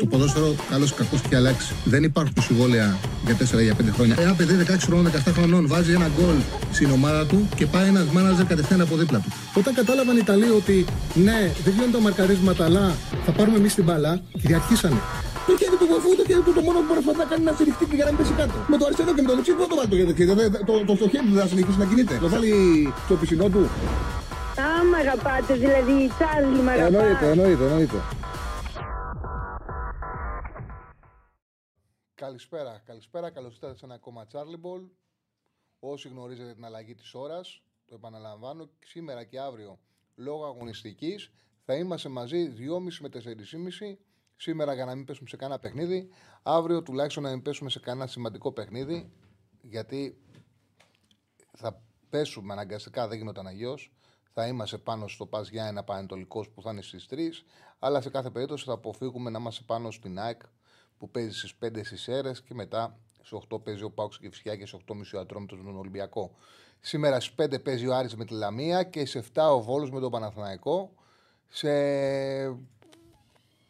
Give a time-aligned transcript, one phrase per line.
[0.00, 1.72] Το ποδόσφαιρο, καλό ή κακό, έχει αλλάξει.
[1.84, 4.14] Δεν υπάρχουν συμβόλαια για 4 για 5 χρόνια.
[4.18, 6.38] Ένα παιδί 16 χρονών, 17 χρονών βάζει ένα γκολ
[6.72, 9.30] στην ομάδα του και πάει ένας μάναζερ κατευθείαν από δίπλα του.
[9.54, 10.84] Όταν κατάλαβαν οι Ιταλοί ότι
[11.14, 12.84] ναι, δεν γίνονται τα μαρκαρίσματα, αλλά
[13.26, 15.00] θα πάρουμε εμείς την μπαλά, κυριαρχήσανε.
[15.46, 17.84] Το χέρι του βοηθού, το χέρι του το μόνο που μπορεί να κάνει να στηριχτεί
[17.90, 18.56] και για να μην πέσει κάτω.
[18.72, 20.26] Με το αριστερό και με το δεξί δεν το βάλει το χέρι.
[20.68, 22.14] Το, το, το, χέρι του δεν θα συνεχίσει να κινείται.
[22.24, 22.52] Το βάλει
[23.06, 23.62] στο πισινό του.
[24.64, 26.96] Α, μ' αγαπάτε, δηλαδή, Τσάρλι, μ' αγαπάτε.
[26.96, 27.98] Εννοείται, εννοείται, εννοείται.
[32.20, 33.30] Καλησπέρα, καλησπέρα.
[33.30, 34.88] Καλώς ήρθατε σε ένα ακόμα Charlie Ball.
[35.78, 39.78] Όσοι γνωρίζετε την αλλαγή της ώρας, το επαναλαμβάνω, σήμερα και αύριο
[40.14, 41.30] λόγω αγωνιστικής
[41.64, 43.98] θα είμαστε μαζί 2,5 με 4,5.
[44.36, 46.08] Σήμερα για να μην πέσουμε σε κανένα παιχνίδι.
[46.42, 49.12] Αύριο τουλάχιστον να μην πέσουμε σε κανένα σημαντικό παιχνίδι.
[49.62, 50.22] Γιατί
[51.56, 53.78] θα πέσουμε αναγκαστικά, δεν γίνονταν αγιώ.
[54.32, 57.44] Θα είμαστε πάνω στο Πας για ένα πανετολικός που θα είναι στις 3.
[57.78, 60.40] Αλλά σε κάθε περίπτωση θα αποφύγουμε να είμαστε πάνω στην ΑΕΚ
[61.00, 64.30] που παίζει στις 5 στι αίρε και μετά στις 8 παίζει ο Πάουξ και η
[64.30, 66.34] Φυσιά και στις 8.30 ο Ατρόμητος με τον Ολυμπιακό.
[66.80, 70.00] Σήμερα στις 5 παίζει ο Άρης με τη Λαμία και στις 7 ο Βόλος με
[70.00, 70.92] τον Παναθηναϊκό.
[71.48, 71.70] Σε...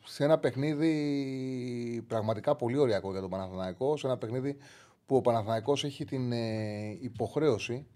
[0.04, 3.96] σε ένα παιχνίδι πραγματικά πολύ ωριακό για τον Παναθηναϊκό.
[3.96, 4.56] Σε ένα παιχνίδι
[5.06, 7.86] που ο Παναθηναϊκός έχει την ε, υποχρέωση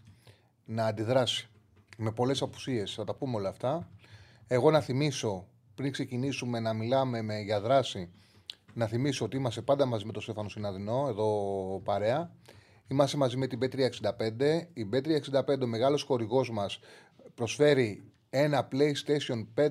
[0.65, 1.49] να αντιδράσει
[1.97, 2.95] με πολλές απουσίες.
[2.95, 3.89] Θα τα πούμε όλα αυτά.
[4.47, 8.11] Εγώ να θυμίσω πριν ξεκινήσουμε να μιλάμε με, για δράση
[8.75, 12.31] να θυμίσω ότι είμαστε πάντα μαζί με τον Στέφανο Συναδεινό, εδώ παρέα.
[12.89, 14.61] Είμαστε μαζί με την B365.
[14.73, 16.79] Η B365, ο μεγάλος χορηγός μας,
[17.35, 19.69] προσφέρει ένα PlayStation 5.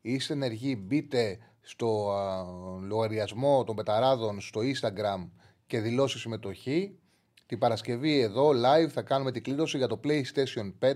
[0.00, 2.44] Είστε ενεργοί, μπείτε στο α,
[2.86, 5.28] λογαριασμό των πεταράδων στο Instagram
[5.66, 6.98] και δηλώσει συμμετοχή.
[7.46, 10.94] Την Παρασκευή εδώ live θα κάνουμε την κλήρωση για το PlayStation 5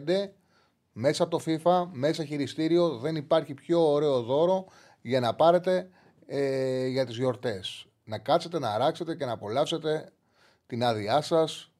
[0.92, 2.98] μέσα από το FIFA, μέσα χειριστήριο.
[2.98, 4.66] Δεν υπάρχει πιο ωραίο δώρο
[5.00, 5.90] για να πάρετε
[6.30, 7.86] ε, για τις γιορτές.
[8.04, 10.12] Να κάτσετε, να αράξετε και να απολαύσετε
[10.66, 11.72] την άδειά σας,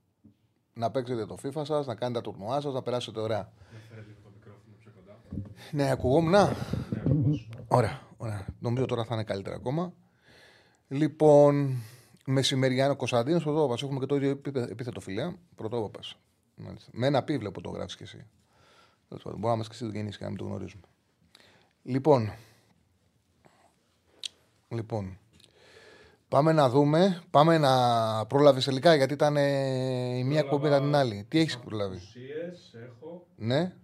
[0.74, 3.52] να παίξετε το FIFA σας, να κάνετε τα τουρνουά σας, να περάσετε ωραία.
[5.72, 6.30] Ναι, ακουγόμουν.
[6.30, 6.48] Ναι,
[7.68, 8.46] ωραία, ωραία.
[8.58, 9.92] Νομίζω τώρα θα είναι καλύτερα ακόμα.
[10.88, 11.82] Λοιπόν,
[12.24, 13.74] μεσημεριανό Κωνσταντίνος Πρωτόπαπα.
[13.82, 15.36] Έχουμε και το ίδιο επίθετο φιλέα.
[15.54, 16.00] Πρωτόπαπα.
[16.90, 18.26] Με ένα πι βλέπω το γράφεις και εσύ.
[19.08, 20.82] Μπορεί να είμαστε και εσύ γεννήσεις και να μην το γνωρίζουμε.
[21.82, 22.32] Λοιπόν,
[24.68, 25.18] Λοιπόν,
[26.28, 27.22] πάμε να δούμε.
[27.30, 31.26] Πάμε να πρόλαβεις τελικά γιατί ήταν ε, η μία εκπομπή μετά την άλλη.
[31.28, 33.74] Τι έχεις προλάβει; Ουσίες έχω Ναι.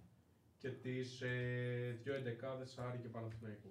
[0.57, 3.69] και τις ε, δύο εντεκάδες Άρη και Παναθηναϊκού.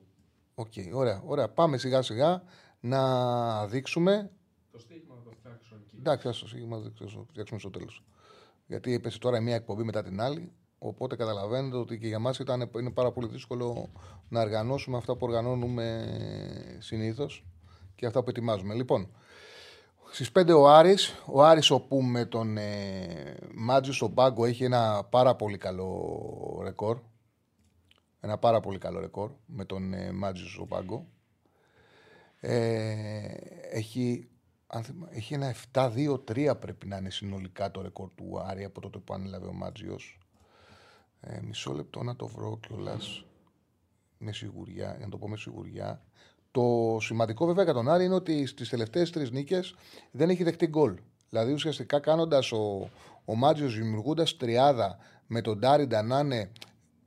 [0.54, 1.48] Οκ, ωραία, ωραία.
[1.48, 2.42] Πάμε σιγά σιγά
[2.80, 4.30] να δείξουμε.
[4.72, 5.96] Το στοίχημα θα το φτιάξω εκεί.
[5.98, 8.04] Εντάξει, ας, το στοίχημα θα το φτιάξουμε στο τέλος.
[8.66, 10.52] Γιατί έπεσε τώρα η μία εκπομπή μετά την άλλη.
[10.86, 12.38] Οπότε καταλαβαίνετε ότι και για μας
[12.78, 13.90] είναι πάρα πολύ δύσκολο
[14.28, 16.06] να οργανώσουμε αυτά που οργανώνουμε
[16.78, 17.44] συνήθως
[17.94, 18.74] και αυτά που ετοιμάζουμε.
[18.74, 19.08] Λοιπόν,
[20.10, 25.04] στις 5 ο Άρης, ο Άρης όπου με τον ε, Μάντζιος στον πάγκο έχει ένα
[25.10, 26.98] πάρα πολύ καλό ρεκόρ.
[28.20, 31.06] Ένα πάρα πολύ καλό ρεκόρ με τον ε, Μάτζιος στον πάγκο.
[32.40, 33.34] Ε,
[33.70, 34.28] έχει,
[35.10, 39.46] έχει ένα 7-2-3 πρέπει να είναι συνολικά το ρεκόρ του Άρη από τότε που ανέλαβε
[39.46, 40.18] ο Μάτζιος.
[41.26, 43.24] Ε, μισό λεπτό να το βρω κιόλας
[44.18, 46.02] με σιγουριά, για να το πω με σιγουριά.
[46.50, 49.74] Το σημαντικό βέβαια για τον Άρη είναι ότι στις τελευταίες τρεις νίκες
[50.10, 50.98] δεν έχει δεχτεί γκολ.
[51.28, 52.90] Δηλαδή ουσιαστικά κάνοντας ο,
[53.24, 56.50] ο Μάντζιος δημιουργώντας τριάδα με τον Ντάριντα να είναι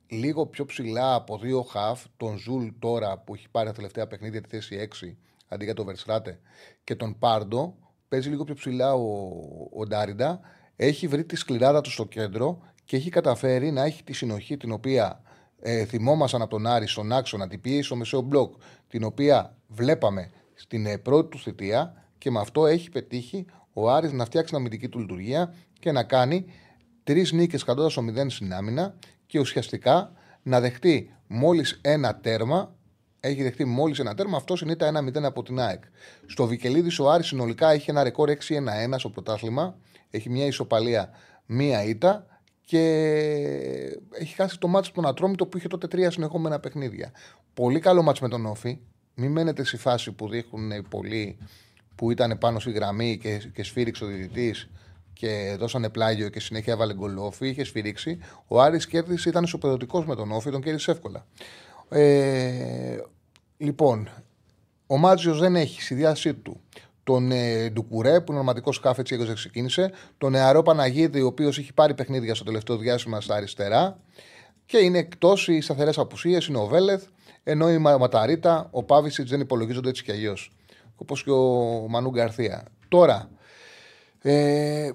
[0.08, 4.40] λίγο πιο ψηλά από δύο χαφ, τον Ζουλ τώρα που έχει πάρει τα τελευταία παιχνίδια
[4.40, 5.14] τη θέση 6
[5.48, 6.40] αντί για τον Βερστράτε
[6.84, 7.74] και τον Πάρντο,
[8.08, 9.32] παίζει λίγο πιο ψηλά ο,
[9.76, 10.40] ο Ντάριντα.
[10.76, 14.72] Έχει βρει τη σκληράδα του στο κέντρο και έχει καταφέρει να έχει τη συνοχή την
[14.72, 15.22] οποία
[15.60, 18.54] ε, θυμόμασταν από τον Άρη στον άξονα, την πίεση στο μεσαίο μπλοκ,
[18.88, 24.12] την οποία βλέπαμε στην ε, πρώτη του θητεία και με αυτό έχει πετύχει ο Άρης
[24.12, 26.44] να φτιάξει την αμυντική του λειτουργία και να κάνει
[27.04, 28.94] τρεις νίκες κρατώντα το 0 στην άμυνα
[29.26, 30.12] και ουσιαστικά
[30.42, 32.74] να δεχτεί μόλις ένα τέρμα.
[33.20, 35.82] Έχει δεχτεί μόλις ένα τέρμα, αυτό συνείται ένα 1-0 από την ΑΕΚ.
[36.26, 39.78] Στο Βικελίδης ο Άρης συνολικά έχει ένα ρεκόρ 6-1-1 στο πρωτάθλημα.
[40.10, 41.10] Έχει μια ισοπαλία,
[41.46, 42.26] μία ήττα
[42.68, 42.80] και
[44.10, 47.12] έχει χάσει το μάτσο τον Ατρόμητο που είχε τότε τρία συνεχόμενα παιχνίδια.
[47.54, 48.78] Πολύ καλό μάτσο με τον Όφη.
[49.14, 51.38] Μην μένετε στη φάση που δείχνουν πολλοί
[51.94, 54.54] που ήταν πάνω στη γραμμή και, και σφύριξε ο διδυτή
[55.12, 58.18] και δώσανε πλάγιο και συνέχεια έβαλε γκολόφι, είχε σφυρίξει.
[58.46, 61.26] Ο Άρης κέρδισε, ήταν ισοπεδωτικός με τον Όφη, τον κέρδισε εύκολα.
[61.88, 62.98] Ε,
[63.56, 64.08] λοιπόν,
[64.86, 66.60] ο Μάτζιος δεν έχει στη διάθεσή του
[67.08, 71.58] τον ε, Ντουκουρέ, που είναι ονοματικό σκάφ, έτσι όπως ξεκίνησε, τον νεαρό Παναγίδη, ο οποίος
[71.58, 73.98] έχει πάρει παιχνίδια στο τελευταίο διάστημα στα αριστερά,
[74.66, 77.04] Και είναι εκτός οι σταθερές απουσίες, είναι ο Βέλεθ,
[77.42, 80.52] ενώ η Μα- Ματαρίτα, ο Πάβησιτς δεν υπολογίζονται έτσι κι αλλιώς.
[80.96, 81.44] Όπως και ο
[81.88, 82.64] Μανού Γκαρθία.
[82.88, 83.28] Τώρα,
[84.22, 84.90] ε,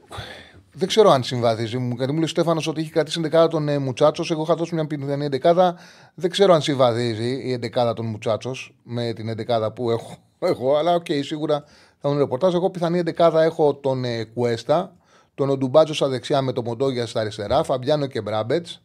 [0.74, 1.96] δεν ξέρω αν συμβαδίζει μου.
[1.96, 4.32] Γιατί μου λέει ο Στέφανος ότι έχει κρατήσει εντεκάδα τον ε, Μουτσάτσος.
[4.32, 5.76] Εγώ είχα δώσει μια πιθανή εντεκάδα.
[6.16, 10.18] Δεν ξέρω αν συμβαδίζει η εντεκάδα των Μουτσάτσος με την εντεκάδα που έχω.
[10.52, 11.64] έχω αλλά οκ, σίγουρα
[12.04, 12.54] θα δουν ρεπορτάζ.
[12.54, 14.96] Εγώ πιθανή εντεκάδα έχω τον ε, Κουέστα,
[15.36, 18.82] τον Οντουμπάτζο στα δεξιά με τον Μοντόγια στα αριστερά, Φαμπιάνο και Μπράμπετς.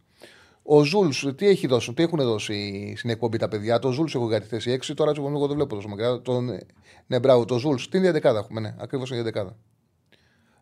[0.62, 4.29] Ο Ζουλ, τι, έχει δώσει, τι έχουν δώσει στην εκπομπή τα παιδιά; Τον Ζουλ έχω
[4.29, 4.93] για τη θέση 6.
[4.94, 6.20] Τώρα εγώ δεν βλέπω τόσο μακριά.
[6.23, 6.59] Τον,
[7.06, 7.88] ναι, μπράβο, τον Ζουλ.
[7.88, 8.61] Την ίδια εντεκάδα έχουμε.
[8.61, 9.56] Ναι, ακριβώς την ίδια εντεκάδα.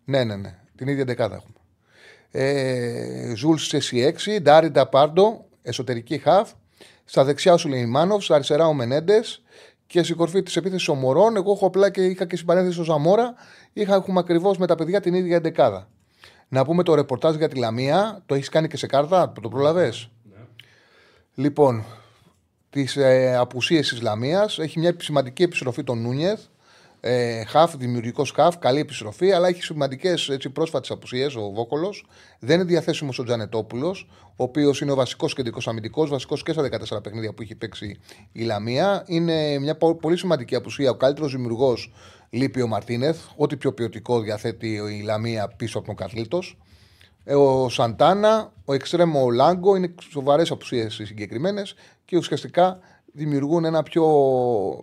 [0.04, 0.58] Ναι, ναι, ναι.
[0.76, 1.56] Την ίδια εντεκάδα έχουμε.
[2.30, 6.52] Ε, Ζουλ σε 6, Ντάριντα Πάρντο, εσωτερική χαφ.
[7.04, 9.42] Στα δεξιά ο Σουλεϊμάνοφ, στα αριστερά ο Μενέντες
[9.86, 11.36] και στην κορφή της επίθεσης ο Μορόν.
[11.36, 13.34] Εγώ έχω απλά και είχα και στην παρένθεση ο Ζαμόρα.
[13.72, 15.88] Είχα, έχουμε ακριβώς με τα παιδιά την ίδια δεκάδα.
[16.48, 18.22] Να πούμε το ρεπορτάζ για τη Λαμία.
[18.26, 19.92] Το έχεις κάνει και σε κάρτα, το προλαβέ.
[21.34, 21.84] Λοιπόν,
[22.70, 26.40] τις ε, απουσίες της Λαμίας έχει μια σημαντική επιστροφή των Νούνιεθ.
[27.08, 32.06] Ε, χαφ, δημιουργικός χαφ, καλή επιστροφή, αλλά έχει σημαντικές πρόσφατες απουσίες ο Βόκολος.
[32.38, 36.62] Δεν είναι διαθέσιμος ο Τζανετόπουλος, ο οποίος είναι ο βασικός κεντρικός αμυντικός, βασικός και στα
[36.62, 37.98] 14 παιχνίδια που έχει παίξει
[38.32, 39.02] η Λαμία.
[39.06, 40.90] Είναι μια πο- πολύ σημαντική απουσία.
[40.90, 41.92] Ο καλύτερος δημιουργός
[42.30, 43.18] λείπει ο Μαρτίνεθ.
[43.36, 46.58] Ό,τι πιο ποιοτικό διαθέτει η Λαμία πίσω από τον Καρλίτος.
[47.24, 51.74] Ε, Ο Σαντάνα, ο Εξτρέμο ο Λάγκο είναι σοβαρές απουσίες συγκεκριμένες
[52.04, 52.78] και ουσιαστικά
[53.16, 54.06] δημιουργούν ένα πιο,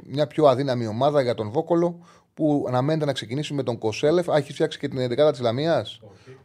[0.03, 1.99] μια πιο αδύναμη ομάδα για τον Βόκολο
[2.33, 4.29] που αναμένεται να ξεκινήσει με τον Κοσέλεφ.
[4.29, 5.99] Α, έχει φτιάξει και την 11 της Λαμίας.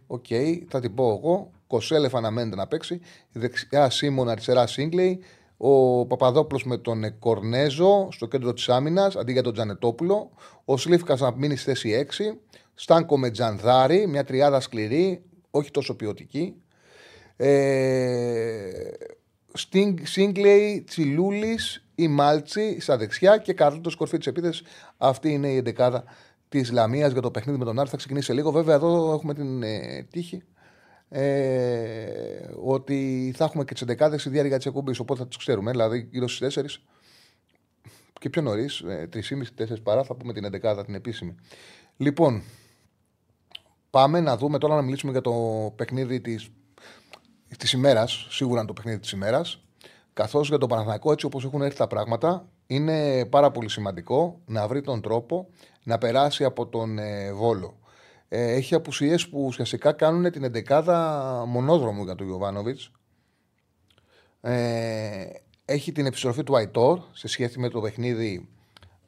[0.06, 0.24] Οκ,
[0.68, 1.50] θα την πω εγώ.
[1.66, 3.00] Κοσέλεφ αναμένεται να παίξει.
[3.32, 5.20] Δεξιά Σίμων, αριστερά Σίγκλεϊ.
[5.56, 10.30] Ο Παπαδόπουλος με τον ε, Κορνέζο στο κέντρο της άμυνας αντί για τον Τζανετόπουλο.
[10.64, 12.38] Ο Σλίφκας να μείνει στη θέση 6.
[12.74, 16.54] Στάνκο με Τζανδάρη, μια τριάδα σκληρή, όχι τόσο ποιοτική.
[17.36, 18.70] Ε,
[20.02, 24.62] Σίγκλεϊ, Τσιλούλης ή Μάλτσι στα δεξιά και Καρλίτο κορφή της επίθεσης.
[24.96, 26.04] Αυτή είναι η εντεκάδα
[26.48, 27.88] της Λαμίας για το παιχνίδι με τον Άρη.
[27.88, 28.50] Θα ξεκινήσει σε λίγο.
[28.50, 30.42] Βέβαια, εδώ έχουμε την ε, τύχη
[31.08, 34.98] ε, ότι θα έχουμε και τις εντεκάδες στη διάρκεια της εκπομπής.
[34.98, 35.70] Οπότε θα τις ξέρουμε.
[35.70, 36.64] Δηλαδή, γύρω στις 4
[38.20, 41.34] και πιο νωρίς, 3,5-4 παρά, θα πούμε την εντεκάδα την επίσημη.
[41.96, 42.42] Λοιπόν,
[43.90, 45.32] πάμε να δούμε τώρα να μιλήσουμε για το
[45.76, 46.48] παιχνίδι της
[47.56, 48.26] της ημέρας.
[48.30, 49.62] Σίγουρα είναι το παιχνίδι της ημέρας.
[50.12, 54.68] Καθώς για το Παναθηναϊκό, έτσι όπως έχουν έρθει τα πράγματα, είναι πάρα πολύ σημαντικό να
[54.68, 55.48] βρει τον τρόπο
[55.82, 57.78] να περάσει από τον ε, Βόλο.
[58.28, 62.90] Ε, έχει απουσίες που ουσιαστικά κάνουν την εντεκάδα μονόδρομο για τον Γιωβάνοβιτς.
[64.40, 65.24] Ε,
[65.64, 68.48] έχει την επιστροφή του Αϊτόρ σε σχέση με το παιχνίδι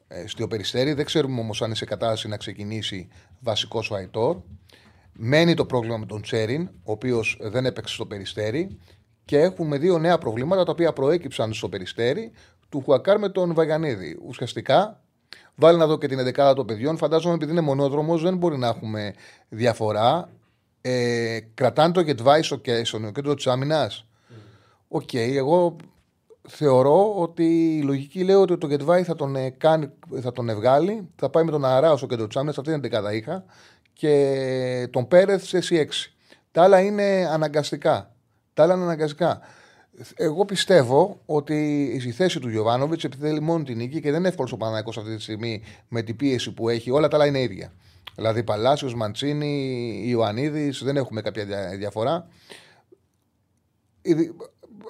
[0.07, 0.93] ε, στο Περιστέρι.
[0.93, 3.07] Δεν ξέρουμε όμως αν είναι σε κατάσταση να ξεκινήσει
[3.39, 4.37] βασικός ο Αϊτόρ.
[5.13, 8.77] Μένει το πρόβλημα με τον Τσέριν, ο οποίος δεν έπαιξε στο Περιστέρι.
[9.25, 12.31] Και έχουμε δύο νέα προβλήματα τα οποία προέκυψαν στο Περιστέρι
[12.69, 14.19] του Χουακάρ με τον Βαγιανίδη.
[14.25, 15.01] Ουσιαστικά,
[15.55, 16.97] βάλει να δω και την 11 των παιδιών.
[16.97, 19.13] Φαντάζομαι επειδή είναι μονόδρομος, δεν μπορεί να έχουμε
[19.49, 20.29] διαφορά.
[20.81, 24.05] Ε, κρατάνε τον Γεντβάι στο κέντρο της άμυνας.
[24.87, 25.75] Οκ, εγώ
[26.47, 29.89] θεωρώ ότι η λογική λέει ότι τον Γεντβάι θα τον, ε, κάνει,
[30.21, 32.89] θα τον βγάλει, θα πάει με τον Αράο στο κέντρο της άμυνας, αυτή είναι την
[32.89, 33.45] εντεκάδα είχα,
[34.01, 35.85] και τον Πέρεθ σε 6.
[36.51, 38.13] Τα άλλα είναι αναγκαστικά.
[38.53, 39.39] Τα άλλα είναι αναγκαστικά.
[40.15, 44.27] Εγώ πιστεύω ότι η θέση του Γιωβάνοβιτς επειδή θέλει μόνο την νίκη και δεν είναι
[44.27, 47.41] εύκολο ο Παναθηναϊκός αυτή τη στιγμή με την πίεση που έχει, όλα τα άλλα είναι
[47.41, 47.73] ίδια.
[48.15, 52.27] Δηλαδή Παλάσιος, Μαντσίνη, Ιωαννίδης, δεν έχουμε κάποια δια- διαφορά.
[54.01, 54.31] Ήδη-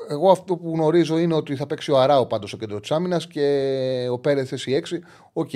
[0.09, 3.27] Εγώ αυτό που γνωρίζω είναι ότι θα παίξει ο Αράο πάντως στο κέντρο της άμυνας
[3.27, 5.01] και ο Πέρεθ θέση 6.
[5.33, 5.49] Οκ,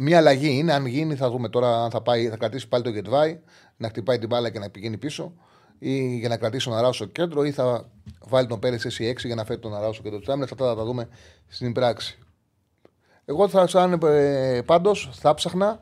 [0.00, 0.72] μια αλλαγή είναι.
[0.72, 3.40] Αν γίνει, θα δούμε τώρα αν θα, πάει, θα κρατήσει πάλι τον Γεντβάι,
[3.76, 5.32] να χτυπάει την μπάλα και να πηγαίνει πίσω,
[5.78, 7.90] ή για να κρατήσει τον Αράο στο κέντρο, ή θα
[8.20, 10.52] βάλει τον Πέρεθ θέση 6 για να φέρει τον Αράο στο κέντρο της άμυνας.
[10.52, 11.08] Αυτά θα τα δούμε
[11.48, 12.18] στην πράξη.
[13.24, 15.80] Εγώ θα σαν ε, πάντως θα ψάχνα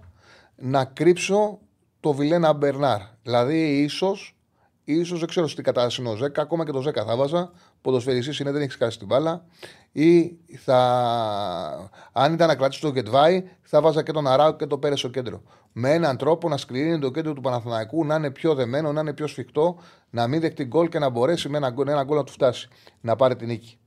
[0.56, 1.58] να κρύψω
[2.00, 3.00] το Βιλένα Μπερνάρ.
[3.22, 4.36] Δηλαδή, ίσως,
[4.84, 7.52] ίσως, δεν ξέρω στην κατάσταση είναι ο Ζέκα, ακόμα και το Ζέκα θα βάζα.
[7.80, 9.44] Ποδοσφαιριστής είναι, δεν έχει σκάσει την μπάλα.
[9.92, 14.78] Ή θα, αν ήταν να κρατήσει το Γετβάη, θα βάζα και τον Αράου και το
[14.78, 15.42] Πέρες στο κέντρο.
[15.72, 19.12] Με έναν τρόπο να σκληρύνει το κέντρο του Παναθηναϊκού, να είναι πιο δεμένο, να είναι
[19.12, 19.78] πιο σφιχτό,
[20.10, 22.68] να μην δεχτεί γκολ και να μπορέσει με ένα, γκολ- ένα γκολ να του φτάσει,
[23.00, 23.78] να πάρει την νίκη.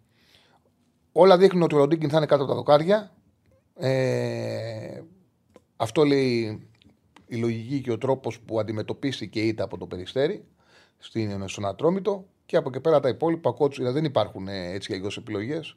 [1.12, 3.12] Όλα δείχνουν ότι ο Ροντίγκιν θα είναι κάτω από τα δοκάρια.
[3.76, 5.02] Ε,
[5.76, 6.68] αυτό λέει
[7.26, 10.46] η λογική και ο τρόπος που αντιμετωπίστηκε η ήττα από το Περιστέρι
[10.98, 15.12] στην, στον Ατρόμητο και από εκεί πέρα τα υπόλοιπα κότσιρα δεν υπάρχουν ε, έτσι για
[15.18, 15.76] επιλογές.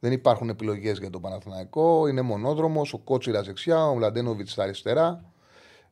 [0.00, 2.06] Δεν υπάρχουν επιλογές για τον Παναθηναϊκό.
[2.06, 5.24] Είναι μονόδρομος, ο Κότσιρα δεξιά, ο Μλαντένοβιτς στα αριστερά.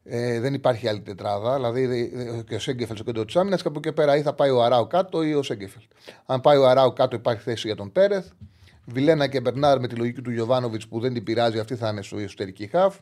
[0.05, 1.55] Ε, δεν υπάρχει άλλη τετράδα.
[1.55, 2.13] Δηλαδή
[2.49, 4.63] και ο Σέγκεφελ στο κέντρο της άμυνας και από εκεί πέρα ή θα πάει ο
[4.63, 5.83] Αράου κάτω ή ο Σέγκεφελ.
[6.27, 8.31] Αν πάει ο Αράου κάτω, υπάρχει θέση για τον Πέρεθ.
[8.85, 12.03] Βιλένα και Μπερνάρ με τη λογική του Γιωβάνοβιτς που δεν την πειράζει, αυτή θα είναι
[12.03, 12.97] στο εσωτερική χαφ.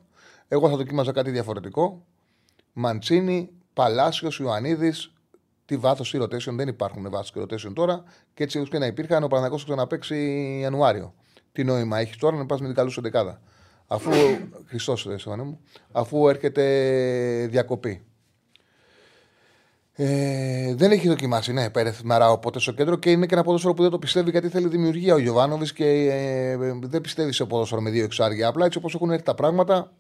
[0.49, 2.05] Εγώ θα δοκίμαζα κάτι διαφορετικό.
[2.73, 5.12] Μαντσίνη, Παλάσιος, Ιωαννίδης.
[5.73, 8.03] Τι βάθος ή rotation, δεν υπάρχουν βάθος και rotation τώρα.
[8.35, 10.17] Και έτσι και να υπήρχαν, ο Παναγό θα ξαναπέξει
[10.61, 11.15] Ιανουάριο.
[11.53, 13.41] Τι νόημα έχεις τώρα να πας με την καλού δεκάδα.
[13.87, 14.11] Αφού.
[14.69, 15.61] Χριστός, μου.
[15.93, 18.05] Αφού έρχεται διακοπή.
[19.93, 23.75] Ε, δεν έχει δοκιμάσει, ναι, Πέρεθ Μαράο ποτέ στο κέντρο και είναι και ένα ποδόσφαιρο
[23.75, 27.81] που δεν το πιστεύει γιατί θέλει δημιουργία ο Γιωβάνοβης και ε, δεν πιστεύει σε ποδόσφαιρο
[27.81, 28.49] με δύο εξάρια.
[28.49, 29.93] Απλά έτσι όπως έχουν έρθει τα πράγματα,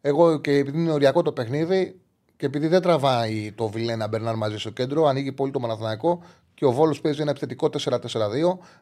[0.00, 2.01] εγώ και επειδή είναι οριακό το παιχνίδι
[2.42, 6.22] και επειδή δεν τραβάει το Βιλένα Μπερνάρ μαζί στο κέντρο, ανοίγει πολύ το Μαναθανακό
[6.54, 7.98] και ο Βόλος παίζει ένα επιθετικό 4-4-2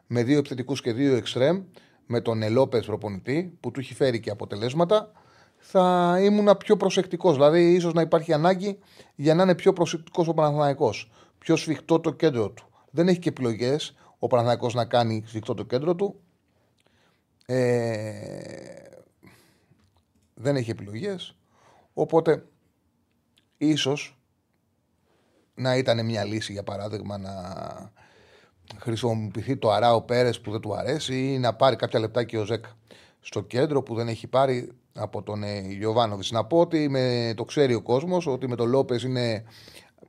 [0.07, 1.63] με δύο επιθετικούς και δύο εξτρέμ
[2.05, 5.11] με τον Ελόπε προπονητή που του έχει φέρει και αποτελέσματα.
[5.57, 7.33] Θα ήμουν πιο προσεκτικός.
[7.33, 8.79] Δηλαδή, ίσως να υπάρχει ανάγκη
[9.15, 10.93] για να είναι πιο προσεκτικός ο Παναθανικό.
[11.37, 12.69] Πιο σφιχτό το κέντρο του.
[12.91, 16.19] Δεν έχει και επιλογές ο Παναθανικό να κάνει σφιχτό το κέντρο του.
[17.45, 18.11] Ε,
[20.33, 21.35] δεν έχει επιλογές
[21.93, 22.45] οπότε
[23.65, 24.17] ίσως
[25.55, 27.33] να ήταν μια λύση για παράδειγμα να
[28.77, 32.77] χρησιμοποιηθεί το Αράο Πέρες που δεν του αρέσει ή να πάρει κάποια λεπτάκια ο Ζέκα
[33.19, 36.31] στο κέντρο που δεν έχει πάρει από τον ε, Γιωβάνοβιτς.
[36.31, 39.43] Να πω ότι με, το ξέρει ο κόσμος ότι με τον Λόπες είναι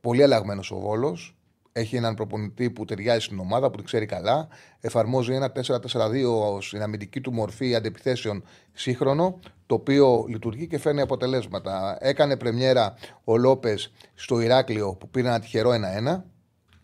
[0.00, 1.36] πολύ αλλαγμένος ο Βόλος
[1.72, 4.48] έχει έναν προπονητή που ταιριάζει στην ομάδα, που την ξέρει καλά.
[4.80, 9.38] Εφαρμόζει ένα 4-4-2 στην αμυντική του μορφή αντιπιθέσεων σύγχρονο,
[9.72, 11.96] το οποίο λειτουργεί και φέρνει αποτελέσματα.
[12.00, 16.22] Έκανε πρεμιέρα ο Λόπες στο Ηράκλειο που πήρε ένα τυχερό 1-1.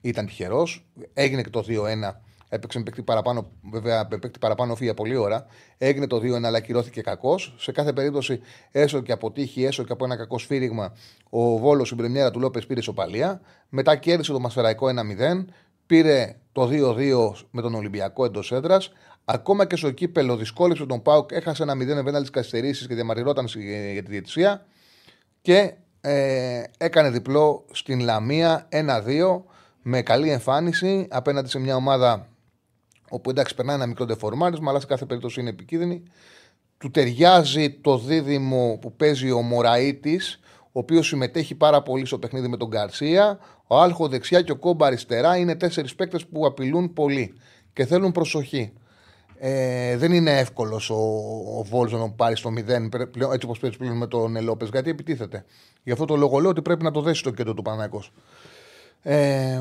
[0.01, 0.87] Ήταν τυχερός.
[1.13, 5.47] Έγινε και το 2-1 Έπαιξε με παίκτη παραπάνω, βέβαια με παίκτη παραπάνω φύγει πολύ ώρα.
[5.79, 7.55] Έγινε το 2-1, αλλά κυρώθηκε κακός.
[7.59, 8.41] Σε κάθε περίπτωση,
[8.71, 10.93] έστω και από τύχη, έστω και από ένα κακό σφύριγμα,
[11.31, 13.41] ο Βόλος στην πρεμιέρα του Λόπες πήρε σοπαλία.
[13.69, 15.45] Μετά κέρδισε το Μασφαιραϊκό 1-0.
[15.87, 18.93] Πήρε το 2-2 με τον Ολυμπιακό εντός έδρας.
[19.31, 23.47] Ακόμα και στο κύπελο δυσκόλεψε τον Πάουκ, έχασε ένα 0 με τις καθυστερήσεις και διαμαρτυρόταν
[23.93, 24.67] για τη διαιτησία.
[25.41, 29.43] Και ε, έκανε διπλό στην Λαμία 1-2
[29.83, 32.29] με καλή εμφάνιση απέναντι σε μια ομάδα
[33.11, 36.03] όπου εντάξει περνάει ένα μικρό ντεφορμάρισμα, αλλά σε κάθε περίπτωση είναι επικίνδυνη.
[36.79, 42.49] Του ταιριάζει το δίδυμο που παίζει ο Μωραήτης, ο οποίος συμμετέχει πάρα πολύ στο παιχνίδι
[42.49, 43.39] με τον Γκαρσία.
[43.67, 47.35] Ο Άλχο δεξιά και ο Κόμπα αριστερά είναι τέσσερις παίκτες που απειλούν πολύ
[47.73, 48.73] και θέλουν προσοχή.
[49.41, 50.95] Ε, δεν είναι εύκολος ο,
[51.59, 55.45] ο Βόλζο να πάρει στο 0 έτσι όπως παίζει πλέον με τον Ελόπες, γιατί επιτίθεται.
[55.83, 58.03] Γι' αυτό το λόγο λέω ότι πρέπει να το δέσει το κέντρο του Παναγό.
[59.03, 59.61] Ε,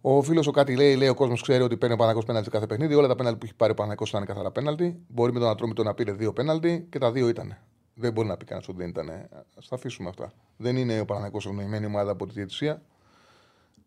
[0.00, 2.66] ο φίλος ο κάτι λέει, λέει ο κόσμος ξέρει ότι παίρνει ο Παναγό πέναλτι κάθε
[2.66, 2.94] παιχνίδι.
[2.94, 4.98] Όλα τα πέναλτι που έχει πάρει ο Παναγό ήταν καθαρά πέναλτι.
[5.08, 7.56] Μπορεί με τον Ατρόμητο να πήρε δύο πέναλτι και τα δύο ήταν.
[7.94, 9.08] Δεν μπορεί να πει κανένας ότι δεν ήταν.
[9.10, 10.32] Α τα αφήσουμε αυτά.
[10.56, 12.82] Δεν είναι ο Παναγό ευνοημένη ομάδα από τη διαιτησία.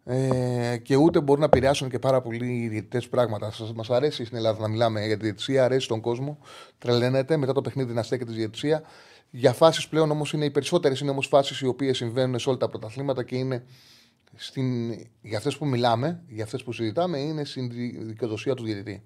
[0.03, 3.51] Ε, και ούτε μπορεί να επηρεάσουν και πάρα πολλοί διαιτητές πράγματα.
[3.75, 6.39] Μας αρέσει στην Ελλάδα να μιλάμε για τη διαιτησία, αρέσει στον κόσμο.
[6.77, 8.83] Τρελαίνεται μετά το παιχνίδι να στέκεται τη διαιτησία.
[9.29, 12.57] Για φάσεις πλέον όμως είναι οι περισσότερες είναι όμως φάσεις οι οποίες συμβαίνουν σε όλα
[12.57, 13.63] τα πρωταθλήματα και είναι
[14.35, 14.91] στην,
[15.21, 17.69] για αυτές που μιλάμε, για αυτές που συζητάμε, είναι στην
[18.07, 19.03] δικαιοδοσία του διαιτητή.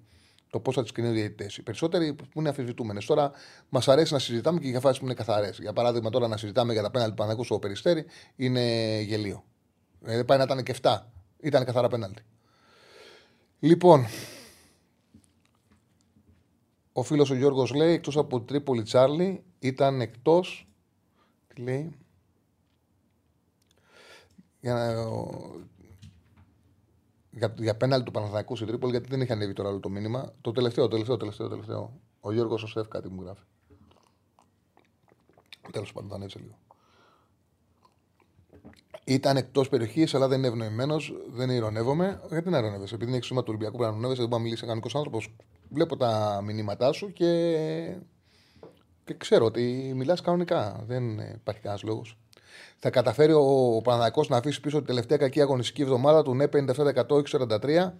[0.50, 1.50] Το πώς θα τις κρίνει ο διαιτητέ.
[1.58, 3.04] Οι περισσότεροι που είναι αφισβητούμενες.
[3.06, 3.30] Τώρα
[3.68, 5.58] μας αρέσει να συζητάμε και για φάσεις που είναι καθαρές.
[5.58, 8.04] Για παράδειγμα, τώρα να συζητάμε για τα πέναλτι του Παναγού στο περιστέρι
[8.36, 8.60] είναι
[9.00, 9.44] γελίο.
[10.00, 10.98] Δεν πάει να ήταν και 7.
[11.40, 12.22] Ήταν καθαρά πέναλτι.
[13.58, 14.04] Λοιπόν,
[16.92, 20.68] ο φίλος ο Γιώργος λέει εκτός από Τρίπολη Τσάρλι ήταν εκτός.
[21.46, 21.98] Τι λέει
[24.60, 24.92] για, να,
[27.30, 30.32] για, για πέναλ του Παναθηναϊκού στην Τρίπολη, γιατί δεν είχε ανέβει τώρα άλλο το μήνυμα.
[30.40, 32.00] Το τελευταίο, τελευταίο, τελευταίο, τελευταίο.
[32.20, 33.42] Ο Γιώργος ο Σεφ κάτι μου γράφει.
[35.72, 36.58] Τέλος πάντων, θα ανέβησε λίγο.
[39.08, 41.14] Ήταν εκτός περιοχής, αλλά δεν είναι ευνοημένος.
[41.30, 42.20] Δεν ηρωνεύομαι.
[42.30, 44.20] Γιατί να ηρωνεύεσαι, επειδή είναι εξωτερικό του Ολυμπιακού, πρέπει να ηρωνεύεσαι.
[44.20, 45.34] Δεν μπορεί να μιλήσει κανονικός άνθρωπος.
[45.68, 47.26] Βλέπω τα μηνύματά σου και,
[49.04, 50.84] και ξέρω ότι μιλάς κανονικά.
[50.86, 52.18] Δεν υπάρχει κανένας λόγος.
[52.78, 57.06] Θα καταφέρει ο Παναδάκο να αφήσει πίσω τη τελευταία κακή αγωνιστική εβδομάδα του ναι 57%
[57.06, 57.92] 43.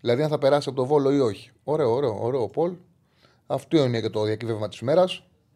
[0.00, 1.50] Δηλαδή αν θα περάσει από το βόλο ή όχι.
[1.64, 2.72] Ωραίο, ωραίο, ωραίο, Πολ.
[3.46, 5.04] Αυτό είναι και το διακύβευμα της ημέρα.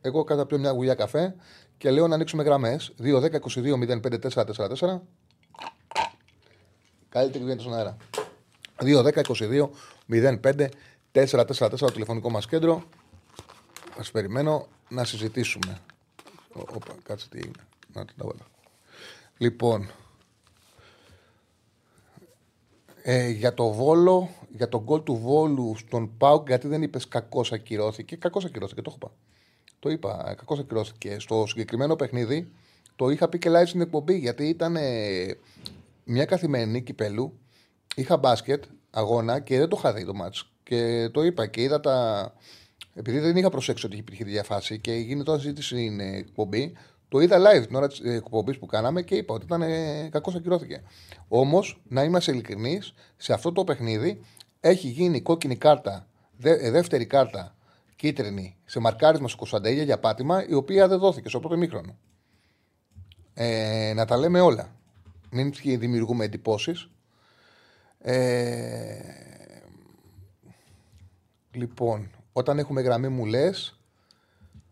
[0.07, 1.35] Εγώ πιω μια γουλιά καφέ
[1.79, 5.01] και λέω να ανοίξουμε γραμμές 2-10-22-05-4-4-4.
[7.09, 7.97] Καλύτερη βγαίνει στον αέρα.
[8.81, 12.83] 2-10-22-05-4-4-4 το τηλεφωνικό μας κέντρο.
[13.97, 15.81] Α περιμένω να συζητήσουμε.
[16.53, 17.65] Οπα, κάτσε τι είναι.
[17.93, 18.47] Να τα βάλω.
[19.39, 19.91] Λοιπόν,
[23.03, 27.45] ε, για το Βόλο, για τον γκολ του Βόλου στον Πάουκ, γιατί δεν είπες κακό
[27.53, 28.17] ακυρώθηκε.
[28.17, 29.13] Κακό ακυρώθηκε, το έχω πάει.
[29.85, 31.17] Το είπα, ε, κακώς ακυρώθηκε.
[31.19, 32.53] Στο συγκεκριμένο παιχνίδι
[32.97, 35.37] το είχα πει και live στην εκπομπή γιατί ήταν ε,
[36.05, 37.39] μια καθημερινή κυπέλου.
[37.95, 40.51] Είχα μπάσκετ, αγώνα και δεν το είχα δει το μάτς.
[40.63, 42.33] Και το είπα και είδα τα.
[42.95, 46.73] Επειδή δεν είχα προσέξει ότι υπήρχε διαφάση και γίνεται τώρα συζήτηση στην εκπομπή,
[47.09, 50.35] το είδα live την ώρα της εκπομπής που κάναμε και είπα ότι ήταν ε, κακώς
[50.35, 50.83] ακυρώθηκε.
[51.29, 54.21] Όμως, να είμαστε ειλικρινείς, σε αυτό το παιχνίδι
[54.61, 57.55] έχει γίνει κόκκινη κάρτα, δε, ε, δεύτερη κάρτα
[57.97, 61.99] κίτρινη σε μαρκάρισμα στο Κωνσταντέλια για πάτημα, η οποία δεν δόθηκε στο πρώτο μήχρονο.
[63.35, 64.77] Ε, να τα λέμε όλα.
[65.31, 66.89] Μην δημιουργούμε εντυπώσεις.
[67.99, 68.99] Ε,
[71.51, 73.79] λοιπόν, όταν έχουμε γραμμή μου λες.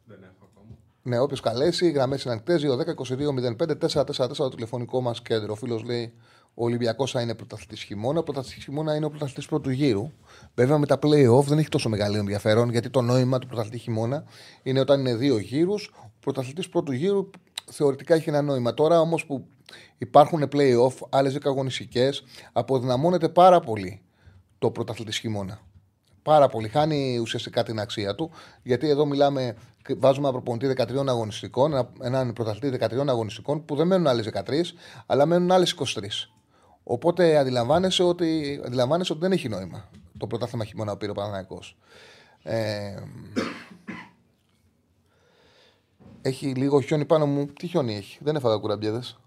[0.04, 0.76] Δεν έχω ακόμα.
[1.02, 2.62] Ναι, όποιος καλέσει, γραμμές είναι ανοιχτές.
[2.62, 5.52] 2-10-22-05-444 το τηλεφωνικό μας κέντρο.
[5.52, 6.14] Ο φίλος λέει:
[6.54, 8.18] Ο Ολυμπιακός θα είναι πρωταθλητής χειμώνα.
[8.18, 10.10] Ο πρωταθλητής χειμώνα είναι ο πρωταθλητής πρώτου γύρου.
[10.54, 14.24] Βέβαια με τα playoff δεν έχει τόσο μεγάλο ενδιαφέρον γιατί το νόημα του πρωταθλητή χειμώνα
[14.62, 15.92] είναι όταν είναι δύο γύρους.
[15.96, 17.30] Ο πρωταθλητής πρώτου γύρου
[17.70, 18.74] θεωρητικά έχει ένα νόημα.
[18.74, 19.46] Τώρα όμως που
[19.98, 22.10] υπάρχουν playoff, άλλες 10 αγωνιστικέ,
[22.52, 24.02] αποδυναμώνεται πάρα πολύ
[24.58, 25.60] το πρωταθλητής χειμώνα.
[26.22, 26.68] Πάρα πολύ.
[26.68, 28.30] Χάνει ουσιαστικά την αξία του.
[28.62, 29.56] Γιατί εδώ μιλάμε,
[29.98, 34.74] βάζουμε ένα προπονητή 13 αγωνιστικών, έναν πρωταθλητή 13 αγωνιστικών που δεν μένουν άλλες 13,
[35.06, 36.32] αλλά μένουν άλλες 23.
[36.84, 39.90] Οπότε αντιλαμβάνεσαι ότι, αντιλαμβάνεσαι ότι δεν έχει νόημα
[40.22, 41.76] το πρωτάθλημα χειμώνα που πήρε ο Παναναναϊκός.
[42.42, 43.02] Ε,
[46.22, 47.46] έχει λίγο χιόνι πάνω μου.
[47.46, 49.18] Τι χιόνι έχει, δεν έφαγα κουραμπιέδες.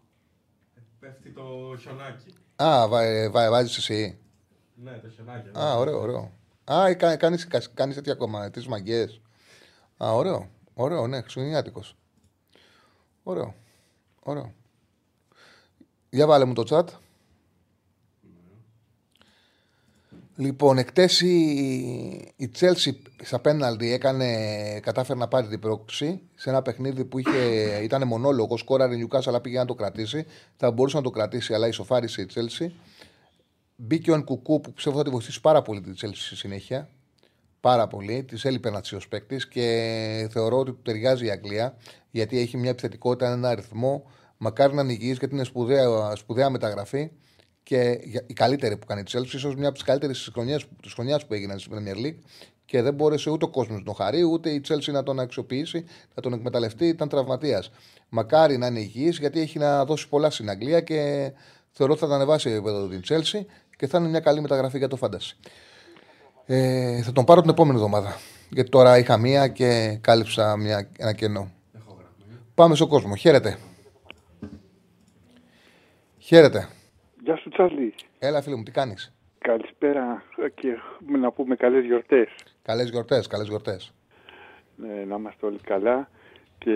[1.00, 2.34] Πέφτει το χιονάκι.
[2.56, 4.18] Α, βα, βα, βάζεις εσύ.
[4.76, 5.50] Ναι, το χιονάκι.
[5.60, 6.32] Α, ωραίο, ωραίο.
[6.72, 9.22] Α, κάνεις κάνεις, κάνεις τέτοια ακόμα, τις μαγκές.
[10.04, 10.50] Α, ωραίο.
[10.74, 11.96] Ωραίο, ναι, χριστουγεννιάτικος.
[13.24, 13.56] Ωραίο.
[14.20, 14.54] Ωραίο.
[16.10, 16.86] Για βάλε μου το chat.
[20.38, 21.34] Λοιπόν, εκτέ η,
[22.36, 22.92] η Chelsea
[23.24, 27.38] στα πέναλτι έκανε, κατάφερε να πάρει την πρόκληση σε ένα παιχνίδι που είχε,
[27.84, 30.25] ήταν μονόλογο, σκόραρε Νιουκάς αλλά πήγε να το κρατήσει.
[30.58, 32.68] Θα μπορούσε να το κρατήσει, αλλά ισοφάρισε η Chelsea.
[33.75, 36.89] Μπήκε ο Ενκουκού που πιστεύω θα τη βοηθήσει πάρα πολύ την Chelsea στη συνέχεια.
[37.60, 38.24] Πάρα πολύ.
[38.24, 41.78] Της έλειπε ένας τσιό παίκτης και θεωρώ ότι του ταιριάζει η Αγγλία
[42.12, 44.06] γιατί έχει μια επιθετικότητα, ένα αριθμό.
[44.38, 47.12] Μακάρι να είναι υγιής γιατί είναι σπουδαία, σπουδαία μεταγραφή
[47.65, 50.32] και η καλύτερη που κάνει η Chelsea, ίσως μια από τις καλύτερες
[50.82, 52.17] της χρονιάς που έγιναν στην Premier League
[52.65, 55.86] και δεν μπόρεσε ούτε ο κόσμος να τον χαρεί, ούτε η Chelsea να τον αξιοποιήσει,
[56.15, 56.88] να τον εκμεταλλευτεί.
[56.88, 57.71] Ήταν τραυματίας.
[58.10, 61.32] Μακάρι να είναι υγιής, γιατί έχει να δώσει πολλά στην Αγγλία και
[61.71, 63.45] θεωρώ ότι θα τα ανεβάσει επίπεδο την Chelsea
[63.78, 65.49] και θα είναι μια καλή μεταγραφή για το Fantasy.
[66.45, 68.17] Ε, θα τον πάρω την επόμενη εβδομάδα.
[68.49, 71.51] Γιατί τώρα είχα μία και κάλυψα μια, ένα κενό.
[72.56, 73.15] Πάμε στον κόσμο.
[73.15, 73.58] Χαίρετε.
[76.17, 76.67] Χαίρετε.
[77.26, 77.94] Γεια σου Τσάρλι.
[78.20, 80.24] Έλα φίλε μου, τι κάνεις; Καλησπέρα
[80.56, 80.78] και
[81.20, 82.28] να πούμε καλές γιορτές.
[82.62, 83.94] Καλές γιορτές, καλές γιορτές.
[84.76, 86.10] Ναι, να είμαστε όλοι καλά
[86.58, 86.72] και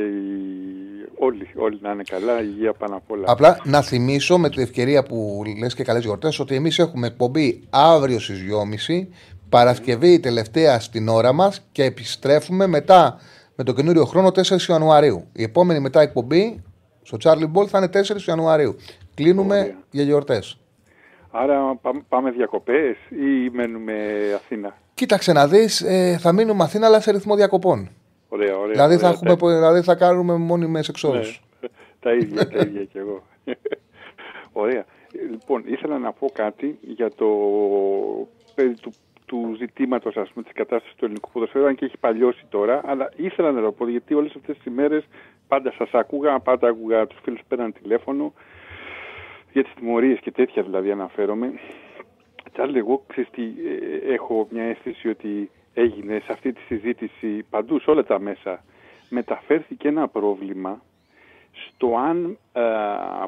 [1.18, 3.24] όλοι, όλοι να είναι καλά, υγεία πάνω απ' όλα.
[3.28, 7.64] Απλά να θυμίσω με την ευκαιρία που λες και καλές γιορτές ότι εμείς έχουμε εκπομπή
[7.70, 8.44] αύριο στις
[8.88, 9.08] 2.30
[9.50, 13.20] Παρασκευή τελευταία στην ώρα μας και επιστρέφουμε μετά
[13.56, 15.28] με το καινούριο χρόνο 4 Ιανουαρίου.
[15.34, 16.64] Η επόμενη μετά εκπομπή
[17.02, 18.76] στο Charlie Ball θα είναι 4 Ιανουαρίου.
[19.24, 20.60] Κλείνουμε για γιορτές.
[21.32, 21.80] Άρα
[22.10, 23.94] πάμε διακοπές ή μένουμε
[24.36, 27.90] Αθήνα; Κοίταξε να δεις, ε, θα μείνουμε Αθήνα αλλά σε ρυθμό διακοπών.
[28.30, 28.72] Ωραία, ωραία.
[28.72, 31.42] Δηλαδή, ωραία, θα, έχουμε, δηλαδή θα κάνουμε μόνιμες εξόδους.
[31.62, 31.68] Ναι,
[32.04, 33.24] τα ίδια, τα ίδια κι εγώ.
[34.64, 34.86] ωραία.
[35.32, 37.28] Λοιπόν, ήθελα να πω κάτι για το
[38.56, 38.92] περί του,
[39.26, 43.12] του ζητήματος ας πούμε της κατάστασης του ελληνικού ποδοσφαίρου αν και έχει παλιώσει τώρα αλλά
[43.16, 45.04] ήθελα να το πω γιατί όλες αυτές τις ημέρες
[45.48, 48.34] πάντα σας άκουγα, πάντα άκουγα τους φίλους πέραν τηλέφωνο
[49.52, 51.54] για τις τιμωρίες και τέτοια δηλαδή αναφέρομαι.
[52.54, 57.80] Τσάρλ, εγώ ξέρεις τι, ε, έχω μια αίσθηση ότι έγινε σε αυτή τη συζήτηση παντού,
[57.80, 58.64] σε όλα τα μέσα.
[59.10, 60.82] Μεταφέρθηκε ένα πρόβλημα
[61.52, 62.62] στο αν, ε,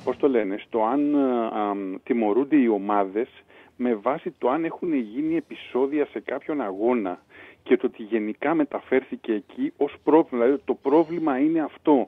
[0.03, 3.29] πώς το λένε, στο αν ε, τιμωρούνται οι ομάδες
[3.77, 7.21] με βάση το αν έχουν γίνει επεισόδια σε κάποιον αγώνα
[7.63, 10.43] και το ότι γενικά μεταφέρθηκε εκεί ως πρόβλημα.
[10.43, 12.07] Δηλαδή το πρόβλημα είναι αυτό.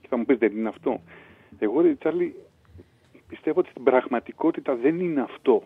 [0.00, 1.00] Και θα μου πεις δεν είναι αυτό.
[1.58, 2.34] Εγώ, Τσάρλι,
[3.32, 5.62] πιστεύω ότι στην πραγματικότητα δεν είναι αυτό.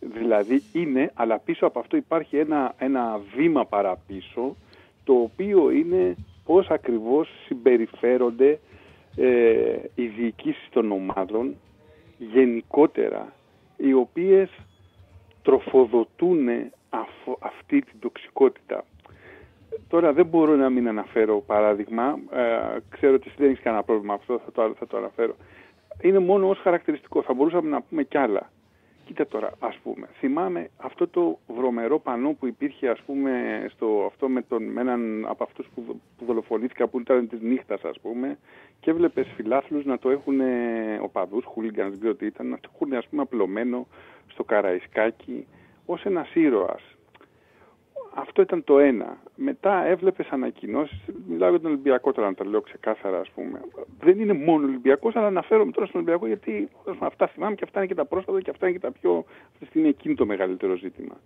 [0.00, 4.56] Δηλαδή είναι, αλλά πίσω από αυτό υπάρχει ένα, ένα βήμα παραπίσω,
[5.04, 8.58] το οποίο είναι πώς ακριβώς συμπεριφέρονται
[9.16, 11.54] ε, οι διοικήσεις των ομάδων
[12.18, 13.32] γενικότερα,
[13.76, 14.50] οι οποίες
[15.42, 16.48] τροφοδοτούν
[17.38, 18.84] αυτή την τοξικότητα.
[19.88, 24.40] Τώρα δεν μπορώ να μην αναφέρω παράδειγμα, ε, ξέρω ότι δεν έχεις κανένα πρόβλημα αυτό,
[24.44, 25.34] θα το, θα το αναφέρω
[26.02, 27.22] είναι μόνο ως χαρακτηριστικό.
[27.22, 28.50] Θα μπορούσαμε να πούμε κι άλλα.
[29.04, 34.28] Κοίτα τώρα, ας πούμε, θυμάμαι αυτό το βρωμερό πανό που υπήρχε, ας πούμε, στο, αυτό
[34.28, 38.00] με, τον, με έναν από αυτούς που, δο- που δολοφονήθηκα, που ήταν της νύχτας, ας
[38.00, 38.38] πούμε,
[38.80, 40.40] και έβλεπες φιλάθλους να το έχουν
[41.00, 43.86] οπαδούς, χούλιγκανς, δεν ξέρω τι ήταν, να το έχουν, ας πούμε, απλωμένο
[44.26, 45.46] στο Καραϊσκάκι
[45.86, 46.82] ως ένας ήρωας.
[48.14, 49.18] Αυτό ήταν το ένα.
[49.44, 50.98] Μετά έβλεπες ανακοινώσεις.
[51.28, 53.60] Μιλάω για τον Ολυμπιακό τώρα, να τα λέω ξεκάθαρα, ας πούμε.
[53.98, 57.64] Δεν είναι μόνο Ολυμπιακός, αλλά αναφέρομαι τώρα στον Ολυμπιακό γιατί ας πούμε, αυτά θυμάμαι και
[57.64, 59.24] αυτά είναι και τα πρόσφατα και αυτά είναι και τα πιο.
[59.46, 61.20] Αυτή τη στιγμή εκείνη το μεγαλύτερο ζήτημα.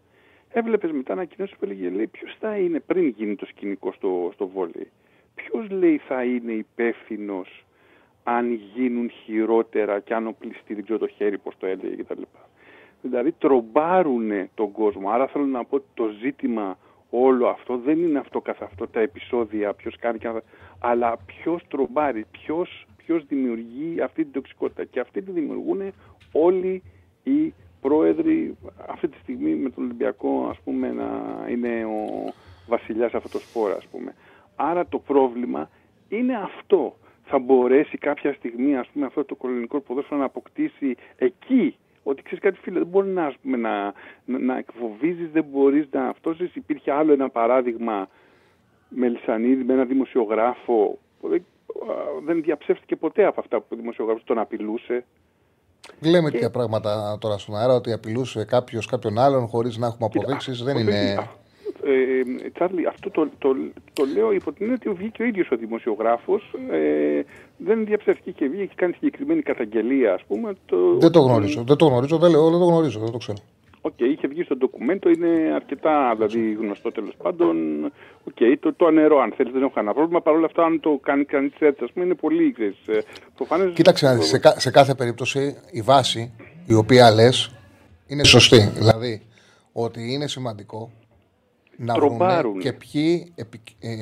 [0.48, 4.46] Έβλεπες μετά ανακοινώσεις που έλεγε, λέει, ποιος θα είναι πριν γίνει το σκηνικό στο, στο
[4.46, 4.90] βόλεϊ.
[5.34, 7.64] Ποιος λέει θα είναι υπεύθυνος
[8.22, 12.22] αν γίνουν χειρότερα και αν οπλιστεί, δεν ξέρω το χέρι πώς το έλεγε κτλ.
[13.02, 15.10] Δηλαδή τρομπάρουν τον κόσμο.
[15.10, 16.78] Άρα θέλω να πω ότι το ζήτημα
[17.10, 20.42] όλο αυτό δεν είναι αυτό καθ' αυτό τα επεισόδια, ποιος κάνει και αν-
[20.78, 24.84] αλλά ποιος τρομπάρει, ποιος ποιος δημιουργεί αυτή την τοξικότητα.
[24.84, 25.92] Και αυτή τη δημιουργούν
[26.32, 26.82] όλοι
[27.22, 28.56] οι πρόεδροι
[28.88, 31.08] αυτή τη στιγμή με τον Ολυμπιακό ας πούμε να
[31.50, 32.32] είναι ο
[32.68, 34.14] βασιλιάς αυτός το σπόρο ας πούμε.
[34.56, 35.70] Άρα το πρόβλημα
[36.08, 36.96] είναι αυτό.
[37.24, 41.76] Θα μπορέσει κάποια στιγμή ας πούμε αυτό το κολονικό ποδόσφαιρο να αποκτήσει εκεί
[42.08, 43.92] ότι ξέρεις κάτι φίλε, δεν μπορεί να, ας πούμε, να,
[44.24, 46.38] να, να εκφοβίζεις, δεν μπορείς να αυτός.
[46.54, 48.08] Υπήρχε άλλο ένα παράδειγμα
[48.88, 51.44] με Λισανίδη, με ένα δημοσιογράφο που δεν,
[51.90, 55.04] α, δεν διαψεύστηκε ποτέ από αυτά που ο δημοσιογράφος τον απειλούσε.
[56.00, 60.62] Λέμε τέτοια πράγματα τώρα στον αέρα ότι απειλούσε κάποιος κάποιον άλλον χωρίς να έχουμε αποδείξεις.
[60.62, 61.28] Δεν Αυτό είναι.
[61.86, 63.56] Ε, Τσάρλι, αυτό το, το,
[63.92, 67.20] το λέω υπό την έννοια ότι βγήκε ο ίδιος ο δημοσιογράφος, ε,
[67.56, 70.52] δεν διαψεύτηκε και βγήκε και κάνει συγκεκριμένη καταγγελία, ας πούμε.
[70.66, 71.64] Το, Δεν το γνωρίζω.
[71.66, 72.18] Δεν το γνωρίζω.
[72.18, 73.00] Δεν λέω, δεν το γνωρίζω.
[73.00, 73.38] Δεν το ξέρω.
[73.80, 77.84] Οκ, είχε βγει στο Documento, είναι αρκετά δηλαδή, γνωστό τέλος πάντων.
[78.24, 80.20] Οκ, το, το αναιρώ αν θέλεις, δεν έχω κανένα πρόβλημα.
[80.20, 82.98] Παρ' όλα αυτά, αν το κάνει κανείς έτσι, ας πούμε, είναι πολύ ξέρεις, ε,
[83.36, 86.32] προφανές- Κοίταξε να δεις, σε, κα- σε κάθε περίπτωση η βάση
[86.66, 87.50] η οποία λες
[88.06, 88.70] είναι σωστή.
[88.74, 89.22] Δηλαδή
[89.72, 90.90] ότι είναι σημαντικό
[91.78, 92.50] να Τρομπάρουν.
[92.50, 93.92] βρουν και ποιοι επι, ε,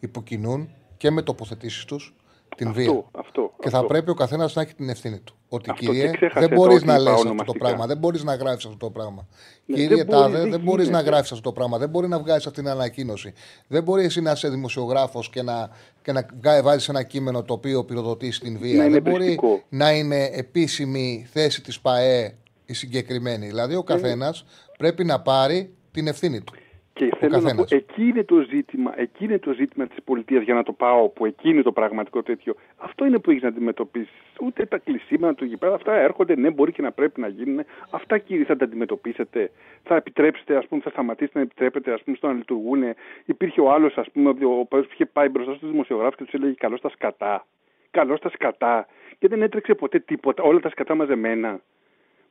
[0.00, 2.14] υποκινούν και με τοποθετήσεις τους
[2.56, 2.88] την βία.
[2.88, 3.88] Αυτό, αυτό, Και θα αυτό.
[3.88, 5.36] πρέπει ο καθένας να έχει την ευθύνη του.
[5.48, 7.58] Ότι Αυτό κύριε, και ξέχασε δεν μπορείς το ότι να είπα λες αυτό το ονομαστικά.
[7.64, 9.26] πράγμα, δεν μπορείς να γράφεις αυτό το πράγμα.
[9.66, 11.10] Ναι, κύριε δεν μπορείς, Τάδε, δεν δεν μπορείς να γίνεται.
[11.10, 13.32] γράφει αυτό το πράγμα, δεν μπορεί να βγάλεις αυτή την ανακοίνωση.
[13.66, 15.70] Δεν μπορεί εσύ να είσαι δημοσιογράφος και να,
[16.02, 16.26] και να
[16.62, 18.76] βάζεις ένα κείμενο το οποίο πυροδοτείς την βία.
[18.76, 19.62] Να είναι δεν μπορεί εμπριστικό.
[19.68, 22.34] να είναι επίσημη θέση της ΠαΕ
[22.66, 23.46] η συγκεκριμένη.
[23.46, 23.94] Δηλαδή, ο Ναι.
[23.94, 24.44] καθένας
[24.78, 26.52] πρέπει να πάρει την ευθύνη του.
[26.94, 27.70] Και θέλω να πω, καθένας.
[27.70, 31.26] εκεί είναι το ζήτημα, εκεί είναι το ζήτημα της πολιτείας για να το πάω, που
[31.26, 32.54] εκεί είναι το πραγματικό τέτοιο.
[32.76, 34.14] Αυτό είναι που έχεις να αντιμετωπίσεις.
[34.40, 37.64] Ούτε τα κλεισίματα του γηπέδου, αυτά έρχονται, ναι, μπορεί και να πρέπει να γίνουν.
[37.90, 39.50] Αυτά κύριε θα τα αντιμετωπίσετε.
[39.82, 42.82] Θα επιτρέψετε, ας πούμε, θα σταματήσετε να επιτρέπετε, ας πούμε, στο να λειτουργούν.
[43.24, 46.34] Υπήρχε ο άλλος, ας πούμε, ο παδό που είχε πάει μπροστά στους δημοσιογράφους και τους
[46.34, 47.46] έλεγε Καλώ τα σκατά.
[47.90, 48.86] Καλώ τα σκατά.
[49.18, 50.42] Και δεν έτρεξε ποτέ τίποτα.
[50.42, 51.60] Όλα τα σκατά μαζεμένα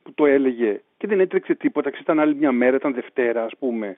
[0.03, 0.81] που το έλεγε.
[0.97, 1.89] Και δεν έτρεξε τίποτα.
[1.89, 3.97] Ξέρετε, ήταν άλλη μια μέρα, ήταν Δευτέρα, ας πούμε.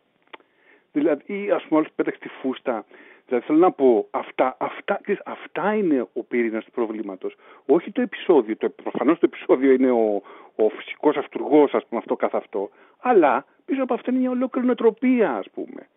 [0.95, 2.85] Δηλαδή, ας πούμε, όλο πέταξε τη φούστα.
[3.27, 7.35] Δηλαδή, θέλω να πω, αυτά, αυτά, ξέρεις, αυτά είναι ο πυρήνας του προβλήματος.
[7.65, 8.57] Όχι το επεισόδιο.
[8.57, 10.21] Το, Προφανώς το επεισόδιο είναι ο,
[10.55, 12.69] ο φυσικός αυτούργος, ας πούμε, αυτό καθ' αυτό.
[13.01, 15.87] Αλλά πίσω από αυτό είναι μια ολόκληρη νοοτροπία, ας πούμε.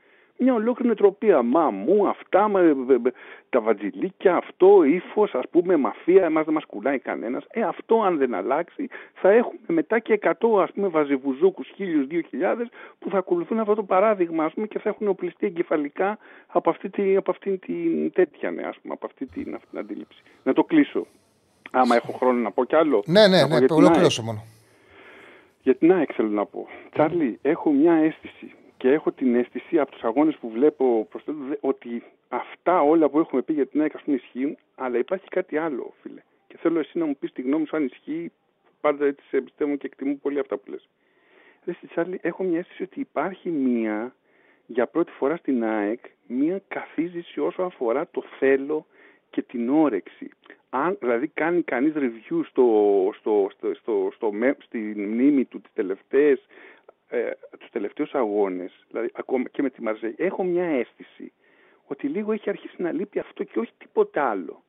[0.40, 1.42] Μια ολόκληρη νοοτροπία.
[1.42, 3.12] Μα μου, αυτά, μα, ε, ε, ε,
[3.48, 7.44] τα βατζιλίκια, αυτό, ύφος, ας πούμε, μαφία, εμάς δεν μας κουλάει κανένας.
[7.50, 12.20] Ε, αυτό αν δεν αλλάξει, θα έχουμε μετά και 100 ας πούμε βαζεβουζούκου, χίλιους, δύο
[12.20, 16.70] χιλιάδες, που θα ακολουθούν αυτό το παράδειγμα, ας πούμε, και θα έχουν οπλιστεί εγκεφαλικά από
[16.70, 20.22] αυτή, τη, από αυτή την τέτοια, ναι, ας πούμε, από αυτή την, αυτή την αντίληψη.
[20.42, 21.06] Να το κλείσω.
[21.70, 23.02] Άμα έχω χρόνο να πω κι άλλο.
[23.06, 24.44] Ναι, ναι, Να πω ναι, για την ολοκλήρωσε μόνο.
[25.62, 26.66] για την ΑΕΚ θέλω να πω.
[26.90, 31.32] Τσάρλι, έχω μια αίσθηση και έχω την αίσθηση από τους αγώνες που βλέπω προς το
[31.32, 35.28] τέλος, ότι αυτά όλα που έχουμε πει για την ΑΕΚ ας πούμε ισχύουν, αλλά υπάρχει
[35.28, 36.22] κάτι άλλο, φίλε.
[36.46, 38.32] Και θέλω εσύ να μου πεις τη γνώμη σου αν ισχύει,
[38.80, 40.88] πάντα έτσι σε εμπιστεύομαι και εκτιμώ πολύ αυτά που λες.
[41.64, 44.14] Ρε στη Τσάρλι, έχω μια αίσθηση ότι υπάρχει μια,
[44.66, 48.86] για πρώτη φορά στην ΑΕΚ, μια καθίζηση όσο αφορά το θέλω
[49.30, 50.30] και την όρεξη.
[50.70, 55.72] Αν δηλαδή κάνει κανείς review στο, στο, στο, στο, στο, με- στη μνήμη του τις
[55.74, 56.46] τελευταίες,
[57.08, 61.32] ε, τους τελευταίους αγώνες, δηλαδή ακόμα και με τη Μαρζέη, έχω μια αίσθηση
[61.86, 64.62] ότι λίγο έχει αρχίσει να λείπει αυτό και όχι τίποτα άλλο.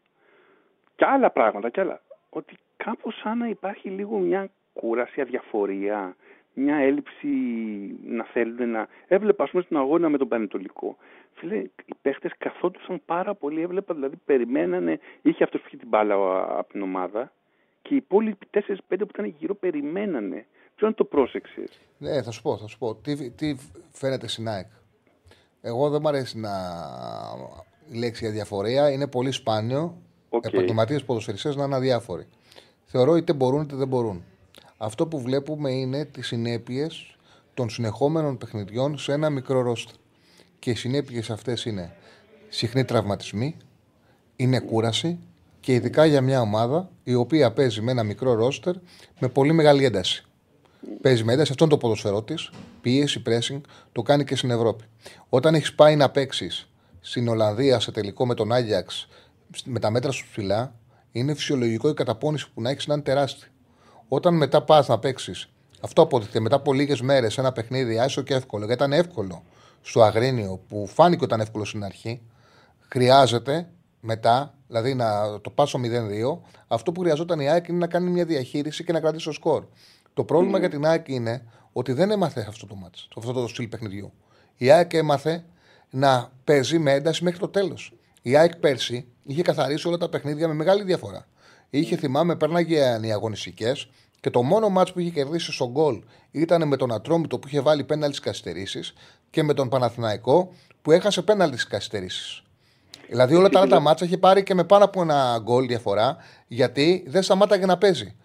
[0.95, 2.02] Και άλλα πράγματα, και άλλα.
[2.30, 6.15] Ότι κάπως σαν να υπάρχει λίγο μια κούραση, αδιαφορία,
[6.54, 7.28] μια έλλειψη
[8.06, 8.88] να θέλουν να...
[9.08, 10.97] Έβλεπα, ας πούμε, στον αγώνα με τον Πανετολικό.
[11.34, 16.15] Φίλε, οι παίχτες καθόντουσαν πάρα πολύ, έβλεπα, δηλαδή περιμένανε, είχε αυτός που είχε την μπάλα
[16.15, 17.32] α, από την ομάδα
[17.82, 20.45] και οι υπόλοιποι 4-5 που ήταν γύρω περιμένανε.
[20.79, 21.69] Ποιο αν το πρόσεξες.
[21.97, 22.95] Ναι, θα σου πω, θα σου πω.
[22.95, 23.55] Τι, τι
[23.91, 24.67] φαίνεται στην ΑΕΚ;
[25.61, 26.49] Εγώ δεν μου αρέσει να...
[27.91, 28.91] η λέξη αδιαφορία.
[28.91, 29.97] Είναι πολύ σπάνιο
[30.29, 30.45] Οκ.
[30.45, 32.27] επαγγελματίες ποδοσφαιριστές να είναι αδιάφοροι.
[32.85, 34.23] Θεωρώ είτε μπορούν είτε δεν μπορούν.
[34.77, 37.17] Αυτό που βλέπουμε είναι τις συνέπειες
[37.53, 39.95] των συνεχόμενων παιχνιδιών σε ένα μικρό ρόστερ.
[40.59, 41.95] Και οι συνέπειες αυτές είναι
[42.49, 43.55] συχνοί τραυματισμοί,
[44.35, 45.19] είναι κούραση
[45.59, 48.75] και ειδικά για μια ομάδα η οποία παίζει με ένα μικρό ρόστερ
[49.19, 50.23] με πολύ μεγάλη ένταση.
[51.01, 52.49] Παίζει με ένταση, αυτό είναι το ποδοσφαιρό της.
[52.81, 53.61] Πίεση, pressing,
[53.91, 54.83] το κάνει και στην Ευρώπη.
[55.29, 59.07] Όταν έχεις πάει να παίξεις στην Ολλανδία σε τελικό με τον Άγιαξ
[59.65, 60.75] με τα μέτρα σου ψηλά,
[61.11, 63.47] είναι φυσιολογικό η καταπώνηση που να έχεις να είναι τεράστια.
[64.07, 65.49] Όταν μετά πας να παίξεις,
[65.81, 69.43] αυτό αποδειχθεί μετά από λίγες μέρες ένα παιχνίδι άσο και εύκολο, γιατί ήταν εύκολο
[69.81, 72.21] στο Αγρίνιο που φάνηκε όταν εύκολο στην αρχή,
[72.87, 78.09] χρειάζεται μετά, δηλαδή να το πάσω 0-2, αυτό που χρειαζόταν η ΑΕΚ είναι να κάνει
[78.09, 79.65] μια διαχείριση και να κρατήσει το σκορ.
[80.19, 80.60] Το πρόβλημα Ναι.
[80.60, 84.12] για την ΑΕΚ είναι ότι δεν έμαθε αυτό το μάτς, αυτό το στυλ παιχνιδιού.
[84.58, 85.45] Η ΑΕΚ έμαθε
[85.89, 87.93] να παίζει με ένταση μέχρι το τέλος.
[88.21, 91.27] Η ΑΕΚ πέρσι είχε καθαρίσει όλα τα παιχνίδια με μεγάλη διαφορά.
[91.69, 96.67] Είχε, θυμάμαι, πέρναγε οι αγωνιστικές και το μόνο μάτς που είχε κερδίσει στον γκολ ήταν
[96.67, 98.79] με τον Ατρόμητο που είχε βάλει πέναλτις στι καθυστερήσει
[99.29, 102.43] και με τον Παναθηναϊκό που έχασε πέναλτις στι καθυστερήσει.
[103.08, 106.17] Δηλαδή όλα τα άλλα τα μάτσα είχε πάρει και με πάνω από ένα γκολ διαφορά
[106.47, 108.15] γιατί δεν σταμάταγε να παίζει.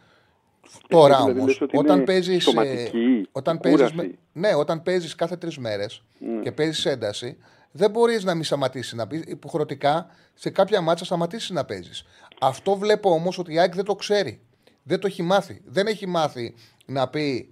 [0.88, 2.42] Τώρα δηλαδή όμως, λες ότι όταν είναι παίζεις.
[2.42, 3.94] σωματική Όταν κούραση.
[3.94, 3.96] παίζεις
[4.32, 6.02] με- ναι, όταν παίζεις κάθε τρεις μέρες
[6.42, 7.36] και παίζεις ένταση,
[7.70, 9.22] δεν μπορείς να μην σταματήσεις να πεις.
[9.26, 12.04] Υποχρεωτικά σε κάποια μάτσα σταματήσεις να παίζεις.
[12.40, 14.40] Αυτό βλέπω όμως ότι η ΑΕΚ δεν το ξέρει.
[14.82, 15.60] Δεν το έχει μάθει.
[15.64, 16.54] Δεν έχει μάθει
[16.86, 17.48] να πει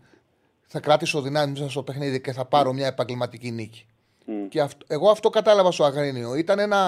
[0.67, 3.87] θα κράτησω δυνάμεις μέσα στο παιχνίδι και θα πάρω μια επαγγελματική νίκη.
[4.49, 6.35] Και αυτό, εγώ αυτό κατάλαβα στο Αγρίνιο.
[6.35, 6.81] Ήταν ένα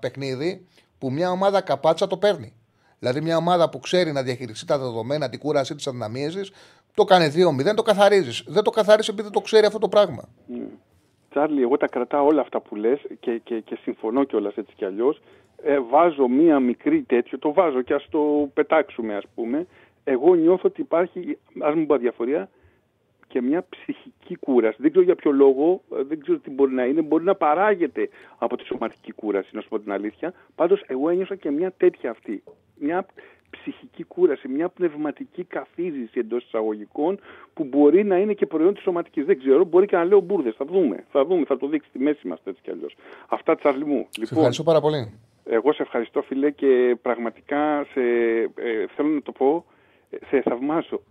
[0.00, 0.66] παιχνίδι
[0.98, 2.52] που μια ομάδα καπάτσα το παίρνει.
[2.98, 6.52] Δηλαδή μια ομάδα που ξέρει να διαχειριστεί τα δεδομένα, την κούρασή της, τις αδυναμίες της,
[6.94, 8.44] το κάνει 2-0, το καθαρίζεις.
[8.46, 10.28] Δεν το καθαρίζεις επειδή δεν το ξέρει αυτό το πράγμα.
[11.30, 14.84] Τσάρλι, εγώ τα κρατάω όλα αυτά που λες και, και, και συμφωνώ κιόλας έτσι κι
[14.84, 15.20] αλλιώς.
[15.62, 19.66] Ε, βάζω μία μικρή τέτοιο, το βάζω και ας το πετάξουμε ας πούμε.
[20.04, 22.48] Εγώ νιώθω ότι υπάρχει, ας μην πω αδιαφορία,
[23.28, 24.76] και μια ψυχική κούραση.
[24.80, 27.02] Δεν ξέρω για ποιο λόγο, ε, δεν ξέρω τι μπορεί να είναι.
[27.02, 28.08] Μπορεί να παράγεται
[28.38, 30.32] από τη σωματική κούραση, να σου πω την αλήθεια.
[30.54, 32.42] Πάντως εγώ ένιωσα και μια τέτοια αυτή.
[32.78, 33.06] Μια
[33.50, 37.18] ψυχική κούραση, μια πνευματική καθίζηση εντός εισαγωγικών
[37.54, 39.24] που μπορεί να είναι και προϊόν της σωματικής.
[39.24, 40.54] Δεν ξέρω, μπορεί και να λέω μπουρδες.
[40.56, 41.04] Θα δούμε.
[41.10, 42.96] Θα δούμε, θα το δείξει στη μέση μας έτσι κι αλλιώς.
[43.28, 44.06] Αυτά, Τσάρλι μου.
[44.10, 45.12] Σε Λοιπόν, ευχαριστώ πάρα πολύ.
[45.44, 48.00] εγώ σε ευχαριστώ, φίλε, και πραγματικά σε,
[48.54, 49.74] ε, θέλω να το πω, ε,
[50.28, 51.02] σε θαυμάσω.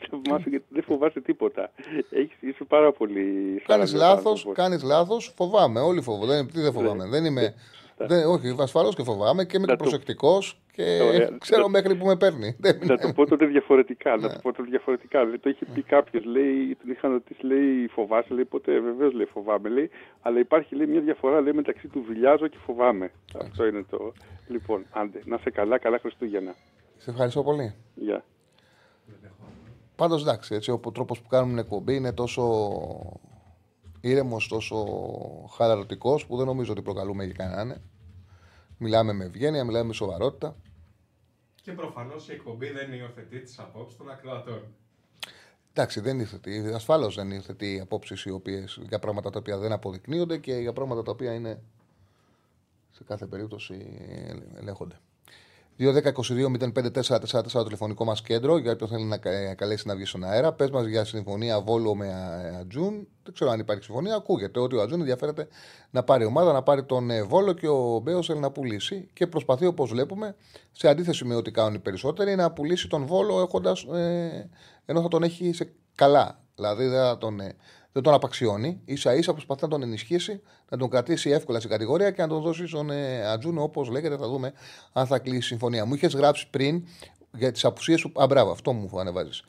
[0.00, 1.70] σε θαυμάσω γιατί δεν φοβάσαι τίποτα.
[2.10, 3.22] Έχεις, είσαι πάρα πολύ.
[3.66, 4.54] Κάνεις σαραβιός λάθος, άνθρωπος.
[4.56, 5.80] κάνεις λάθος, φοβάμαι.
[5.80, 6.26] Όλοι φοβάμαι.
[6.34, 7.08] Δεν, τι δεν φοβάμαι.
[7.08, 7.54] Δεν είμαι.
[8.00, 11.36] Δεν, όχι, ασφαλώς και φοβάμαι και είμαι και Να το- προσεκτικός και Ωραία.
[11.38, 12.56] ξέρω Να- μέχρι που με παίρνει.
[12.60, 14.16] Δεν Να το πω τότε διαφορετικά.
[14.16, 14.26] Ναι.
[14.26, 15.20] Να το πω τότε διαφορετικά.
[15.20, 19.24] Δηλαδή, το είχε πει κάποιος, λέει, τον είχαν ρωτήσει, λέει, φοβάσαι, λέει, ποτέ βεβαίως λέει,
[19.24, 23.10] φοβάμαι, λέει, αλλά υπάρχει λέει, μια διαφορά λέει, μεταξύ του βιλιάζω και φοβάμαι.
[23.44, 24.12] Αυτό είναι το.
[24.48, 26.54] Λοιπόν, άντε, να σε καλά, καλά Χριστούγεννα.
[26.96, 27.74] Σε ευχαριστώ πολύ.
[27.94, 28.24] Γεια.
[29.98, 32.70] Πάντως εντάξει, έτσι, ο τρόπος που κάνουμε την εκπομπή είναι τόσο
[34.00, 34.86] ήρεμος, τόσο
[35.56, 37.80] χαλαρωτικός που δεν νομίζω ότι προκαλούμε για κανέναν.
[38.78, 40.56] Μιλάμε με ευγένεια, μιλάμε με σοβαρότητα.
[41.62, 44.62] Και προφανώς η εκπομπή δεν υιοθετεί τις απόψεις των ακροατών.
[45.72, 46.72] Εντάξει, δεν υιοθετεί.
[46.74, 51.02] Ασφαλώς δεν υιοθετεί απόψεις οι οποίες για πράγματα τα οποία δεν αποδεικνύονται και για πράγματα
[51.02, 51.62] τα οποία είναι
[52.90, 53.98] σε κάθε περίπτωση
[54.56, 55.00] ελέγχονται.
[55.78, 60.52] 2-10-22-05-4-4-4 το τηλεφωνικό μας κέντρο για όποιον θέλει να κα- καλέσει να βγει στον αέρα.
[60.52, 63.08] Πες μας για συμφωνία Βόλο με Α- Ατζούν.
[63.22, 64.14] Δεν ξέρω αν υπάρχει συμφωνία.
[64.14, 65.48] Ακούγεται ότι ο Ατζούν ενδιαφέρεται
[65.90, 69.08] να πάρει ομάδα, να πάρει τον ε, Βόλο και ο Μπέος θέλει να πουλήσει.
[69.12, 70.34] Και προσπαθεί, όπως βλέπουμε,
[70.72, 74.50] σε αντίθεση με ό,τι κάνουν οι περισσότεροι, να πουλήσει τον Βόλο έχοντας, ε,
[74.84, 76.40] ενώ θα τον έχει σε καλά.
[76.54, 77.54] Δηλαδή δεν, θα τον, ε,
[77.98, 78.80] δεν τον απαξιώνει.
[78.92, 82.42] σα ίσα προσπαθεί να τον ενισχύσει, να τον κρατήσει εύκολα στην κατηγορία και να τον
[82.42, 84.16] δώσει στον ε, Ατζούνο όπως λέγεται.
[84.16, 84.52] Θα δούμε
[84.92, 85.84] αν θα κλείσει η συμφωνία.
[85.84, 86.84] Μου είχες γράψει πριν
[87.36, 88.12] για τις απουσίες του.
[88.22, 89.42] Α, μπράβο, αυτό μου ανεβάζεις.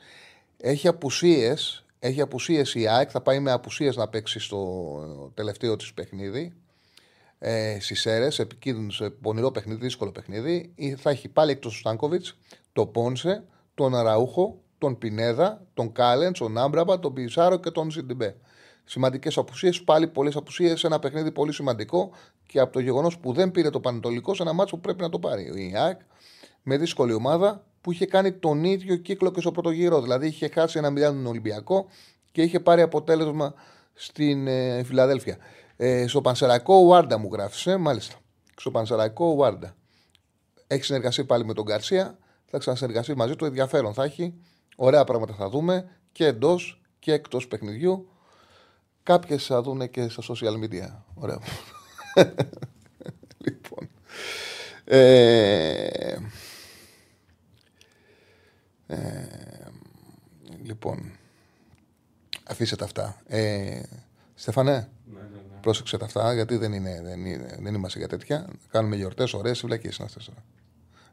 [0.56, 1.84] Έχει απουσίες.
[1.98, 6.52] Έχει απουσίες η ΑΕΚ, θα πάει με απουσίες να παίξει στο τελευταίο της παιχνίδι
[7.38, 10.72] ε, στι αίρε, επικίνδυνος, σε πονηρό παιχνίδι, δύσκολο παιχνίδι.
[10.74, 12.38] Ή Θα έχει πάλι εκτός του Στάνκοβιτς,
[12.72, 18.36] τον Πόνσε, τον Αραούχο, τον Πινέδα, τον Κάλεν, τον Άμπραμπα, τον Πισάρο και τον Ζιντιμπέ.
[18.84, 22.10] Σημαντικές απουσίες, πάλι πολλές απουσίες σε ένα παιχνίδι πολύ σημαντικό
[22.46, 25.08] και από το γεγονός που δεν πήρε το Πανετολικό σε ένα μάτσο που πρέπει να
[25.08, 25.42] το πάρει.
[25.42, 26.00] Η ΑΕΚ
[26.62, 30.02] με δύσκολη ομάδα που είχε κάνει τον ίδιο κύκλο και στο πρώτο γύρο.
[30.02, 31.86] Δηλαδή είχε χάσει ένα 0 τον Ολυμπιακό
[32.32, 33.54] και είχε πάρει αποτέλεσμα
[33.94, 35.36] στην ε, Φιλαδέλφια.
[35.76, 38.14] Ε, στο Πανσεραϊκό Ουάρντα μου γράφει, ε, μάλιστα.
[38.56, 39.76] Στο Πανσεραϊκό Ουάρντα.
[40.66, 42.18] Έχει συνεργαστεί πάλι με τον Γκαρσία.
[42.44, 43.44] Θα ξανασυνεργαστεί μαζί του.
[43.44, 44.34] Ενδιαφέρον θα έχει.
[44.82, 48.08] Ωραία πράγματα θα δούμε και εντός και εκτός παιχνιδιού.
[49.02, 50.88] Κάποιες θα δούνε και στα social media.
[51.14, 51.38] Ωραία.
[53.44, 53.88] λοιπόν.
[54.84, 56.16] Ε,
[58.86, 59.26] ε,
[60.62, 61.12] Λοιπόν.
[62.46, 63.22] Αφήστε τα αυτά.
[63.26, 63.82] Ε,
[64.34, 64.72] Στεφανέ,
[65.04, 65.60] Ναι, ναι, ναι.
[65.60, 68.48] πρόσεξε τα αυτά, γιατί δεν, είναι, δεν, είναι, δεν είμαστε για τέτοια.
[68.68, 70.44] Κάνουμε γιορτές, ωραίες βλακίες είναι αυτές τώρα.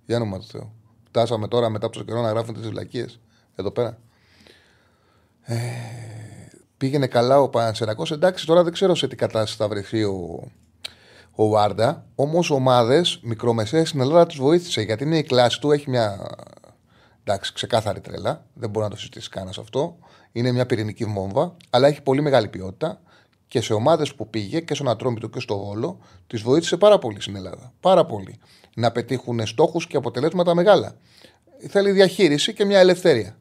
[0.06, 0.73] Για όνομα του Θεού.
[1.08, 3.19] Φτάσαμε τώρα μετά από τόσο καιρό να γράφουν τις βλακίες
[3.58, 3.98] εδώ πέρα.
[5.41, 5.56] Ε,
[6.78, 8.04] πήγαινε καλά ο Πανσερακό.
[8.12, 10.52] Εντάξει, τώρα δεν ξέρω σε τι κατάσταση θα βρεθεί ο,
[11.36, 12.06] ο Βάρντα.
[12.15, 16.28] Όμως ομάδες μικρομεσαίες στην Ελλάδα τους βοήθησε γιατί είναι η κλάση του, έχει μια
[17.24, 18.46] εντάξει, ξεκάθαρη τρέλα.
[18.54, 19.98] Δεν μπορεί να το συζητήσει κανένας αυτό.
[20.32, 23.02] Είναι μια πυρηνική βόμβα, αλλά έχει πολύ μεγάλη ποιότητα
[23.48, 27.22] και σε ομάδες που πήγε και στον Ατρόμητο και στο Βόλο, τις βοήθησε πάρα πολύ
[27.22, 27.74] στην Ελλάδα.
[27.80, 28.39] Πάρα πολύ.
[28.76, 30.96] Να πετύχουν στόχους και αποτελέσματα μεγάλα.
[31.67, 33.38] Θέλει διαχείριση και μια ελευθερία.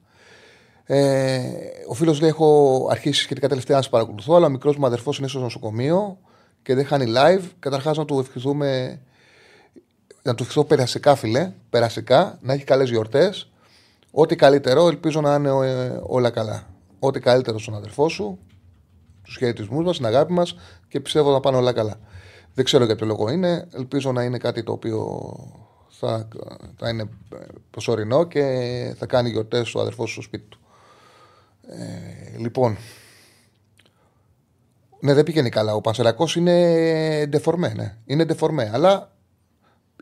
[0.86, 1.40] Ε,
[1.88, 5.18] ο φίλος λέει: Έχω αρχίσει σχετικά τελευταία να σε παρακολουθώ, αλλά ο μικρός μου αδερφός
[5.18, 6.18] είναι στο νοσοκομείο
[6.62, 7.42] και δεν χάνει live.
[7.58, 9.00] Καταρχάς να του ευχηθούμε.
[10.22, 11.52] Να του ευχηθώ περασικά, φιλέ.
[11.70, 13.50] Περασικά, να έχει καλές γιορτές.
[14.10, 16.66] Ό,τι καλύτερο, ελπίζω να είναι ε, όλα καλά.
[16.98, 18.38] Ό,τι καλύτερο στον αδερφό σου,
[19.22, 20.56] τους χαιρετισμούς μας, την αγάπη μας
[20.88, 21.96] και πιστεύω να πάνε όλα καλά.
[22.54, 23.68] Δεν ξέρω για ποιο λόγο είναι.
[23.72, 25.32] Ελπίζω να είναι κάτι το οποίο
[25.88, 26.28] θα,
[26.76, 27.08] θα είναι
[27.70, 28.42] προσωρινό και
[28.98, 30.60] θα κάνει γιορτές ο αδερφός σου στο σπίτι του.
[31.66, 32.76] Ε, λοιπόν.
[35.00, 35.74] Ναι, δεν πηγαίνει καλά.
[35.74, 37.72] Ο Πανσερακό είναι ντεφορμέ.
[37.76, 37.96] Ναι.
[38.04, 38.70] Είναι ντεφορμέ.
[38.72, 39.12] Αλλά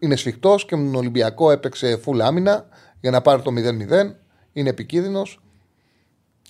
[0.00, 2.68] είναι σφιχτός και με τον Ολυμπιακό έπαιξε full άμυνα
[3.00, 4.14] για να πάρει το 0-0.
[4.53, 5.40] Είναι επικίνδυνος.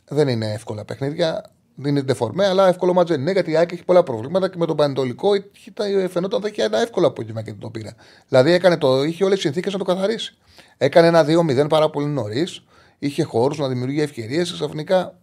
[0.08, 1.54] Δεν είναι εύκολα παιχνίδια.
[1.76, 4.56] Δεν είναι ντεφορμέ, αλλά εύκολο μάτζ δεν είναι γιατί η ΑΕΚ έχει πολλά προβλήματα και
[4.58, 5.30] με τον Πανετολικό
[6.08, 7.94] φαινόταν ότι είχε ένα εύκολο απόγευμα και το πήρα.
[8.28, 10.36] Δηλαδή έκανε το, είχε όλες τις συνθήκες να το καθαρίσει.
[10.76, 12.64] Έκανε ένα 2-0 πάρα πολύ νωρίς.
[12.98, 15.18] Είχε χώρους να δημιουργεί ευκαιρίες και ξαφνικά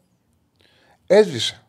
[1.07, 1.63] έσβησε.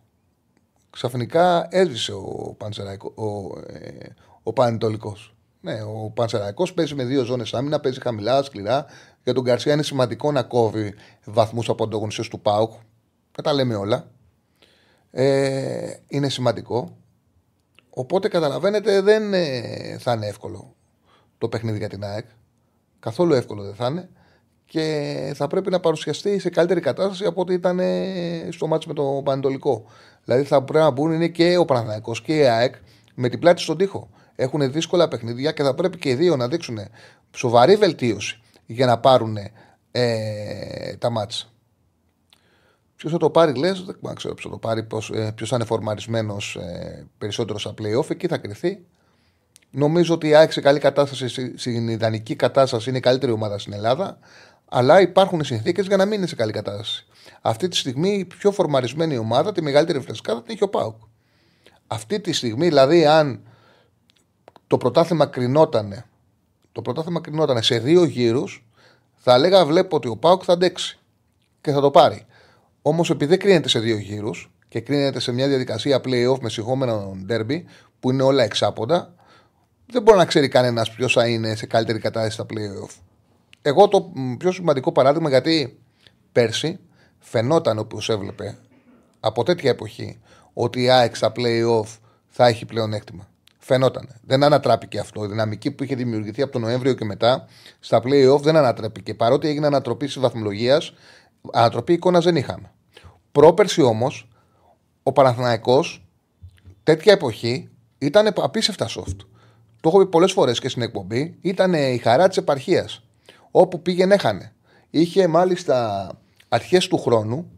[0.91, 4.07] Ξαφνικά έσβησε ο, Πανσεραϊκό, ο, ε,
[4.43, 5.35] ο Πανετολικός.
[5.61, 8.87] Ναι, ο Πανσεραϊκός παίζει με δύο ζώνες άμυνα, παίζει χαμηλά, σκληρά.
[9.23, 12.73] Για τον Καρσία είναι σημαντικό να κόβει βαθμούς από ανταγωνιστές του ΠΑΟΚ.
[13.33, 14.11] Δεν τα λέμε όλα.
[15.11, 16.97] Ε, είναι σημαντικό.
[17.91, 20.75] Οπότε καταλαβαίνετε δεν ε, θα είναι εύκολο
[21.39, 22.27] το παιχνίδι για την ΑΕΚ.
[22.99, 24.09] Καθόλου εύκολο δεν θα είναι.
[24.73, 28.95] Και θα πρέπει να παρουσιαστεί σε καλύτερη κατάσταση από ό,τι ήταν ε, στο μάτι με
[28.95, 29.85] το Πανετολικό.
[30.25, 32.75] Δηλαδή θα πρέπει να μπουν είναι και ο Παναθηναϊκός και η ΑΕΚ
[33.15, 34.09] με την πλάτη στον τοίχο.
[34.35, 36.79] Έχουν δύσκολα παιχνίδια και θα πρέπει και οι δύο να δείξουν
[37.37, 39.37] σοβαρή βελτίωση για να πάρουν
[39.91, 41.47] ε, τα μάτσα.
[42.97, 44.87] Ποιος θα το πάρει, λες, δεν ξέρω ποιος θα το πάρει,
[45.35, 48.85] ποιος θα είναι φορμαρισμένος ε, περισσότερο στα playoff, εκεί θα κρυθεί.
[49.71, 53.73] Νομίζω ότι η ΑΕΚ σε καλή κατάσταση, στην ιδανική κατάσταση, είναι η καλύτερη ομάδα στην
[53.73, 54.19] Ελλάδα,
[54.75, 57.07] αλλά υπάρχουν συνθήκες για να μην είναι σε καλή κατάσταση.
[57.41, 60.97] Αυτή τη στιγμή η πιο φορμαρισμένη ομάδα, τη μεγαλύτερη φρεσκάδα, την έχει ο Πάουκ.
[61.87, 63.41] Αυτή τη στιγμή, δηλαδή, αν
[64.67, 66.05] το πρωτάθλημα κρινότανε,
[66.73, 68.67] το πρωτάθλημα κρινότανε σε δύο γύρους,
[69.15, 70.99] θα έλεγα βλέπω ότι ο Πάουκ θα αντέξει
[71.61, 72.27] και θα το πάρει.
[72.83, 77.17] Όμως επειδή δεν κρίνεται σε δύο γύρους και κρίνεται σε μια διαδικασία playoff με συγχώμενο
[77.29, 77.63] derby
[78.01, 79.15] που είναι όλα εξάποντα,
[79.87, 83.12] δεν μπορεί να ξέρει κανένας ποιος θα είναι σε καλύτερη κατάσταση στα playoff.
[83.63, 85.79] Εγώ το πιο σημαντικό παράδειγμα γιατί
[86.33, 86.79] πέρσι
[87.19, 88.59] φαινόταν όπω έβλεπε
[89.21, 90.21] από τέτοια εποχή
[90.53, 91.99] ότι η ΑΕΚ στα playoff
[92.29, 93.29] θα έχει πλεονέκτημα.
[93.59, 94.09] Φαινόταν.
[94.27, 95.25] Δεν ανατράπηκε αυτό.
[95.25, 97.47] Η δυναμική που είχε δημιουργηθεί από τον Νοέμβριο και μετά
[97.81, 99.15] στα playoff δεν ανατράπηκε.
[99.15, 100.93] Παρότι έγινε ανατροπή τη βαθμολογίας,
[101.53, 102.73] ανατροπή εικόνας δεν είχαμε.
[103.33, 104.29] Πρόπερση όμως,
[105.03, 106.07] ο Παναθηναϊκός
[106.83, 109.17] τέτοια εποχή ήταν απίστευτα soft.
[109.81, 111.39] Το έχω πει πολλές φορές και στην εκπομπή.
[111.41, 113.03] Ήταν η χαρά της επαρχίας.
[113.53, 114.53] Όπου πήγαινε, έχανε.
[114.91, 116.09] Είχε μάλιστα
[116.49, 117.51] αρχές του χρόνου,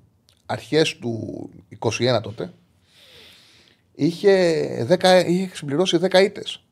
[0.47, 2.53] αρχές του 21 τότε,
[3.95, 6.65] είχε, 10, είχε συμπληρώσει 10 ήττες.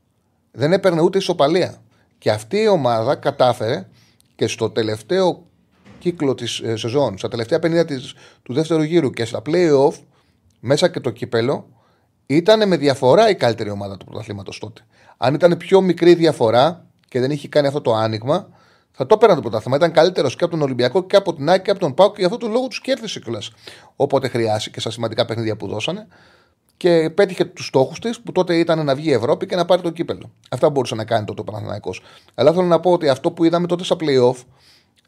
[0.50, 1.82] Δεν έπαιρνε ούτε ισοπαλία.
[2.18, 3.88] Και αυτή η ομάδα κατάφερε
[4.35, 5.46] και στο τελευταίο
[5.98, 9.94] κύκλο της ε, σεζόν, στα τελευταία 50 της, του δεύτερου γύρου και στα playoff,
[10.61, 11.68] μέσα και το κύπελο,
[12.26, 14.82] ήταν με διαφορά η καλύτερη ομάδα του πρωταθλήματος τότε.
[15.16, 18.48] Αν ήταν πιο μικρή διαφορά και δεν είχε κάνει αυτό το άνοιγμα,
[18.92, 19.76] θα το έπαιρναν το πρωτάθλημα.
[19.76, 22.20] Ήταν καλύτερος και από τον Ολυμπιακό και από την Άκη και από τον Πάουκ και
[22.20, 23.50] γι' αυτό τον λόγο τους κέρδισε κιόλας.
[23.96, 26.07] Όποτε χρειάστηκε στα σημαντικά παιχνίδια που δώσανε
[26.76, 29.83] και πέτυχε τους στόχους της που τότε ήταν να βγει η Ευρώπη και να πάρει
[29.83, 30.31] το κύπελο.
[30.50, 32.02] Αυτά μπορούσε να κάνει τότε ο Παναθηναϊκός.
[32.35, 34.37] Αλλά θέλω να πω ότι αυτό που είδαμε τότε στα playoff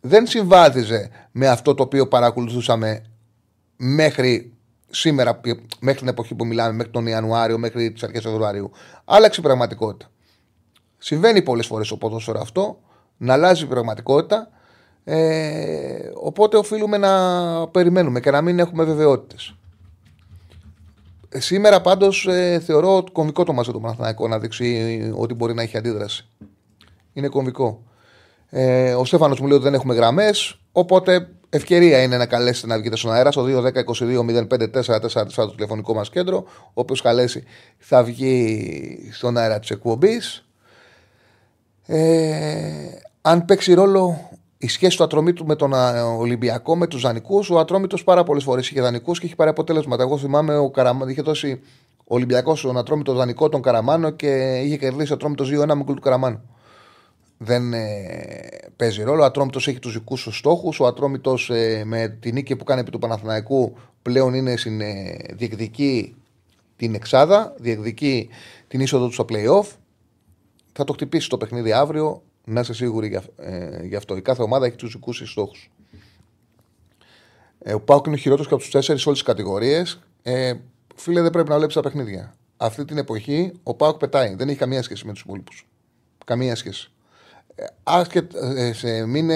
[0.01, 3.05] δεν συμβάδιζε με αυτό το οποίο παρακολουθούσαμε
[3.77, 4.53] μέχρι
[4.91, 5.41] σήμερα,
[5.81, 8.71] μέχρι την εποχή που μιλάμε, μέχρι τον Ιανουάριο, μέχρι τις αρχές Φεβρουαρίου.
[9.05, 10.11] Άλλαξε η πραγματικότητα.
[10.99, 12.79] Συμβαίνει πολλές φορές στο ποδόσφαιρο αυτό,
[13.25, 14.49] να αλλάζει η πραγματικότητα.
[15.05, 17.13] Ε, οπότε οφείλουμε να
[17.69, 19.55] περιμένουμε και να μην έχουμε βεβαιότητες.
[21.29, 25.77] Σήμερα πάντως ε, θεωρώ κομβικό το μαζί του Παναθηναϊκού να δείξει ότι μπορεί να έχει
[25.77, 26.27] αντίδραση.
[27.13, 27.83] Είναι κομβικό.
[28.51, 30.59] Ε, ο Στέφανος μου λέει ότι δεν έχουμε γραμμές.
[30.73, 36.45] Οπότε Ευκαιρία είναι να καλέσετε να βγείτε στον αέρα στο 210-22-05-444 το τηλεφωνικό μας κέντρο.
[36.75, 37.45] Όποιο καλέσει
[37.79, 40.47] θα βγει στον αέρα της εκπομπής.
[41.87, 41.97] Ε,
[43.27, 45.73] αν παίξει ρόλο η σχέση του Ατρομήτου με τον
[46.19, 50.03] Ολυμπιακό, με τους Δανικού, ο Ατρόμητος πάρα πολλές φορές είχε Δανικού και είχε πάρει αποτέλεσματα.
[50.03, 51.61] Εγώ θυμάμαι ο Καραμάνο είχε δώσει
[51.99, 55.95] ο Ολυμπιακός στον Ατρόμητο Δανικό τον Καραμάνο και είχε κερδίσει ο Ατρόμητος 2-1 με γκολ
[55.95, 56.41] του Καραμάνου
[57.39, 59.23] δεν ε, παίζει ρόλο.
[59.23, 60.81] Ο Ατρόμητος έχει τους δικούς του στόχους.
[60.81, 65.17] Ο Ατρόμητος ε, με την νίκη που κάνει επί του Παναθηναϊκού πλέον είναι στην, ε,
[65.33, 66.17] διεκδικεί
[66.77, 68.29] την εξάδα, διεκδικεί
[68.69, 69.67] την είσοδο του στο playoff.
[70.73, 74.17] Θα το χτυπήσει το παιχνίδι αύριο, να είσαι σίγουροι γι' ε, αυτό.
[74.17, 75.71] Η κάθε ομάδα έχει τους δικούς της στόχους.
[77.59, 80.01] Ε, ο Πάουκ είναι ο χειρότερος και από τους τέσσερις σε όλες τις κατηγορίες.
[80.23, 80.55] Ε,
[80.95, 82.35] φίλε, δεν πρέπει να βλέπεις τα παιχνίδια.
[82.57, 84.35] Αυτή την εποχή ο Πάουκ πετάει.
[84.35, 85.67] Δεν έχει καμία σχέση με τους υπόλοιπους.
[86.25, 86.95] Καμία σχέση
[87.83, 89.31] άσχετ, ε, σε, μην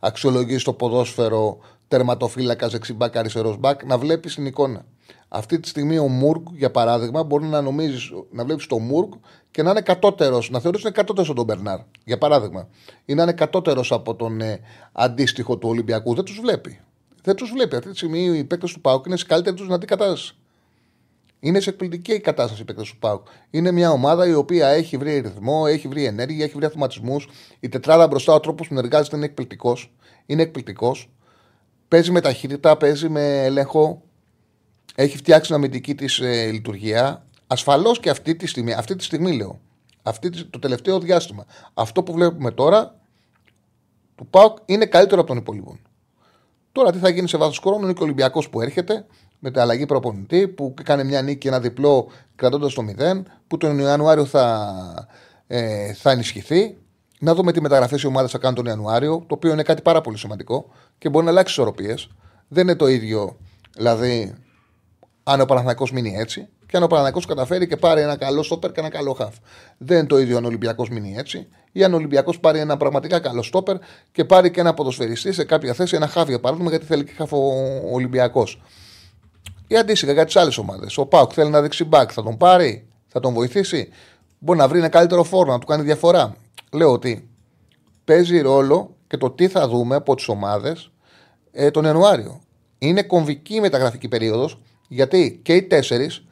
[0.00, 4.84] αξιολογείς το ποδόσφαιρο τερματοφύλακας, δεξιμπάκ, αριστερός μπακ, να βλέπεις την εικόνα.
[5.28, 9.12] Αυτή τη στιγμή ο Μουργκ, για παράδειγμα, μπορεί να νομίζεις να βλέπεις τον Μουργκ
[9.54, 11.78] και να είναι κατώτερος, να θεωρεί ότι είναι κατώτερος από τον Μπερνάρ.
[12.04, 12.68] Για παράδειγμα.
[13.04, 14.60] Ή να είναι κατώτερος από τον ε,
[14.92, 16.14] αντίστοιχο του Ολυμπιακού.
[16.14, 16.80] Δεν τους βλέπει.
[17.22, 17.76] Δεν τους βλέπει.
[17.76, 20.34] Αυτή τη στιγμή οι παίκτες του Πάουκ είναι σε καλύτερη τους δυνατή κατάσταση.
[21.40, 23.26] Είναι σε εκπληκτική η κατάσταση η του Πάουκ.
[23.50, 27.16] Είναι μια ομάδα η οποία έχει βρει ρυθμό, έχει βρει ενέργεια, έχει βρει αυτοματισμού.
[27.60, 29.92] Η τετράδα μπροστά, ο τρόπος που συνεργάζεται είναι εκπληκτικός.
[30.26, 31.10] Είναι εκπληκτικός.
[31.88, 34.02] Παίζει με ταχύτητα, παίζει με έλεγχο.
[34.94, 37.26] Έχει φτιάξει την αμυντική της ε, λειτουργία.
[37.54, 39.60] Ασφαλώς και αυτή τη στιγμή, αυτή τη στιγμή λέω,
[40.02, 41.44] αυτή, το τελευταίο διάστημα,
[41.74, 42.94] αυτό που βλέπουμε τώρα
[44.14, 45.78] του Πάουκ είναι καλύτερο από τον υπόλοιπο.
[46.72, 49.06] Τώρα τι θα γίνει σε βάθος χρόνου είναι και ο Ολυμπιακός που έρχεται
[49.38, 53.78] με την αλλαγή προπονητή που κάνει μια νίκη, ένα διπλό κρατώντας το 0, που τον
[53.78, 55.08] Ιανουάριο θα,
[55.46, 56.76] ε, θα ενισχυθεί.
[57.18, 60.00] Να δούμε τι μεταγραφές οι ομάδες θα κάνουν τον Ιανουάριο, το οποίο είναι κάτι πάρα
[60.00, 62.08] πολύ σημαντικό και μπορεί να αλλάξει ισορροπίες.
[62.48, 63.36] Δεν είναι το ίδιο,
[63.76, 64.34] δηλαδή,
[65.22, 68.72] αν ο Παναθηναϊκός μείνει έτσι και αν ο Παναθηναϊκός καταφέρει και πάρει ένα καλό στόπερ
[68.72, 69.34] και ένα καλό χαφ.
[69.78, 72.76] Δεν είναι το ίδιο αν ο Ολυμπιακός μείνει έτσι ή αν ο Ολυμπιακός πάρει ένα
[72.76, 73.76] πραγματικά καλό στόπερ
[74.12, 77.12] και πάρει και ένα ποδοσφαιριστή σε κάποια θέση, ένα χάβ για παράδειγμα, γιατί θέλει και
[77.16, 77.38] χαφ ο
[77.92, 78.62] Ολυμπιακός.
[79.66, 80.98] Ή αντίστοιχα για τις άλλες ομάδες.
[80.98, 83.88] Ο Πάουκ θέλει να δείξει μπακ, θα τον πάρει, θα τον βοηθήσει;
[84.38, 86.36] Μπορεί να βρει ένα καλύτερο φόρμα, να του κάνει διαφορά.
[86.72, 87.28] Λέω ότι
[88.04, 90.90] παίζει ρόλο και το τι θα δούμε από τις ομάδες
[91.52, 92.40] ε, τον Ιανουάριο.
[92.78, 96.24] Είναι κομβική η μεταγραφική περίοδος γιατί και οι τέσσερις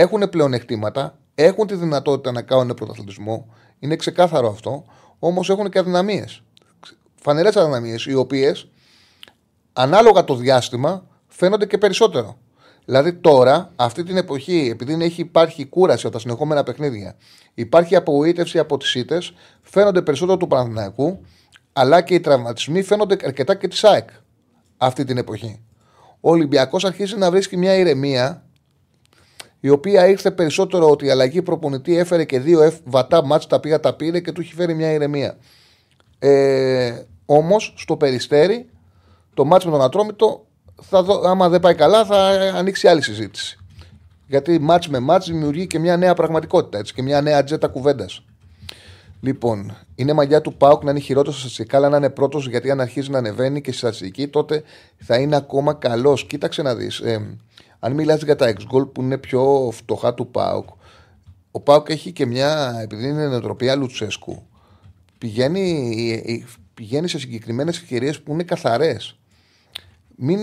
[0.00, 3.54] έχουν πλεονεκτήματα, έχουν τη δυνατότητα να κάνουν πρωταθλητισμό.
[3.78, 4.84] Είναι ξεκάθαρο αυτό.
[5.18, 6.42] Όμως έχουν και αδυναμίες.
[7.14, 8.68] Φανερές αδυναμίες, οι οποίες
[9.72, 12.38] ανάλογα το διάστημα φαίνονται και περισσότερο.
[12.84, 17.16] Δηλαδή τώρα, αυτή την εποχή, επειδή έχει υπάρχει κούραση από τα συνεχόμενα παιχνίδια,
[17.54, 19.32] υπάρχει απογοήτευση από τις ήττες,
[19.62, 21.20] φαίνονται περισσότερο του Παναθηναϊκού,
[21.72, 24.08] αλλά και οι τραυματισμοί φαίνονται αρκετά και της ΑΕΚ
[24.76, 25.62] αυτή την εποχή.
[26.20, 28.47] Ο Ολυμπιακός αρχίζει να βρίσκει μια ηρεμία,
[29.60, 33.80] η οποία ήρθε περισσότερο ότι η αλλαγή προπονητή έφερε και δύο βατά μάτς τα οποία
[33.80, 35.36] τα πήρε και του έχει φέρει μια ηρεμία.
[36.18, 38.68] Ε, Όμως στο περιστέρι,
[39.34, 40.46] το μάτς με τον Ατρόμητο
[40.82, 42.16] θα δω, άμα δεν πάει καλά, θα
[42.54, 43.58] ανοίξει άλλη συζήτηση.
[44.26, 48.24] Γιατί μάτς με μάτς δημιουργεί και μια νέα πραγματικότητα έτσι, και μια νέα ατζέτα κουβέντας.
[49.20, 52.80] Λοιπόν, είναι μαγιά του Πάουκ να είναι χειρότερος στατιστικά, αλλά να είναι πρώτος, γιατί αν
[52.80, 54.62] αρχίζει να ανεβαίνει και στη στατιστική, τότε
[54.98, 56.24] θα είναι ακόμα καλός.
[56.26, 56.98] Κοίταξε να δεις.
[56.98, 57.38] Ε,
[57.78, 60.68] αν μιλάς για τα ex goal που είναι πιο φτωχά του Πάουκ,
[61.50, 64.42] ο Πάουκ έχει και μια, επειδή είναι νοοτροπία Λουτσέσκου,
[65.18, 65.94] πηγαίνει,
[66.26, 69.18] ε, ε, πηγαίνει σε συγκεκριμένες ευκαιρίες που είναι καθαρές
[70.20, 70.38] μην,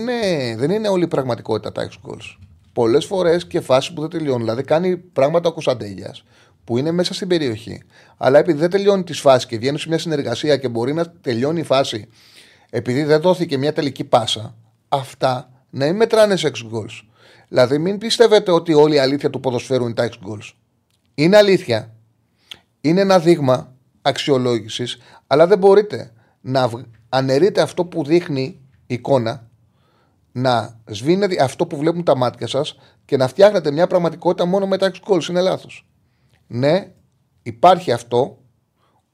[0.56, 2.36] δεν είναι όλη η πραγματικότητα τα ex goals.
[2.72, 4.40] Πολλές φορές και φάσεις που δεν τελειώνουν.
[4.40, 6.24] Δηλαδή κάνει πράγματα ο Κωνσταντέλιας
[6.64, 7.82] που είναι μέσα στην περιοχή.
[8.16, 11.60] Αλλά επειδή δεν τελειώνει τις φάσεις και βγαίνει σε μια συνεργασία και μπορεί να τελειώνει
[11.60, 12.08] η φάση
[12.70, 14.54] επειδή δεν δόθηκε μια τελική πάσα,
[14.88, 17.00] αυτά να μην μετράνε σε ex goals.
[17.48, 20.52] Δηλαδή μην πιστεύετε ότι όλη η αλήθεια του ποδοσφαίρου είναι τα ex goals.
[21.14, 21.94] Είναι αλήθεια.
[22.80, 26.70] Είναι ένα δείγμα αξιολόγησης, αλλά δεν μπορείτε να
[27.08, 29.50] αναιρείτε αυτό που δείχνει εικόνα
[30.32, 34.76] να σβήνετε αυτό που βλέπουν τα μάτια σας και να φτιάχνετε μια πραγματικότητα μόνο με
[34.76, 35.28] τα ex goals.
[35.28, 35.86] Είναι λάθος.
[36.46, 36.92] Ναι,
[37.42, 38.38] υπάρχει αυτό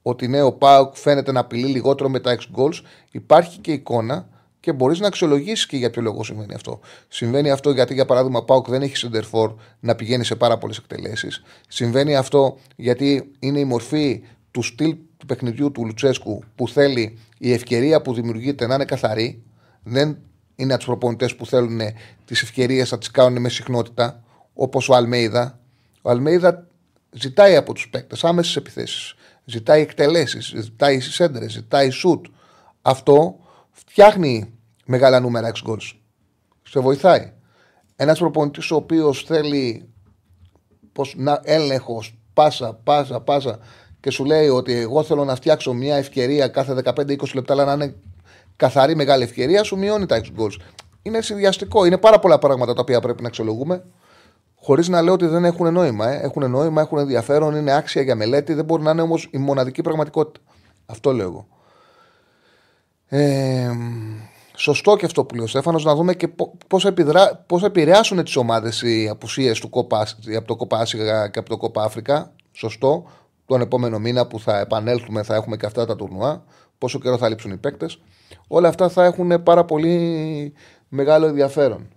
[0.01, 2.81] ότι ναι, ο Πάουκ φαίνεται να απειλεί λιγότερο με τα ex goals.
[3.11, 4.29] Υπάρχει και εικόνα
[4.63, 6.79] και μπορείς να αξιολογήσεις και για ποιο λόγο συμβαίνει αυτό.
[7.07, 10.77] Συμβαίνει αυτό γιατί, για παράδειγμα, ο Πάουκ δεν έχει σεντερφόρ να πηγαίνει σε πάρα πολλές
[10.77, 11.43] εκτελέσεις.
[11.67, 17.51] Συμβαίνει αυτό γιατί είναι η μορφή του στυλ του παιχνιδιού του Λουτσέσκου που θέλει η
[17.53, 19.43] ευκαιρία που δημιουργείται να είναι καθαρή.
[19.83, 20.17] Δεν
[20.55, 21.79] είναι από τους προπονητές που θέλουν
[22.25, 25.59] τις ευκαιρίες να τις κάνουν με συχνότητα, όπως ο Αλμέιδα.
[26.01, 26.67] Ο Αλμέιδα
[27.11, 29.15] ζητάει από τους παίκτες άμεσες επιθέσεις.
[29.45, 32.25] Ζητάει εκτελέσεις, ζητάει σέντρες, ζητάει σουτ.
[32.81, 33.37] Αυτό
[33.71, 34.52] φτιάχνει
[34.85, 35.91] μεγάλα νούμερα ex goals.
[36.63, 37.33] Σε βοηθάει.
[37.95, 39.89] Ένας προπονητής ο οποίος θέλει
[40.91, 43.59] πως, να, έλεγχος, πάσα, πάσα, πάσα
[43.99, 47.73] και σου λέει ότι εγώ θέλω να φτιάξω μια ευκαιρία κάθε 15-20 λεπτά, αλλά να
[47.73, 47.95] είναι
[48.55, 50.55] καθαρή μεγάλη ευκαιρία, σου μειώνει τα ex goals.
[51.01, 51.85] Είναι συνδυαστικό.
[51.85, 53.83] Είναι πάρα πολλά πράγματα τα οποία πρέπει να αξιολογούμε.
[54.55, 56.09] Χωρίς να λέω ότι δεν έχουν νόημα.
[56.09, 56.19] Ε.
[56.23, 58.53] Έχουν νόημα, έχουν ενδιαφέρον, είναι άξια για μελέτη.
[58.53, 60.45] Δεν μπορεί να είναι όμως η μοναδική πραγματικότητα.
[60.85, 61.47] Αυτό λέω εγώ.
[63.07, 63.71] Ε,
[64.55, 66.83] σωστό και αυτό που λέει ο Στέφανος, να δούμε και πώς
[67.47, 71.57] πώς επηρεάσουν τις ομάδες οι απουσίες του Κόπα, από το Κόπα Άσιγα και από το
[71.57, 72.31] Κόπα Αφρικα.
[72.51, 73.05] Σωστό.
[73.45, 76.43] Τον επόμενο μήνα που θα επανέλθουμε θα έχουμε και αυτά τα τουρνουά.
[76.77, 77.99] Πόσο καιρό θα λείψουν οι παίκτες.
[78.47, 80.53] Όλα αυτά θα έχουν πάρα πολύ
[80.87, 81.87] μεγάλο ενδιαφέρον.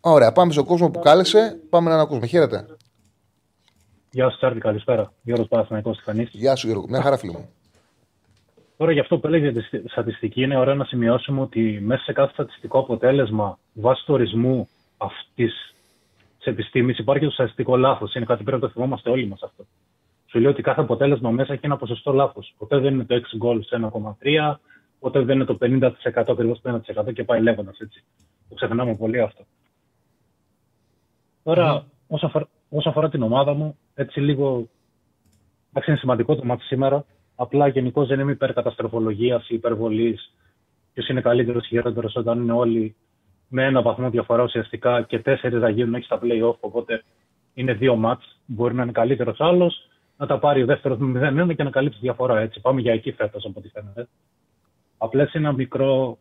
[0.00, 1.60] Ωραία, πάμε στον κόσμο που κάλεσε.
[1.70, 2.26] Πάμε να ακούσουμε.
[2.26, 2.66] Χαίρετε.
[4.10, 5.12] Γεια σου, Τσάρλι, καλησπέρα.
[5.22, 6.28] Γιώργος Παναθηναϊκός Ιχανή.
[6.30, 6.86] Γεια σου, Γιώργο.
[6.88, 7.48] Μια χαρά, φίλο μου.
[8.80, 12.12] Τώρα, για αυτό που έλεγε για τη στατιστική, είναι ωραίο να σημειώσουμε ότι μέσα σε
[12.12, 15.74] κάθε στατιστικό αποτέλεσμα, βάσει του ορισμού αυτής
[16.36, 18.14] της επιστήμης, υπάρχει το στατιστικό λάθος.
[18.14, 19.64] Είναι κάτι που πρέπει να το θυμόμαστε όλοι μας αυτό.
[20.26, 22.54] Σου λέει ότι κάθε αποτέλεσμα μέσα έχει ένα ποσοστό λάθος.
[22.58, 24.54] Ποτέ δεν είναι το 6 goal σε 1,3,
[25.00, 28.04] ποτέ δεν είναι το 50% ακριβώς το 1% και πάει λέγοντας έτσι.
[28.48, 29.44] Το ξεχνάμε πολύ αυτό.
[31.42, 31.84] Τώρα, mm.
[32.08, 34.68] όσο, αφορά, όσο αφορά την ομάδα μου, έτσι λίγο.
[35.70, 37.04] Εντάξει, είναι σημαντικό το μάτι σήμερα.
[37.42, 40.32] Απλά γενικώς δεν είμαι υπέρ καταστροφολογία ή υπερβολής.
[40.92, 42.94] Ποιος είναι καλύτερος ή χειρότερος όταν είναι όλοι
[43.48, 46.56] με ένα βαθμό διαφορά ουσιαστικά και τέσσερις θα γίνουν έχει στα playoff.
[46.60, 47.02] Οπότε
[47.54, 48.38] είναι δύο μάτς.
[48.46, 51.98] Μπορεί να είναι καλύτερος άλλος, να τα πάρει ο δεύτερος με 0-1 και να καλύψει
[52.00, 52.38] διαφορά.
[52.40, 52.60] Έτσι.
[52.60, 54.08] Πάμε για εκεί φέτος, από ό,τι φαίνεται.
[54.98, 56.18] Απλά είναι ένα μικρό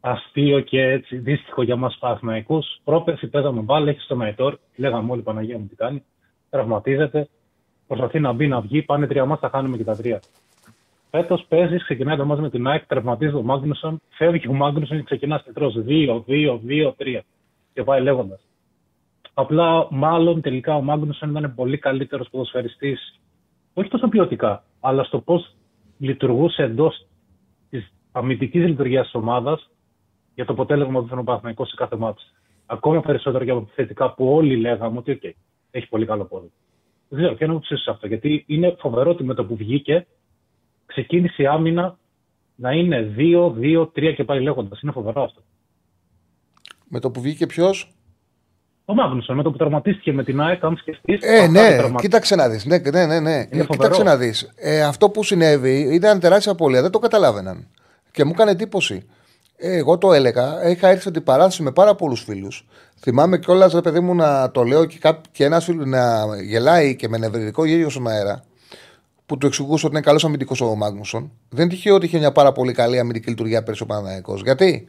[0.00, 2.80] αστείο και έτσι δύστιχο για μας Παναθηναϊκούς.
[2.84, 6.04] Πρόπερση παίζαμε μπάλα, έχει στο Μαϊτόρ, λέγαμε όλοι Παναγία μου τι κάνει.
[6.50, 7.28] Τραυματίζεται,
[7.86, 10.20] προσπαθεί να μπει να βγει, πάνε τρία μάτια, θα χάνουμε και τα τρία.
[11.10, 15.02] Φέτος παίζεις, ξεκινάει το μάτι με την ΑΕΚ, τραυματίζεις ο Μάγνουσον, φεύγει ο Μάγνουσον και
[15.02, 17.20] ξεκινάς τετρό 2, 2, 2, 3
[17.72, 18.40] και πάει λέγοντας.
[19.34, 23.20] Απλά, μάλλον τελικά ο Μάγνουσον ήταν πολύ καλύτερος ποδοσφαιριστής,
[23.74, 25.54] όχι τόσο ποιοτικά, αλλά στο πώς
[25.98, 27.06] λειτουργούσε εντός
[27.70, 29.70] της αμυντικής λειτουργίας της ομάδας
[30.34, 32.22] για το αποτέλεσμα που φαίνεται ο σε κάθε μάτι.
[32.66, 35.32] Ακόμα περισσότερο για θετικά που όλοι λέγαμε ότι okay,
[35.70, 36.50] έχει πολύ καλό πόδι.
[37.08, 38.06] Δεν ξέρω, ποια είναι η σε αυτό.
[38.06, 40.06] Γιατί είναι φοβερό ότι με το που βγήκε
[40.88, 41.98] ξεκίνησε η άμυνα
[42.54, 44.80] να είναι 2, 2, 3 και πάει λέγοντας.
[44.80, 45.42] Είναι φοβερό αυτό.
[46.88, 47.92] Με το που βγήκε ποιος;
[48.84, 51.18] Ο Μάγνουσον, με το που τραυματίστηκε με την ΑΕΚ, αν σκεφτείς.
[51.22, 52.64] Ε, ναι, κοίταξε να δεις.
[52.64, 53.20] Ναι, ναι, ναι.
[53.20, 53.64] ναι.
[53.70, 54.52] Κοίταξε να δεις.
[54.56, 56.82] Ε, αυτό που συνέβη ήταν τεράστια απώλεια.
[56.82, 57.66] Δεν το καταλάβαιναν.
[58.10, 59.06] Και μου έκανε εντύπωση.
[59.56, 60.70] Ε, εγώ το έλεγα.
[60.70, 62.66] Είχα έρθει την παράσταση με πάρα πολλούς φίλους.
[63.00, 65.20] Θυμάμαι κιόλας, ρε παιδί μου, να το λέω και, κά...
[65.32, 68.44] και ένας φίλος να γελάει και με νευρικό γέλιο στον αέρα.
[69.28, 71.32] Που του εξηγούσε ότι είναι καλός αμυντικός ο Μάγνουσον.
[71.48, 74.34] Δεν τυχαίο ότι είχε μια πάρα πολύ καλή αμυντική λειτουργία πέρσι ο Παναναναϊκό.
[74.34, 74.88] Γιατί;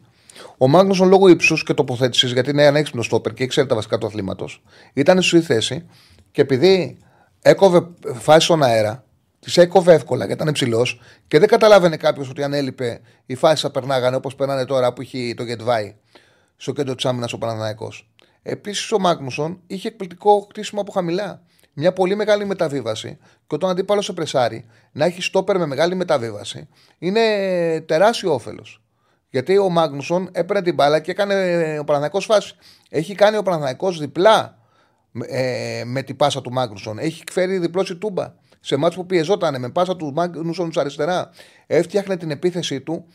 [0.58, 3.98] Ο Μάγνουσον λόγω ύψους και τοποθέτησης, γιατί είναι ένα έξυπνο στόπερ και ήξερε τα βασικά
[3.98, 4.64] του αθλήματος,
[4.94, 5.86] ήταν στη θέση
[6.32, 6.98] και επειδή
[7.42, 9.04] έκοβε φάση στον αέρα,
[9.40, 13.62] Τη έκοβε εύκολα γιατί ήταν υψηλός και δεν καταλάβαινε κάποιος ότι αν έλειπε οι φάσεις
[13.62, 15.96] θα περνάγανε όπως περνάνε τώρα που έχει το Γετβάη
[16.56, 17.92] στο κέντρο της άμυνας ο Παναναναϊκό.
[18.42, 21.42] Επίσης ο Μάγνουσον είχε εκπληκτικό χτίσιμο από χαμηλά.
[21.74, 23.18] Μια πολύ μεγάλη μεταβίβαση
[23.50, 26.68] και όταν αντίπαλο σε πρεσάρι να έχει στόπερ με μεγάλη μεταβίβαση
[27.00, 27.22] είναι
[27.88, 28.82] τεράστιο όφελος.
[29.30, 31.34] Γιατί ο Μάγνουσον έπαιρνε την μπάλα και έκανε
[31.80, 32.56] ο Παναναναϊκό φάση.
[32.89, 34.58] Έχει κάνει ο Παναναναϊκό διπλά
[35.28, 36.97] ε, με την πάσα του Μάγνουσον.
[36.97, 41.30] Έχει φέρει διπλώσει τούμπα σε μάτς που πιεζόταν με πάσα του Μάγνουσον αριστερά,
[41.68, 43.06] έφτιαχνε την επίθεσή του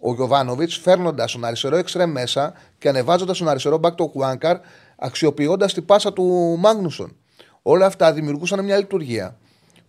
[0.00, 4.56] ο Γιωβάνοβιτς, φέρνοντας τον αριστερό εξτρέμ μέσα και ανεβάζοντας τον αριστερό μπακ του Χουάνκαρ,
[4.96, 7.16] αξιοποιώντας την πάσα του Μάγνουσον.
[7.62, 9.38] Όλα αυτά δημιουργούσαν μια λειτουργία.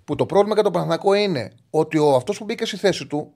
[0.08, 3.34] Που το πρόβλημα για τον Παναθηνακό είναι ότι ο αυτός που μπήκε στη θέση του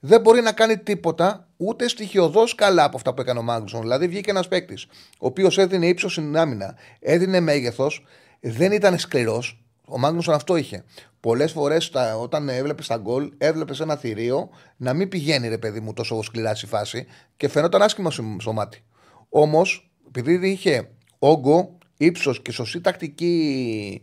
[0.00, 3.80] δεν μπορεί να κάνει τίποτα ούτε στοιχειοδός καλά από αυτά που έκανε ο Μάγνουσον.
[3.80, 4.86] Δηλαδή βγήκε ένας παίκτης,
[5.18, 8.04] ο οποίος έδινε ύψος στην άμυνα, έδινε μέγεθος,
[8.40, 10.84] δεν ήταν σκληρός, ο Μάγνουσον αυτό είχε.
[11.20, 15.92] Πολλές φορές όταν έβλεπες τα γκολ, έβλεπες ένα θηρίο να μην πηγαίνει ρε παιδί μου
[15.92, 17.06] τόσο σκληρά στη φάση
[17.36, 18.84] και φαινόταν άσχημα στο μάτι.
[19.28, 24.02] Όμως, επειδή είχε όγκο, ύψος και σωστή τακτική.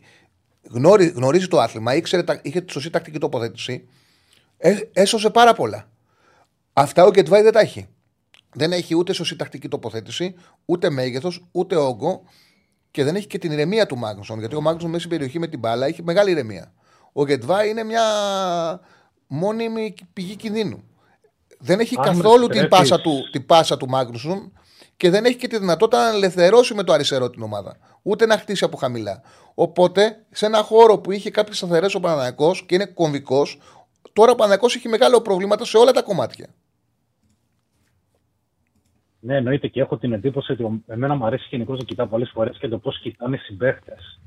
[0.69, 3.87] Γνωρίζει, γνωρίζει το άθλημα, ήξερε, είχε τη σωστή τακτική τοποθέτηση,
[4.57, 5.89] ε, έσωσε πάρα πολλά.
[6.73, 7.87] Αυτά ο Γκετβάη δεν τα έχει.
[8.53, 12.23] Δεν έχει ούτε σωστή τακτική τοποθέτηση, ούτε μέγεθος, ούτε όγκο
[12.91, 14.39] και δεν έχει και την ηρεμία του Μάγνουσον.
[14.39, 16.73] Γιατί ο Μάγνουσον μέσα στην περιοχή με την μπάλα έχει μεγάλη ηρεμία.
[17.13, 18.03] Ο Γετβά είναι μια
[19.27, 20.83] μόνιμη πηγή κινδύνου.
[21.59, 24.51] Δεν έχει καθόλου την πάσα, του, την πάσα του Μάγνουσον
[24.97, 27.77] και δεν έχει και τη δυνατότητα να ελευθερώσει με το αριστερό την ομάδα.
[28.01, 29.21] Ούτε να χτίσει από χαμηλά.
[29.53, 33.59] Οπότε σε ένα χώρο που είχε κάποιες σταθερές ο Παναναναϊκό και είναι κομβικός,
[34.13, 36.47] τώρα ο Παναναναϊκό έχει μεγάλο προβλήματα σε όλα τα κομμάτια.
[39.19, 42.29] Ναι, εννοείται και έχω την εντύπωση ότι ο- εμένα μου αρέσει γενικώ να κοιτάω πολλές
[42.33, 44.19] φορές και το πώς κοιτάνε οι συμπαίχτες.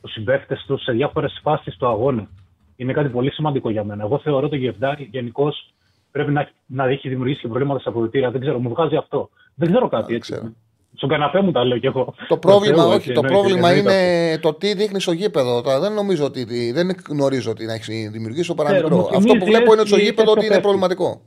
[0.00, 2.28] Τους συμπαίχτες τους σε διάφορες φάσεις του αγώνα.
[2.76, 4.02] Είναι κάτι πολύ σημαντικό για μένα.
[4.04, 5.74] Εγώ θεωρώ το Γεβδάρη γενικώς
[6.12, 8.30] πρέπει να, να έχει δημιουργήσει και προβλήματα στα αποδητήρια.
[8.30, 9.28] Δεν ξέρω, μου βγάζει αυτό.
[9.54, 10.32] Δεν ξέρω κάτι Α, έτσι.
[10.32, 10.52] ξέρω.
[10.94, 12.14] Στον καναπέ μου τα λέω κι εγώ.
[12.28, 13.94] Το πρόβλημα, Θεού, όχι, έτσι, το εννοείται, πρόβλημα εννοείται
[14.28, 15.62] είναι το τι δείχνει στο γήπεδο.
[15.62, 16.72] Τώρα δεν νομίζω ότι.
[16.72, 18.96] Δεν γνωρίζω ότι να έχει δημιουργήσει το Ξέρω, παραμικρό.
[18.96, 20.62] μου Αυτό που θυμίζει βλέπω είναι στο έτσι γήπεδο ότι είναι πέφτει.
[20.62, 21.20] προβληματικό.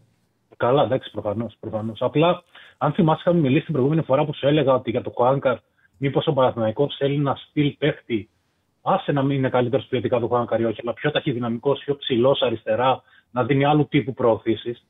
[0.58, 1.56] Καλά, εντάξει, προφανώς.
[1.60, 2.02] Προφανώς.
[2.02, 2.44] Απλά,
[2.78, 5.58] αν θυμάσαι, είχαμε μιλήσει την προηγούμενη φορά που σου έλεγα ότι για το Χουάνκαρ,
[5.98, 8.30] μήπως ο Παναθηναϊκός θέλει να στείλει παίχτη.
[8.82, 12.42] Άσε να μην είναι καλύτερος ποιοτικά του Χουάνκαρ ή όχι, αλλά πιο ταχυδυναμικός, πιο ψηλός
[12.42, 13.02] αριστερά,
[13.36, 14.86] να δίνει άλλου τύπου προωθήσεις.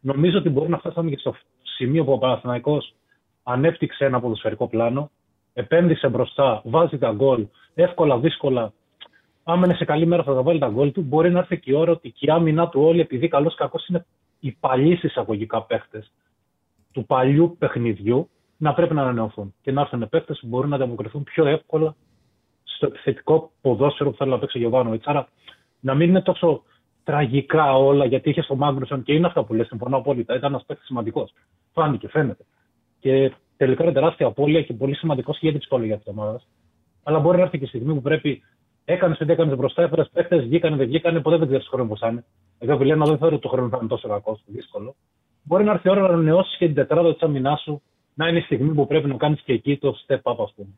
[0.00, 2.94] Νομίζω ότι μπορεί να φτάσουμε και στο σημείο που ο Παναθηναϊκός
[3.42, 5.10] ανέπτυξε ένα ποδοσφαιρικό πλάνο,
[5.52, 8.72] επένδυσε μπροστά, βάζει τα γκολ, εύκολα, δύσκολα.
[9.44, 11.02] Άμα είναι σε καλή μέρα θα τα βάλει τα γκολ του.
[11.02, 13.86] Μπορεί να έρθει και η ώρα ότι και η άμυνα του όλοι, επειδή καλός κακός
[13.86, 14.06] είναι
[14.40, 16.12] οι παλιοί εισαγωγικά παίχτες
[16.92, 19.54] του παλιού παιχνιδιού, να πρέπει να ανανεωθούν.
[19.62, 21.94] Και να έρθουν παίχτες που μπορούν να ανταποκριθούν πιο εύκολα
[22.62, 25.06] στο επιθετικό ποδόσφαιρο που θέλει να παίξει ο Γιωβάνοβιτς.
[25.06, 25.28] Άρα
[25.80, 26.62] να μην είναι τόσο
[27.10, 30.34] τραγικά όλα, γιατί είχε στο Μάγκρουσον και είναι αυτά που λες, συμφωνώ απόλυτα.
[30.34, 31.32] Ήταν ένας παίχτη σημαντικός.
[31.72, 32.44] Φάνηκε, φαίνεται.
[33.00, 36.48] Και τελικά είναι τεράστια απώλεια και πολύ σημαντικός και για την ψυχολογία της ομάδας.
[37.02, 38.42] Αλλά μπορεί να έρθει και η στιγμή που πρέπει.
[38.84, 42.08] Έκανες ό,τι έκανες μπροστά, έφερες παίχτε, βγήκανε, δεν βγήκανε, ποτέ δεν ξέρεις χρόνο πώ θα
[42.08, 42.24] είναι.
[42.58, 44.94] Εγώ Βιλένα δεν θεωρώ ότι το χρόνο θα είναι τόσο κακό, δύσκολο.
[45.42, 47.82] Μπορεί να έρθει η ώρα να ανανεώσεις και την τετράδα της άμυνάς σου,
[48.14, 50.68] να είναι η στιγμή που πρέπει να κάνεις και εκεί το step up, ας πούμε.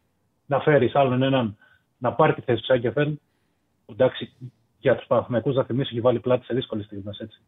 [0.47, 1.57] Να φέρεις άλλον έναν
[1.99, 3.20] να πάρει τη θέση του Σάκεφεν.
[3.87, 4.33] Εντάξει,
[4.83, 7.41] για τους Παναθηναϊκούς να θυμίσω, έχει βάλει πλάτη σε δύσκολες στιγμές έτσι.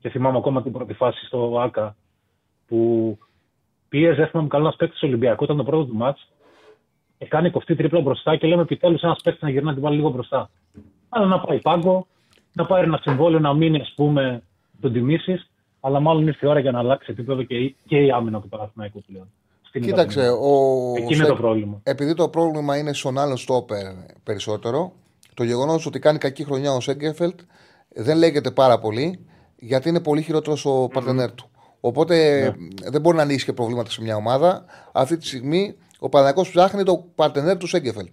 [0.00, 1.96] Και θυμάμαι ακόμα την πρώτη φάση στο ΑΚΑ
[2.66, 3.18] που
[3.88, 6.28] πίεζε, θυμάμαι καλά, ένας παίκτης του Ολυμπιακού, ήταν το πρώτο του μάτς.
[7.18, 9.96] Και κάνει κοφτή τρίπλα μπροστά και λέμε επιτέλους ένας παίκτης να γυρνά να την βάλει
[9.96, 10.50] λίγο μπροστά.
[11.08, 12.06] Αλλά να πάει πάγκο,
[12.52, 14.42] να πάρει ένα συμβόλαιο να μείνει, ας πούμε,
[14.80, 15.40] τον τιμήσει.
[15.80, 18.48] Αλλά μάλλον ήρθε η ώρα για να αλλάξει επίπεδο και, η- και η άμυνα του
[18.48, 19.28] Παναθηναϊκού πλέον.
[19.62, 20.38] Στην Κοίταξε, Ιταλία.
[20.40, 20.92] ο...
[20.96, 21.80] Εκεί είναι το πρόβλημα.
[21.82, 23.82] επειδή το πρόβλημα είναι στον άλλο στόπερ
[24.24, 24.92] περισσότερο,
[25.34, 27.40] το γεγονός ότι κάνει κακή χρονιά ο Σέγκεφελτ
[27.88, 29.26] δεν λέγεται πάρα πολύ,
[29.56, 31.50] γιατί είναι πολύ χειρότερος ο παρτενέρ του.
[31.80, 32.90] Οπότε Ναι.
[32.90, 34.64] δεν μπορεί να ανοίξει και προβλήματα σε μια ομάδα.
[34.92, 38.12] Αυτή τη στιγμή ο Παναγιώ ψάχνει το παρτενέρ του Σέγκεφελτ.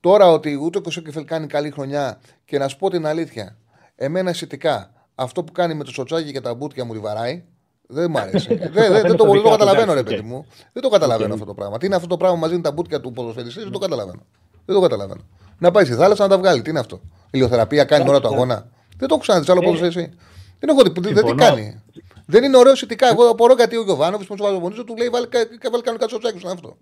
[0.00, 3.56] Τώρα ότι ούτε ο Σέγκεφελτ κάνει καλή χρονιά και να σου πω την αλήθεια,
[3.96, 7.44] εμένα αισθητικά αυτό που κάνει με το Σοτσάκι και τα μπούτια μου ριβαράει.
[7.86, 8.54] Δεν μ' αρέσει.
[8.56, 10.34] δεν, δεν, δεν, το, το δεν το δικά του, καταλαβαίνω, ρε εντάξει, παιδί οκ.
[10.34, 10.46] μου.
[10.72, 11.34] Δεν το καταλαβαίνω Οκ.
[11.34, 11.78] αυτό το πράγμα.
[11.78, 14.22] Τι είναι αυτό το πράγμα μαζί με τα μπούτια του ποδοσφαιριστή, δεν το καταλαβαίνω.
[14.64, 15.20] Δεν το καταλαβαίνω.
[15.58, 16.62] Να πάει στη θάλασσα να τα βγάλει.
[16.62, 17.00] Τι είναι αυτό;
[17.30, 18.68] Ηλιοθεραπεία κάνει ώρα του αγώνα.
[18.96, 20.14] Δεν το έχω ξαναδεί άλλο Ε, ποδοσφαιριστή.
[20.58, 20.90] Δεν έχω δει.
[21.00, 21.34] Δεν τι συμφωνώ.
[21.34, 21.82] κάνει.
[22.26, 23.08] Δεν είναι ωραίο ηθικά.
[23.08, 26.38] Εγώ απορώ γιατί ο Γιωβάνοβιτς που τους βάζει του λέει βάλει, κα- βάλει κανένα σορτσάκι
[26.38, 26.76] στον αυτό.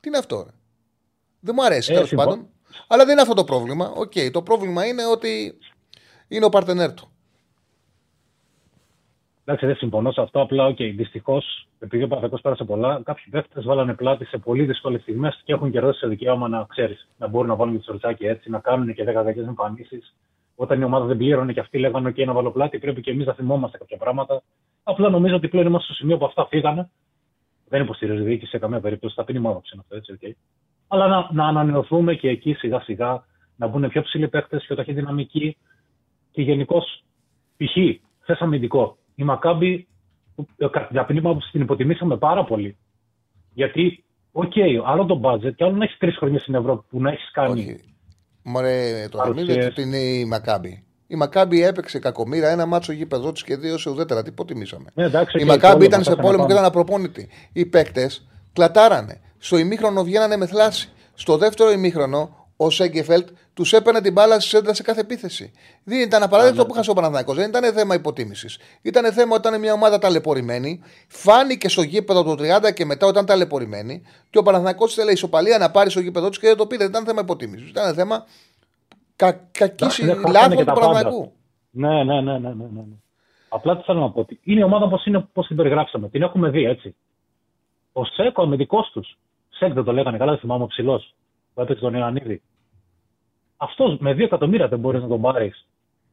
[0.00, 0.36] Τι είναι αυτό.
[0.46, 0.50] Ρε;
[1.40, 2.30] Δεν μου αρέσει Ε, τέλος συμφωνώ.
[2.30, 2.46] πάντων.
[2.88, 3.92] Αλλά δεν είναι αυτό το πρόβλημα.
[3.94, 5.58] Οκ, το πρόβλημα είναι ότι
[6.28, 7.08] είναι ο παρτενέρ του.
[9.46, 10.40] Εντάξει, δεν συμφωνώ σε αυτό.
[10.40, 15.00] Απλά, οκ, δυστυχώς, επειδή ο Παναθηναϊκός πέρασε πολλά, κάποιοι παίχτες βάλανε πλάτη σε πολύ δύσκολες
[15.00, 18.26] στιγμές και έχουν κερδίσει το δικαίωμα να ξέρεις, να μπορούν να βάλουν και το σορτσάκι
[18.26, 20.14] έτσι, να κάνουν και 10 κακές εμφανίσεις.
[20.56, 23.26] Όταν η ομάδα δεν πλήρωνε και αυτοί λέγανε: OK, να βάλω πλάτη, πρέπει και εμείς
[23.26, 24.42] να θυμόμαστε κάποια πράγματα.
[24.82, 26.90] Απλά νομίζω ότι πλέον είμαστε στο σημείο που αυτά φύγανε.
[27.68, 29.16] Δεν υποστηρίζει η διοίκηση σε καμία περίπτωση.
[29.16, 30.36] Ταπεινή μου άποψη είναι αυτό, έτσι, οκ.
[30.88, 33.24] Αλλά να, να ανανεωθούμε και εκεί σιγά σιγά,
[33.56, 35.56] να μπουν πιο ψηλοί παίχτες, πιο ταχυδυναμικοί
[36.30, 37.04] και γενικώς
[37.56, 37.76] π.χ.
[38.24, 38.96] θες αμυντικό.
[39.14, 39.88] Η Μακάμπι,
[40.56, 42.76] ε, κατά την ταπεινή μου άποψη, την υποτιμήσαμε πάρα πολύ.
[43.52, 44.52] Γιατί, οκ,
[44.86, 47.60] άλλο το budget και άλλο να έχεις τρεις χρόνια στην Ευρώπη που να έχεις κάνει.
[47.60, 47.80] Όχι.
[48.42, 49.56] Μωρέ, τώρα μην Παρουσίες.
[49.56, 50.84] λέτε ότι είναι η Μακάμπη.
[51.06, 54.22] Η Μακάμπη έπαιξε κακομοίρα ένα ματς στο γήπεδό της και δύο σε ουδέτερα.
[54.22, 54.84] Τι υποτιμήσαμε.
[54.94, 56.66] Ναι, εντάξει, η οκ, Μακάμπη πόλεμο, ήταν σε αυτά πόλεμο να και πάμε.
[56.66, 57.28] ήταν απροπόνητη.
[57.52, 59.20] Οι παίκτες κλατάρανε.
[59.38, 60.92] Στο ημίχρονο βγαίνανε με θλάση.
[61.14, 65.52] Στο δεύτερο ημίχρονο ο Σέγκεφελτ τους έπαιρνε την μπάλα στη σέντρα σε κάθε επίθεση.
[65.84, 66.68] Δεν ήταν απαράδεκτο ναι.
[66.68, 67.36] που χάσε ο Παναθηναϊκός.
[67.36, 68.58] Δεν ήταν θέμα υποτίμησης.
[68.82, 70.82] Ήταν θέμα ήταν μια ομάδα ταλαιπωρημένη.
[71.08, 72.32] Φάνηκε στο γήπεδο το
[72.66, 74.02] 30 και μετά ήταν ταλαιπωρημένη.
[74.30, 76.82] Και ο Παναθηναϊκός ήθελε ισοπαλία να πάρει στο γήπεδο τη και δεν το πήρε.
[76.82, 77.68] Δεν ήταν θέμα υποτίμησης.
[77.68, 78.24] Ήταν θέμα
[79.16, 81.32] κα, κακής Εντάξει, δεν χάσανε λάθος και του τα Παναθηναϊκού.
[81.70, 82.82] Ναι, ναι, ναι, ναι, ναι, ναι.
[83.48, 84.20] Απλά τι θέλω να πω.
[84.20, 86.08] ότι Είναι η ομάδα όπως είναι, πώς την περιγράψαμε.
[86.08, 86.94] Την έχουμε δει έτσι.
[87.92, 89.18] Ο Σέκο, αμυντικός τους.
[89.48, 91.14] Σέκ δεν το λέγανε καλά, δεν θυμάμαι ο ψηλός.
[91.54, 92.42] Που έπαιξε τον Ιωαννίδη.
[93.56, 95.66] Αυτός με 2 εκατομμύρια δεν μπορείς να τον πάρεις.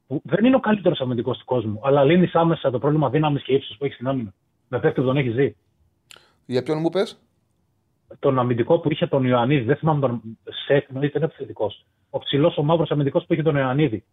[0.07, 1.79] Που δεν είναι ο καλύτερος αμυντικός του κόσμου.
[1.83, 4.33] Αλλά λύνεις άμεσα το πρόβλημα δύναμης και ύψους που έχεις στην άμυνα.
[4.67, 5.55] Με παίκτη που τον έχεις δει.
[6.45, 7.19] Για ποιον μου πες;
[8.19, 10.21] Τον αμυντικό που είχε τον Ιωαννίδη, δεν θυμάμαι τον
[10.67, 11.85] Σέκ, εννοείται είναι επιθετικός.
[12.09, 14.03] Ο ψηλός, ο μαύρος αμυντικός που είχε τον Ιωαννίδη.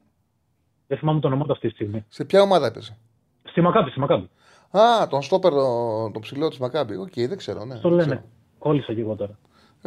[0.86, 2.04] Δεν θυμάμαι το όνομά του αυτή τη στιγμή.
[2.08, 2.96] Σε ποια ομάδα έπαιζε;
[3.44, 4.28] Στη Μακάμπη, στη Μακάμπη.
[4.70, 6.96] Α, τον στόπερ, τον, τον ψηλό της Μακάμπη.
[6.96, 7.64] Οκ, δεν ξέρω.
[7.64, 8.04] Ναι, Το δεν λένε.
[8.14, 8.22] ξέρω.
[8.58, 9.38] Κόλλησα και εγώ τώρα.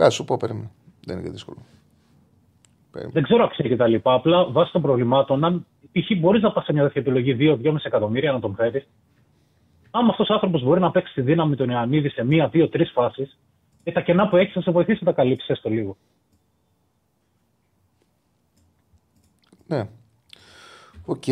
[0.05, 0.71] Α σου πω, περίμενε.
[1.05, 1.57] Δεν είναι και δύσκολο.
[2.91, 3.13] Περίμενε.
[3.13, 4.13] Δεν ξέρω αξία και τα λοιπά.
[4.13, 6.19] Απλά βάσει των προβλημάτων, αν π.χ.
[6.19, 8.87] μπορείς να πας σε μια τέτοια επιλογή 2-2,5 εκατομμύρια να τον φέρεις.
[9.91, 12.91] άμα αυτός ο άνθρωπος μπορεί να παίξει τη δύναμη τον Ιωαννίδη σε μία, δύο, τρεις
[12.91, 13.37] φάσεις,
[13.83, 15.97] ε, τα κενά που έχεις θα σε βοηθήσει να τα καλύψεις έστω λίγο.
[19.67, 19.89] Ναι.
[21.05, 21.23] Οκ.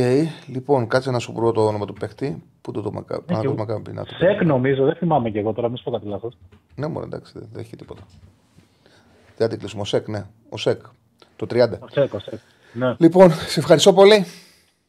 [0.47, 2.43] Λοιπόν, κάτσε να σου βρω το όνομα του παίχτη.
[2.61, 3.25] Πού το το Μακάμπι.
[3.27, 3.55] Ε, Α, και το εγώ.
[3.57, 3.91] Μακάμπι.
[3.93, 4.53] να το Σεκ παίρνω.
[4.53, 6.31] νομίζω, δεν θυμάμαι και εγώ τώρα, μην σου πω κάτι λάθος.
[6.75, 8.03] Ναι, μόνο εντάξει, δεν, δεν έχει τίποτα.
[9.39, 9.81] Δεν θα την κλείσουμε.
[9.81, 10.25] Ο Σεκ, ναι.
[10.49, 10.81] Ο Σεκ.
[11.35, 11.79] Το 30.
[11.79, 12.39] Ο Σεκ, ο Σεκ.
[12.73, 12.95] Ναι.
[12.99, 14.25] Λοιπόν, σε ευχαριστώ πολύ.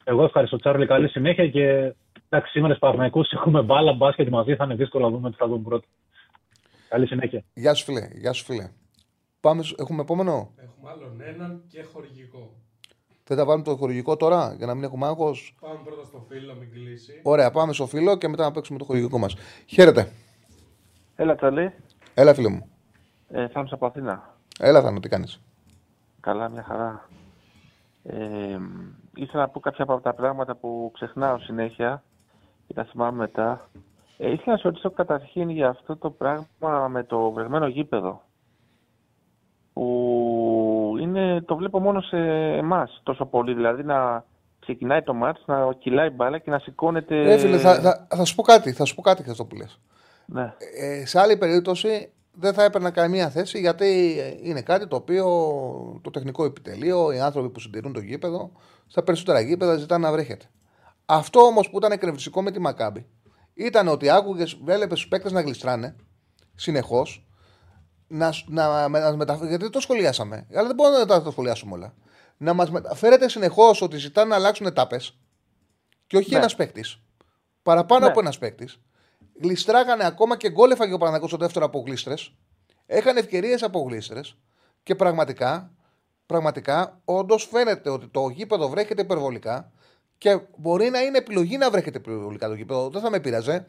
[0.05, 0.87] Εγώ ευχαριστώ, Τσάρλι.
[0.87, 1.95] Καλή συνέχεια και
[2.29, 4.55] εντάξει, σήμερα Παναγικού έχουμε μπάλα, μπάσκετ μαζί.
[4.57, 5.87] Θα είναι δύσκολο να δούμε τι θα δούμε πρώτα.
[6.89, 7.45] Καλή συνέχεια.
[7.55, 8.09] Γεια σου, φίλε.
[8.13, 8.71] Γεια σου, φίλε.
[9.41, 12.51] Πάμε, στο- έχουμε επόμενο; Έχουμε άλλον έναν και χορηγικό.
[13.25, 16.55] Δεν θα βάλουμε το χορηγικό τώρα για να μην έχουμε άγχος; Πάμε πρώτα στο φίλο,
[16.55, 17.21] μην κλείσει.
[17.23, 19.35] Ωραία, πάμε στο φίλο και μετά να παίξουμε το χορηγικό μας.
[19.67, 20.13] Χαίρετε.
[21.17, 21.73] Έλα, Τσαλή.
[22.15, 22.69] Έλα, φίλε μου.
[23.29, 24.39] Ε, Θάνος από Αθήνα.
[24.63, 25.41] Έλα, Θάνο, τι κάνεις.
[26.21, 27.09] Καλά, μια χαρά.
[28.03, 28.59] Ε,
[29.15, 32.03] ήθελα να πω κάποια από τα πράγματα που ξεχνάω συνέχεια
[32.67, 33.69] και τα θυμάμαι μετά.
[34.17, 38.23] Ε, ήθελα να σε ρωτήσω καταρχήν για αυτό το πράγμα με το βρεγμένο γήπεδο.
[39.73, 42.17] Που είναι, το βλέπω μόνο σε
[42.57, 43.55] εμάς τόσο πολύ.
[43.55, 44.25] Δηλαδή να
[44.59, 47.33] ξεκινάει το μάτς, να κυλάει μπάλα και να σηκώνεται.
[47.33, 48.73] Ε, φίλε, θα, θα, θα σου πω κάτι.
[48.73, 49.65] Θα σου πω κάτι για αυτό που λε.
[50.27, 50.55] Ναι.
[50.79, 55.25] Ε, σε άλλη περίπτωση δεν θα έπαιρνα καμία θέση γιατί είναι κάτι το οποίο
[56.03, 58.53] το τεχνικό επιτελείο, οι άνθρωποι που συντηρούν το γήπεδο,
[58.87, 60.45] στα περισσότερα γήπεδα ζητάνε να βρέχεται.
[61.07, 63.07] Αυτό όμως που ήταν εκνευριστικό με τη Μακάμπη
[63.55, 65.97] ήταν ότι άκουγες, έβλεπε τους παίκτες να γλιστράνε
[66.55, 67.25] συνεχώς.
[68.13, 71.73] Να, να, να, μετα- γιατί δεν το σχολιάσαμε, αλλά δεν μπορούμε να τα το σχολιάσουμε
[71.75, 71.95] όλα.
[72.37, 75.01] Να μας μεταφέρετε συνεχώς ότι ζητάνε να αλλάξουν ετάπε
[76.07, 76.37] και όχι Ναι.
[76.37, 77.01] ένας παίκτης.
[77.63, 78.11] Παραπάνω Ναι.
[78.11, 78.81] από ένας παίκτης.
[79.43, 82.33] Γλιστράγανε ακόμα και γκολ έφαγε ο Παναγό στο δεύτερο από γλίστρες.
[82.87, 84.37] Έχανε ευκαιρίες από γλίστρες.
[84.83, 85.73] Και πραγματικά,
[86.27, 89.73] πραγματικά, όντως φαίνεται ότι το γήπεδο βρέχεται υπερβολικά
[90.19, 92.89] και μπορεί να είναι επιλογή να βρέχεται υπερβολικά το γήπεδο.
[92.91, 93.67] Δεν θα με πειράζε.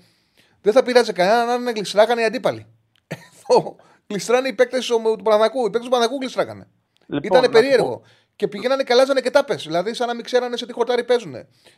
[0.62, 2.66] Δεν θα πειράζει κανέναν αν είναι γλιστράγανε οι αντίπαλοι.
[3.50, 3.76] Εδώ
[4.08, 5.60] γλιστράνε οι παίκτες του Παναγού.
[5.66, 6.68] Οι παίκτες του Παναγού γλιστράγανε.
[7.06, 7.90] Λοιπόν, Ήταν να σου περίεργο.
[7.90, 8.04] πω-
[8.36, 9.64] Και πηγαίνανε και αλλάζανε και τάπες.
[9.64, 11.36] Δηλαδή, σαν να μην ξέρανε σε τι χορτάρι παίζουν.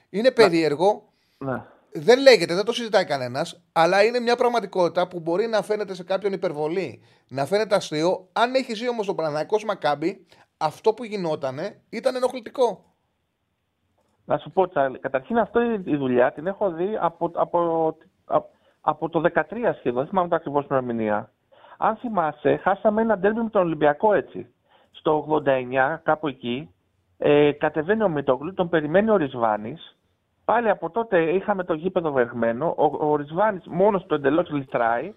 [0.10, 1.14] Είναι περίεργο.
[1.38, 1.64] Ναι.
[1.96, 6.04] Δεν λέγεται, δεν το συζητάει κανένας, αλλά είναι μια πραγματικότητα που μπορεί να φαίνεται σε
[6.04, 8.28] κάποιον υπερβολή, να φαίνεται αστείο.
[8.34, 10.26] Αν έχεις ζει όμως τον Παναγικό Μακάμπι,
[10.58, 12.84] αυτό που γινότανε ήταν ενοχλητικό.
[14.26, 18.50] Να σου πω, Τσάρλι, καταρχήν αυτό η η δουλειά την έχω δει από, από, από,
[18.82, 19.41] από το 13
[19.78, 21.32] σχεδόν, δεν θυμάμαι το ακριβώς ημερομηνία.
[21.78, 24.48] Αν θυμάσαι, χάσαμε ένα ντέρμπι με τον Ολυμπιακό έτσι.
[24.91, 26.70] Στο 89, κάπου εκεί,
[27.18, 29.93] ε, κατεβαίνει ο Μητόγλου, τον περιμένει ο Ρισβάνης.
[30.46, 32.76] Πάλι από τότε είχαμε το γήπεδο βεργμένο.
[32.78, 35.14] Ο, ο Ρισβάνης μόνος του εντελώς λιτράει.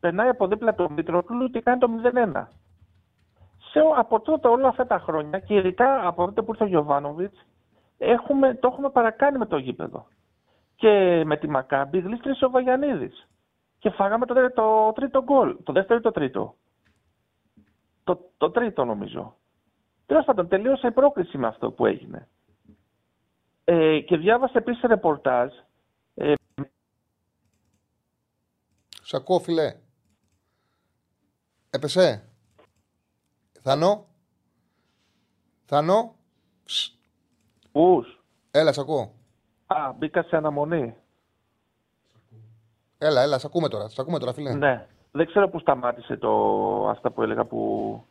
[0.00, 1.88] Περνάει από δίπλα τον Μητρόγλου και κάνει το
[2.34, 2.46] 0-1.
[3.70, 7.46] Σε, από τότε όλα αυτά τα χρόνια και ειδικά από τότε που ήρθε ο Γιωβάνοβιτς,
[7.98, 10.06] έχουμε, το έχουμε παρακάνει με το γήπεδο.
[10.76, 13.28] Και με τη Μακάμπη γλίστρησε ο Βαγιανίδης.
[13.78, 15.56] Και φάγαμε το, το τρίτο γκολ.
[15.62, 16.54] Το δεύτερο ή το τρίτο.
[18.04, 19.34] Το, το τρίτο νομίζω.
[20.06, 22.28] Τέλος πάντων, τελείωσε η πρόκριση με αυτό που έγινε.
[23.64, 25.52] Ε, και διάβασα επίσης ρεπορτάζ.
[26.14, 26.32] Ε,
[29.02, 29.76] Σ' ακούω, φιλέ.
[31.70, 32.28] Έπεσε.
[33.60, 34.06] Θανό.
[35.64, 36.14] Θανό.
[36.64, 36.98] Ψ.
[37.72, 38.22] Ους.
[38.50, 39.14] Έλα, σ' ακούω.
[39.66, 40.94] Α, μπήκα σε αναμονή.
[42.98, 43.88] Έλα, έλα, σ' ακούμε τώρα.
[43.88, 44.54] Σ' ακούμε τώρα, φίλε.
[44.54, 44.86] Ναι.
[45.10, 46.30] Δεν ξέρω που σταμάτησε το,
[46.88, 48.04] αυτά που έλεγα που...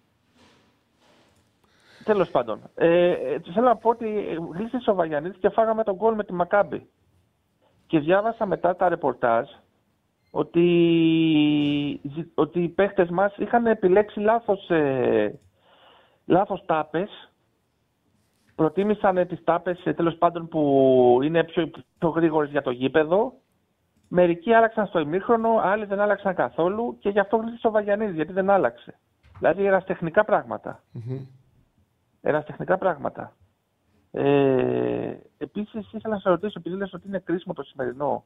[2.03, 2.61] Τέλος πάντων.
[2.75, 6.33] Ε, ε, θέλω να πω ότι γλίστησε ο Βαγιανίδης και φάγαμε τον γκολ με τη
[6.33, 6.89] Μακάμπη.
[7.87, 9.49] Και διάβασα μετά τα ρεπορτάζ
[10.31, 10.61] ότι,
[12.03, 15.39] ζη- ότι οι παίχτες μας είχαν επιλέξει λάθος, ε,
[16.25, 17.31] λάθος τάπες.
[18.55, 23.33] Προτίμησαν τις τάπες ε, τέλος πάντων που είναι πιο, πιο γρήγορες για το γήπεδο
[24.15, 28.33] Μερικοί άλλαξαν στο ημίχρονο, άλλοι δεν άλλαξαν καθόλου και γι' αυτό γλίτσε ο Βαγιανίδης, γιατί
[28.33, 28.99] δεν άλλαξε.
[29.37, 30.83] Δηλαδή εραστεχνικά πράγματα.
[32.25, 33.35] Εραστεχνικά πράγματα.
[34.11, 38.23] Ε, Επίσης, ήθελα να σε ρωτήσω, επειδή λες ότι είναι κρίσιμο το σημερινό,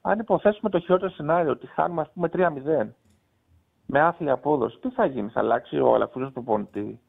[0.00, 2.86] αν υποθέσουμε το χειρότερο σενάριο, ότι χάνουμε ας πούμε 3-0
[3.86, 7.00] με άθλια απόδοση, τι θα γίνει, θα αλλάξει ο Αλαφούζος προπονητή.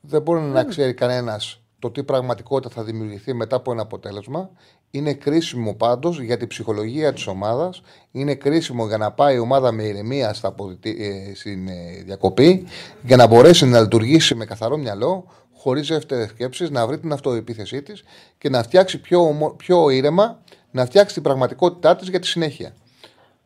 [0.00, 4.50] Δεν μπορεί να ξέρει κανένας το τι πραγματικότητα θα δημιουργηθεί μετά από ένα αποτέλεσμα.
[4.90, 7.82] Είναι κρίσιμο πάντως για την ψυχολογία της ομάδας.
[8.10, 12.66] Είναι κρίσιμο για να πάει η ομάδα με ηρεμία στα αποδητη- ε, στην ε, διακοπή
[13.02, 15.26] για να μπορέσει να λειτουργήσει με καθαρό μυαλό,
[15.56, 18.04] χωρίς δεύτερες σκέψεις, να βρει την αυτοεπίθεσή της
[18.38, 20.38] και να φτιάξει πιο, ομο- πιο ήρεμα,
[20.70, 22.74] να φτιάξει την πραγματικότητά της για τη συνέχεια.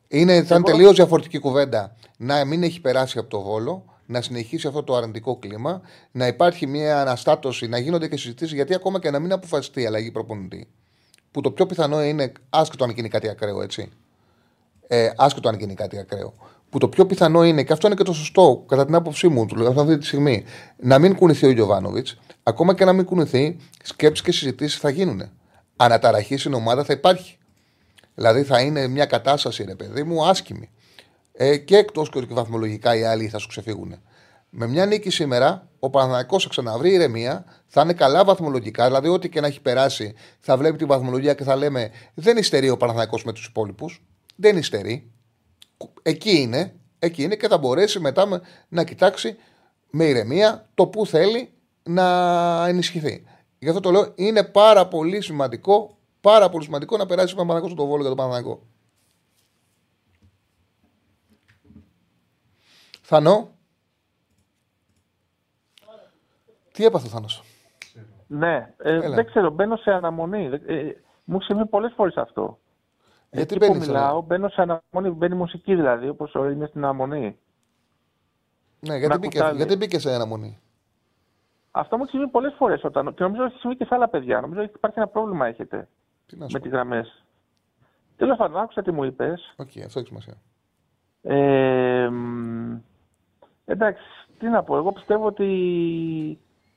[0.09, 4.67] Είναι, θα είναι τελείως διαφορετική κουβέντα να μην έχει περάσει από το βόλο, να συνεχίσει
[4.67, 5.81] αυτό το αρνητικό κλίμα,
[6.11, 9.87] να υπάρχει μια αναστάτωση, να γίνονται και συζητήσεις, γιατί ακόμα και να μην αποφασιστεί η
[9.87, 10.69] αλλαγή προπονητή.
[11.31, 13.91] που το πιο πιθανό είναι, άσχετο αν γίνει κάτι ακραίο, έτσι.
[14.87, 16.35] Ε, άσχετο αν γίνει κάτι ακραίο.
[16.71, 19.47] Που το πιο πιθανό είναι, και αυτό είναι και το σωστό, κατά την άποψή μου,
[19.47, 20.45] τουλάχιστον αυτή τη στιγμή,
[20.77, 25.31] να μην κουνηθεί ο Γιωβάνοβιτς, ακόμα και να μην κουνηθεί, σκέψεις και συζητήσεις θα γίνουν.
[25.77, 27.39] Αναταραχής στην ομάδα θα υπάρχει.
[28.15, 30.69] Δηλαδή θα είναι μια κατάσταση, ρε παιδί μου, άσχημη.
[31.37, 34.01] Ε, και εκτός και βαθμολογικά οι άλλοι θα σου ξεφύγουν.
[34.51, 38.87] Με μια νίκη σήμερα, ο Παναθηναϊκός θα ξαναβρει ηρεμία, θα είναι καλά βαθμολογικά.
[38.87, 42.71] Δηλαδή, ό,τι και να έχει περάσει, θα βλέπει την βαθμολογία και θα λέμε Δεν υστερεί
[42.71, 44.05] ο Παναθηναϊκός με τους υπόλοιπους.
[44.37, 45.11] Δεν υστερεί.
[46.03, 49.37] Εκεί είναι, εκεί είναι και θα μπορέσει μετά να κοιτάξει
[49.91, 53.25] με ηρεμία το που θέλει να ενισχυθεί.
[53.59, 57.71] Γι' αυτό το λέω, είναι πάρα πολύ σημαντικό, πάρα πολύ σημαντικό να περάσει ο Παναθηναϊκός
[57.71, 58.63] στο βόλο για τον Παναθηναϊκό.
[63.07, 63.49] Θανό.
[66.73, 67.43] Τι έπαθε ο Θάνος;
[68.27, 70.45] Ναι, ε, δεν ξέρω, μπαίνω σε αναμονή.
[70.67, 70.93] Ε,
[71.25, 72.59] μου έχει συμβεί πολλές φορές αυτό.
[73.31, 77.39] Γιατί Εκεί που μπαίνεις, μιλάω, μπαίνω σε αναμονή, μπαίνει μουσική δηλαδή, όπως είναι στην αναμονή.
[78.81, 79.57] Ναι, γιατί Να μπήκε, κουτάλι.
[79.57, 80.59] γιατί μπήκε σε αναμονή;
[81.71, 83.15] Αυτό μου έχει συμβεί πολλές φορές όταν.
[83.15, 84.41] Και νομίζω ότι έχει συμβεί και σε άλλα παιδιά.
[84.41, 85.89] Νομίζω ότι υπάρχει ένα πρόβλημα έχετε
[86.27, 86.65] Τι να σου με πω.
[86.65, 87.25] τις γραμμές.
[88.17, 89.55] Τέλος πάντων, άκουσα τι μου είπες.
[89.57, 90.35] Οκ, αυτό έχει σημασία.
[91.23, 92.77] Ε, μ,
[93.65, 94.03] εντάξει,
[94.39, 94.77] τι να πω.
[94.77, 95.49] Εγώ πιστεύω ότι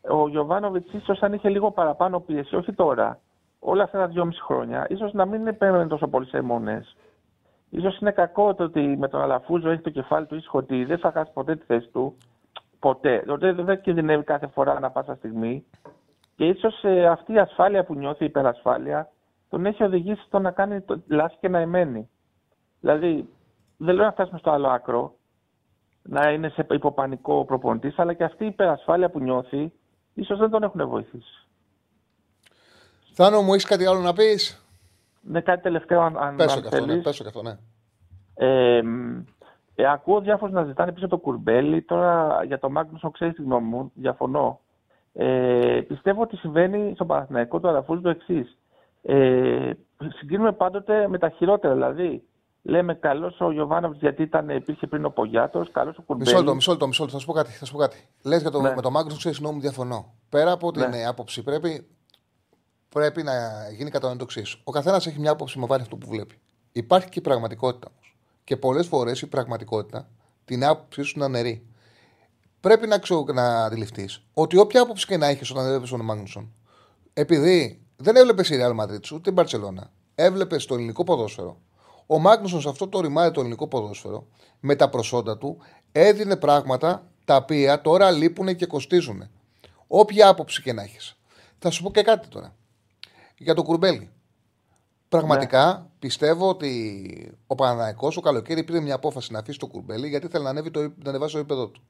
[0.10, 3.20] ο Γιοβάνοβιτς ίσως αν είχε λίγο παραπάνω πίεση, όχι τώρα,
[3.60, 6.86] όλα αυτά τα δυόμιση χρόνια, ίσως να μην επέμενε τόσο πολύ σε εμμονές.
[7.70, 10.98] Ίσως είναι κακό το ότι με τον Αλαφούζο έχει το κεφάλι του ήσυχο ότι δεν
[10.98, 12.18] θα χάσει ποτέ τη θέση του.
[12.80, 13.24] Ποτέ.
[13.26, 15.66] Δηλαδή δεν κινδυνεύει κάθε φορά ανά πάσα στιγμή.
[16.36, 19.10] Και ίσως αυτή η ασφάλεια που νιώθει, η υπερασφάλεια,
[19.50, 22.10] τον έχει οδηγήσει στο να κάνει το λάθη και να εμένει.
[22.80, 23.30] Δηλαδή,
[23.78, 25.14] δεν λέω να φτάσουμε στο άλλο άκρο,
[26.10, 29.72] να είναι σε υποπανικό προπονητής, αλλά και αυτή η υπερασφάλεια που νιώθει,
[30.14, 31.48] ίσως δεν τον έχουν βοηθήσει.
[33.14, 34.66] Θάνο, μου έχεις κάτι άλλο να πεις;
[35.22, 37.04] Ναι, κάτι τελευταίο, αν, αν, Πέσω αν και αυτό, ναι, θέλεις.
[37.04, 37.58] πέσω και αυτό, ναι.
[38.36, 39.24] Ε, μ,
[39.76, 41.82] ε, ακούω διάφορους να ζητάνε πίσω το κουρμπέλι.
[41.82, 44.60] Τώρα για το Μάγνουσον ξέρεις τη γνώμη μου, διαφωνώ.
[45.14, 48.58] Ε, πιστεύω ότι συμβαίνει στο Παναθηναϊκό του Αραφούζου το εξής.
[49.02, 49.72] Ε,
[50.18, 51.74] συγκρίνουμε πάντοτε με τα χειρότερα.
[51.74, 52.24] Δηλαδή,
[52.62, 56.30] λέμε καλό ο Γιωβάνοβιτς γιατί ήταν, υπήρχε πριν ο Πογιάτος, καλό ο Κουρμπέλι.
[56.30, 57.16] Μισό λεπτό, μισό λεπτό, μισό λεπτό.
[57.18, 57.52] Θα σου πω κάτι.
[57.52, 58.08] Θα σου πω κάτι.
[58.24, 58.74] Λες για το, Ναι.
[58.76, 60.14] με το Μάγκρουσον, ξέρεις, νόμου διαφωνώ.
[60.30, 60.98] Πέρα από την Ναι.
[60.98, 61.88] ε, άποψη, πρέπει,
[62.90, 63.34] πρέπει να
[63.78, 64.62] γίνει κατανοητό το εξής.
[64.64, 66.40] Ο καθένας έχει μια άποψη με βάση αυτό που βλέπει.
[66.72, 68.18] Υπάρχει και η πραγματικότητα όμως.
[68.44, 70.10] Και πολλές φορές η πραγματικότητα
[70.46, 71.68] την άποψή σου είναι ανερή.
[72.60, 76.54] Πρέπει να, ξο, να αντιληφθείς ότι όποια άποψη και να έχεις όταν έβλεπες τον Μάγνουσον,
[77.14, 79.84] επειδή δεν έβλεπες η Real Madrid ούτε την Barcelona,
[80.16, 81.58] έβλεπες το ελληνικό ποδόσφαιρο.
[82.08, 84.28] Ο Μάγνουσον σε αυτό το ρημάδι το ελληνικό ποδόσφαιρο,
[84.60, 85.58] με τα προσόντα του,
[85.92, 89.30] έδινε πράγματα τα οποία τώρα λείπουν και κοστίζουν.
[89.88, 91.18] Όποια άποψη και να έχεις.
[91.60, 92.56] Θα σου πω και κάτι τώρα.
[93.38, 94.12] Για το κουρμπέλι.
[95.10, 100.28] Πραγματικά πιστεύω ότι ο Παναναϊκός ο καλοκαίρι πήρε μια απόφαση να αφήσει το κουρμπέλι γιατί
[100.28, 101.82] θέλει να, ανέβει το, να ανεβάσει το επίπεδο του.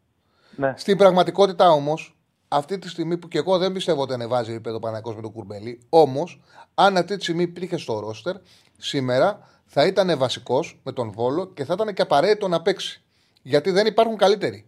[0.55, 0.73] Ναι.
[0.77, 5.13] Στην πραγματικότητα όμως, αυτή τη στιγμή που και εγώ δεν πιστεύω ότι ανεβάζει επίπεδο Παναγικό
[5.13, 6.41] με το κουρμπέλι, όμως,
[6.73, 8.35] αν αυτή τη στιγμή υπήρχε στο ρόστερ,
[8.77, 13.01] σήμερα θα ήταν βασικός με τον Βόλο και θα ήταν και απαραίτητο να παίξει.
[13.41, 14.65] Γιατί δεν υπάρχουν καλύτεροι.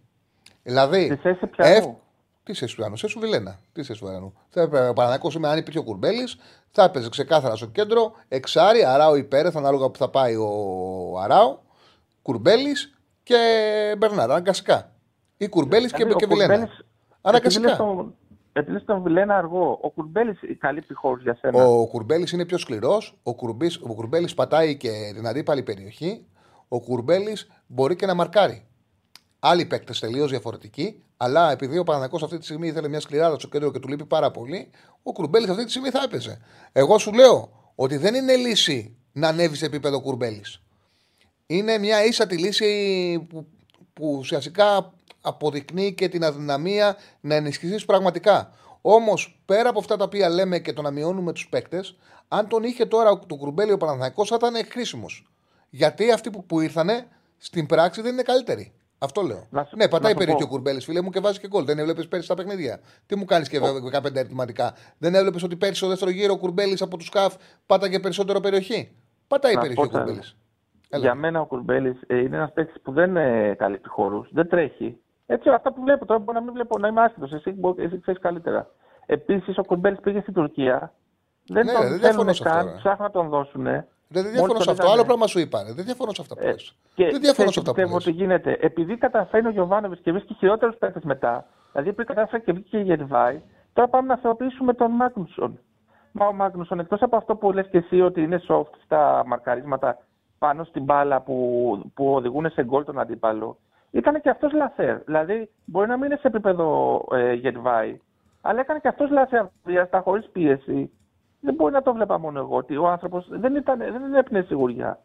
[0.62, 1.04] Δηλαδή.
[1.04, 2.00] Στη θέση πιανού.
[2.42, 3.58] Τι σε πιανού, σε Σουβιλένα.
[3.72, 4.32] Τι σε Σουβιλένα.
[4.48, 6.36] Θα έπρεπε ο Παναγικό σήμερα, αν υπήρχε ο Κουρμπέλης,
[6.70, 11.58] θα έπαιζε ξεκάθαρα στο κέντρο, εξάρι, αράο υπέρεθ, ανάλογα που θα πάει ο αράο,
[12.22, 13.36] Κουρμπέλης και
[13.98, 14.92] Μπερνάρ, αναγκαστικά.
[15.36, 16.54] Ή Κουρμπέλης και, Δηλαδή, και ο Βιλένα.
[16.54, 16.84] Κουρμπέλης-
[17.20, 17.68] Αναγκαστικά.
[17.70, 18.14] Επειδή λες τον-
[18.52, 21.64] Επειδή λες τον Βιλένα αργό, ο Κουρμπέλης καλύπτει χώρους για σένα.
[21.64, 23.18] Ο Κουρμπέλης είναι πιο σκληρός.
[23.22, 26.24] Ο, Κουρμπής- ο Κουρμπέλης πατάει και την αντίπαλη περιοχή.
[26.68, 28.64] Ο Κουρμπέλης μπορεί και να μαρκάρει.
[29.38, 31.02] Άλλοι παίκτες τελείως διαφορετικοί.
[31.16, 34.06] Αλλά επειδή ο Παναγικό αυτή τη στιγμή ήθελε μια σκληράδα στο κέντρο και του λείπει
[34.06, 34.70] πάρα πολύ,
[35.02, 36.38] ο Κουρμπέλης αυτή τη στιγμή θα έπαιζε.
[36.72, 40.62] Εγώ σου λέω ότι δεν είναι λύση να ανέβει σε επίπεδο Κουρμπέλης.
[41.46, 43.46] Είναι μια ίσατη λύση που,
[43.92, 48.50] που ουσιαστικά αποδεικνύει και την αδυναμία να ενισχυθείς πραγματικά.
[48.82, 51.96] Όμως, πέρα από αυτά τα οποία λέμε και το να μειώνουμε τους παίκτες,
[52.28, 55.26] αν τον είχε τώρα το κουρμπέλι ο Παναθηναϊκός θα ήταν χρήσιμος.
[55.70, 57.06] Γιατί αυτοί που, που ήρθανε
[57.36, 58.72] στην πράξη δεν είναι καλύτεροι.
[58.98, 59.46] Αυτό λέω.
[59.50, 60.46] Να σου- ναι, πατάει να σου περιοχή πω.
[60.46, 61.64] ο κουρμπέλης, φίλε μου, και βάζει και γκολ.
[61.64, 62.80] Δεν έβλεπες πέρυσι τα παιχνίδια.
[63.06, 64.74] Τι μου κάνεις και 15 ερωτηματικά.
[64.98, 67.34] Δεν έβλεπες ότι πέρυσι στο δεύτερο γύρο ο κουρμπέλης από τους ΚΑΦ
[67.66, 68.90] πάταγε περισσότερο περιοχή;
[69.28, 70.36] Πατάει Να περιοχή ο πω τα- κουρμπέλης.
[70.96, 74.96] Για μένα ο Κουρμπέλης είναι ένας παίκτης που δεν ε, καλύπτει χώρους, δεν τρέχει.
[75.32, 77.32] Έτσι, αυτά που βλέπω τώρα μπορεί να μην βλέπω, να είμαι άσχετος.
[77.32, 78.68] Εσύ, μπο- εσύ ξέρεις καλύτερα.
[79.06, 80.92] Επίσης, ο Κουρμπέλη πήγε στην Τουρκία.
[81.46, 82.76] Δεν Ναι, τον δεν διαφωνώ θέλουν σε αυτό, καν, ρε.
[82.76, 83.64] ψάχνουν να τον δώσουν.
[84.08, 84.90] Δεν διαφωνώ σε αυτό.
[84.90, 85.62] Άλλο πράγμα σου είπα.
[85.62, 85.72] ρε.
[85.72, 86.76] Δεν διαφωνώ σε αυτά που Ε, λες.
[86.94, 88.06] και Δεν διαφωνώ ξέρεις σε αυτά τι που πιστεύω λες.
[88.06, 92.52] ότι γίνεται; Επειδή καταφέρει ο Γιωβάνοβιτς και βρίσκει χειρότερους παίκτες μετά, δηλαδή πριν κατάφερε και
[92.52, 93.40] βγήκε η Γερβάη,
[93.72, 95.58] τώρα πάμε να θεοποιήσουμε τον Μάγνουσον.
[96.12, 99.98] Μα ο Μάγνουσον, εκτός από αυτό που λες και εσύ ότι είναι soft στα μαρκαρίσματα
[100.38, 101.34] πάνω στην μπάλα που,
[101.94, 103.58] που οδηγούν σε γκολ τον αντίπαλο,
[103.90, 104.96] ήταν και αυτός λαθέρ.
[105.04, 108.00] Δηλαδή, μπορεί να μην είναι σε επίπεδο ε, Γετβάη,
[108.40, 110.90] αλλά έκανε και αυτός λαθέρ διάστα χωρίς πίεση.
[111.40, 114.98] Δεν μπορεί να το βλέπα μόνο εγώ ότι ο άνθρωπος δεν, ήταν, δεν έπνεε σιγουριά.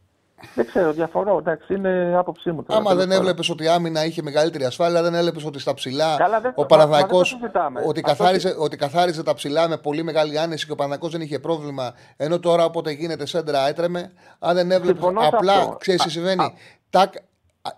[0.55, 1.37] Δεν ξέρω, διαφορώ.
[1.37, 2.63] Εντάξει, είναι άποψή μου.
[2.63, 3.21] τώρα, Άμα τέλος δεν πάντων.
[3.23, 6.61] έβλεπες ότι η άμυνα είχε μεγαλύτερη ασφάλεια, δεν έβλεπες ότι στα ψηλά Καλά, δεν- ο
[6.61, 7.79] μα- Παναθηναϊκός μα δεν το συζητάμε.
[7.87, 11.21] ότι, Αυτό καθάριζε, ότι καθάριζε τα ψηλά με πολύ μεγάλη άνεση και ο Παναθηναϊκός δεν
[11.21, 11.93] είχε πρόβλημα.
[12.17, 15.01] Ενώ τώρα όποτε γίνεται σέντρα έτρεμε, αν δεν έβλεπες.
[15.01, 15.75] Συμφωνώ σε Απλά αυτό.
[15.79, 16.51] ξέρεις τι Α, συμβαίνει; α.
[16.89, 17.09] Τα, α,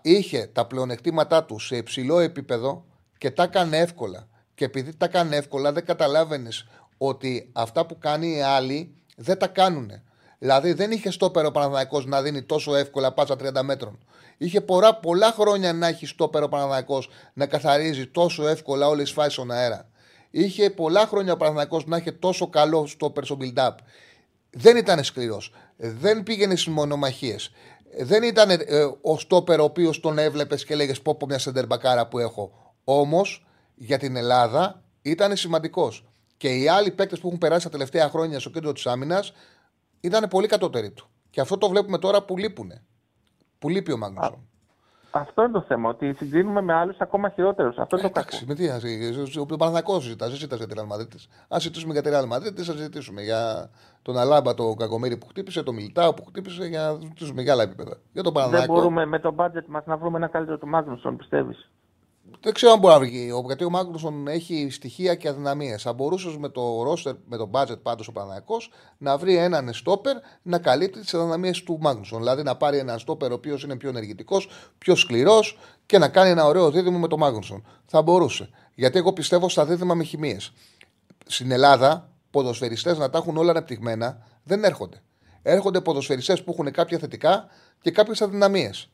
[0.02, 2.84] είχε τα πλεονεκτήματά του σε υψηλό επίπεδο
[3.18, 4.28] και τα έκανε εύκολα.
[4.54, 6.66] Και επειδή τα έκανε εύκολα, δεν καταλάβαινες
[6.98, 9.90] ότι αυτά που κάνει οι άλλοι δεν τα κάνουν.
[10.38, 13.98] Δηλαδή δεν είχε στόπερο Παναθηναϊκός να δίνει τόσο εύκολα πάσα 30 μέτρων.
[14.36, 19.32] Είχε πολλά, πολλά χρόνια να έχει στόπερο Παναθηναϊκός να καθαρίζει τόσο εύκολα όλες τις φάσεις
[19.32, 19.88] στον αέρα.
[20.30, 23.74] Είχε πολλά χρόνια ο Παναθηναϊκός να έχει τόσο καλό στόπερ στο build-up.
[24.50, 25.52] Δεν ήταν σκληρός.
[25.76, 27.50] Δεν πήγαινε στις μονομαχίες.
[28.00, 32.08] Δεν ήταν ε, ο στόπερ ο οποίος τον έβλεπες και έλεγε πω πω μια σεντερμπακάρα
[32.08, 32.74] που έχω.
[32.84, 36.08] Όμως για την Ελλάδα ήταν σημαντικός.
[36.36, 39.32] Και οι άλλοι παίκτες που έχουν περάσει τα τελευταία χρόνια στο κέντρο της άμυνας
[40.00, 41.08] ήταν πολύ κατώτεροι του.
[41.30, 42.72] Και αυτό το βλέπουμε τώρα που λείπουν.
[43.58, 44.47] Που λείπει ο Μάγνουσον.
[45.10, 47.76] Αυτό είναι το θέμα, ότι συγκρίνουμε με άλλους ακόμα χειρότερους.
[47.78, 48.28] Αυτό είναι το κακό.
[48.28, 49.46] Εντάξει, με τι να συζητήσουμε.
[49.50, 51.16] Ο Παναθηναϊκός συζητά, δεν συζητά για την Αλμαδρίτη.
[51.48, 53.70] Α συζητήσουμε για την Αλμαδρίτη, θα συζητήσουμε για
[54.02, 57.62] τον Αλάμπα, τον Κακομίρι που χτύπησε, τον Μιλτάο που χτύπησε, για να συζητήσουμε για άλλα
[57.62, 57.96] επίπεδα.
[58.12, 58.74] Για τον Δεν Παναθηναϊκό.
[58.74, 61.70] μπορούμε με το budget μας να βρούμε ένα καλύτερο του Μάγνουσον, πιστεύεις;
[62.40, 63.30] Δεν ξέρω αν μπορεί να βγει.
[63.30, 65.82] ο- Γιατί ο Μάγνουσον έχει στοιχεία και αδυναμίες.
[65.82, 70.16] Θα μπορούσες με το roster, με το budget πάντως ο Παναγιακός να βρει έναν στόπερ
[70.42, 72.18] να καλύπτει τις αδυναμίες του Μάγνουσον.
[72.18, 74.48] Δηλαδή να πάρει έναν στόπερ ο οποίος είναι πιο ενεργητικός,
[74.78, 77.64] πιο σκληρός και να κάνει ένα ωραίο δίδυμο με τον Μάγνουσον.
[77.86, 78.48] Θα μπορούσε.
[78.74, 80.52] Γιατί εγώ πιστεύω στα δίδυμα με χημίες.
[81.26, 85.02] Στην Ελλάδα, ποδοσφαιριστές να τα έχουν όλα αναπτυγμένα δεν έρχονται.
[85.42, 87.46] Έρχονται ποδοσφαιριστές που έχουν κάποια θετικά
[87.80, 88.90] και κάποιες αδυναμίες.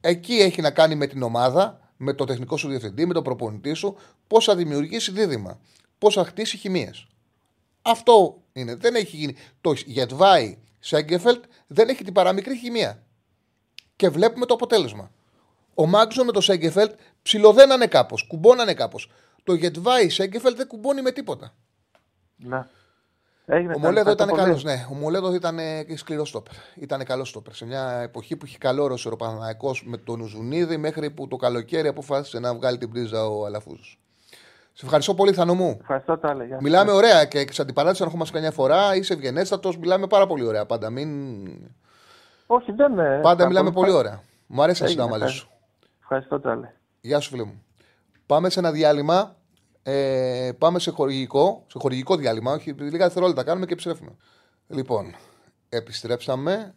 [0.00, 3.72] Εκεί έχει να κάνει με την ομάδα, με το τεχνικό σου διευθυντή, με τον προπονητή
[3.72, 3.96] σου,
[4.26, 5.60] πώς θα δημιουργήσει δίδυμα,
[5.98, 6.90] πώς θα χτίσει χημίε.
[7.82, 8.74] Αυτό είναι.
[8.74, 9.36] Δεν έχει γίνει.
[9.60, 13.02] Το Γετβάη Σέγκεφελτ δεν έχει την παραμικρή χημεία.
[13.96, 15.10] Και βλέπουμε το αποτέλεσμα.
[15.74, 16.92] Ο Μάγκσον με το Σέγκεφελτ
[17.22, 19.10] ψιλοδένανε κάπως, κουμπώνανε κάπως.
[19.44, 21.54] Το Γετβάη Σέγκεφελτ δεν κουμπώνει με τίποτα.
[22.36, 22.66] Ναι.
[23.52, 24.40] Έγινε Ο τα- Μολέδο τα ήταν πολύ.
[24.42, 24.86] καλός, ναι.
[24.90, 26.54] Ο Μολέδο ήταν ε, και σκληρός στόπερ.
[26.74, 27.54] Ήταν καλός στόπερ.
[27.54, 31.88] Σε μια εποχή που είχε καλό ρόσερο Παναναναϊκό με τον Ουζουνίδη μέχρι που το καλοκαίρι
[31.88, 34.00] αποφάσισε να βγάλει την πρίζα ο Αλαφούζος.
[34.72, 35.76] Σε ευχαριστώ πολύ, Θανό μου.
[35.80, 36.44] Ευχαριστώ, Τάλε.
[36.44, 36.58] Γεια.
[36.60, 40.44] Μιλάμε ωραία και σαν την παράτηση, αν έχουμε καμιά φορά, είσαι ευγενέστατος, μιλάμε πάρα πολύ
[40.44, 40.66] ωραία.
[40.66, 41.08] Πάντα, μην...
[42.46, 43.18] Όχι, δεν είναι.
[43.22, 44.22] Πάντα θα μιλάμε πολύ- πολύ ωραία.
[44.46, 45.48] Μου αρέσει να Έγινε, συζητάω μαζί σου.
[46.00, 46.72] Ευχαριστώ, Τάλε.
[47.00, 47.62] Γεια σου, φίλε μου.
[48.26, 49.36] Πάμε σε ένα διάλειμμα.
[49.82, 52.52] Ε, πάμε σε χορηγικό, σε χορηγικό διάλειμμα.
[52.52, 54.16] Όχι, λίγα δευτερόλεπτα κάνουμε και επιστρέφουμε.
[54.68, 55.14] Λοιπόν,
[55.68, 56.74] επιστρέψαμε.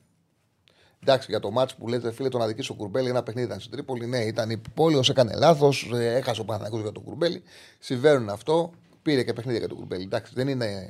[0.99, 3.71] Εντάξει, για το μάτς που λέτε, φίλε, τον αδική ο Κουρμπέλη, ένα παιχνίδι ήταν στην
[3.71, 4.05] Τρίπολη.
[4.05, 7.43] Ναι, ήταν η πόλη, έκανε λάθος, έχασε ο Παναθηναϊκός για τον Κουρμπέλη.
[7.79, 8.71] Συμβαίνουν αυτό.
[9.01, 10.03] Πήρε και παιχνίδι για τον Κουρμπέλη.
[10.03, 10.89] Εντάξει, δεν είναι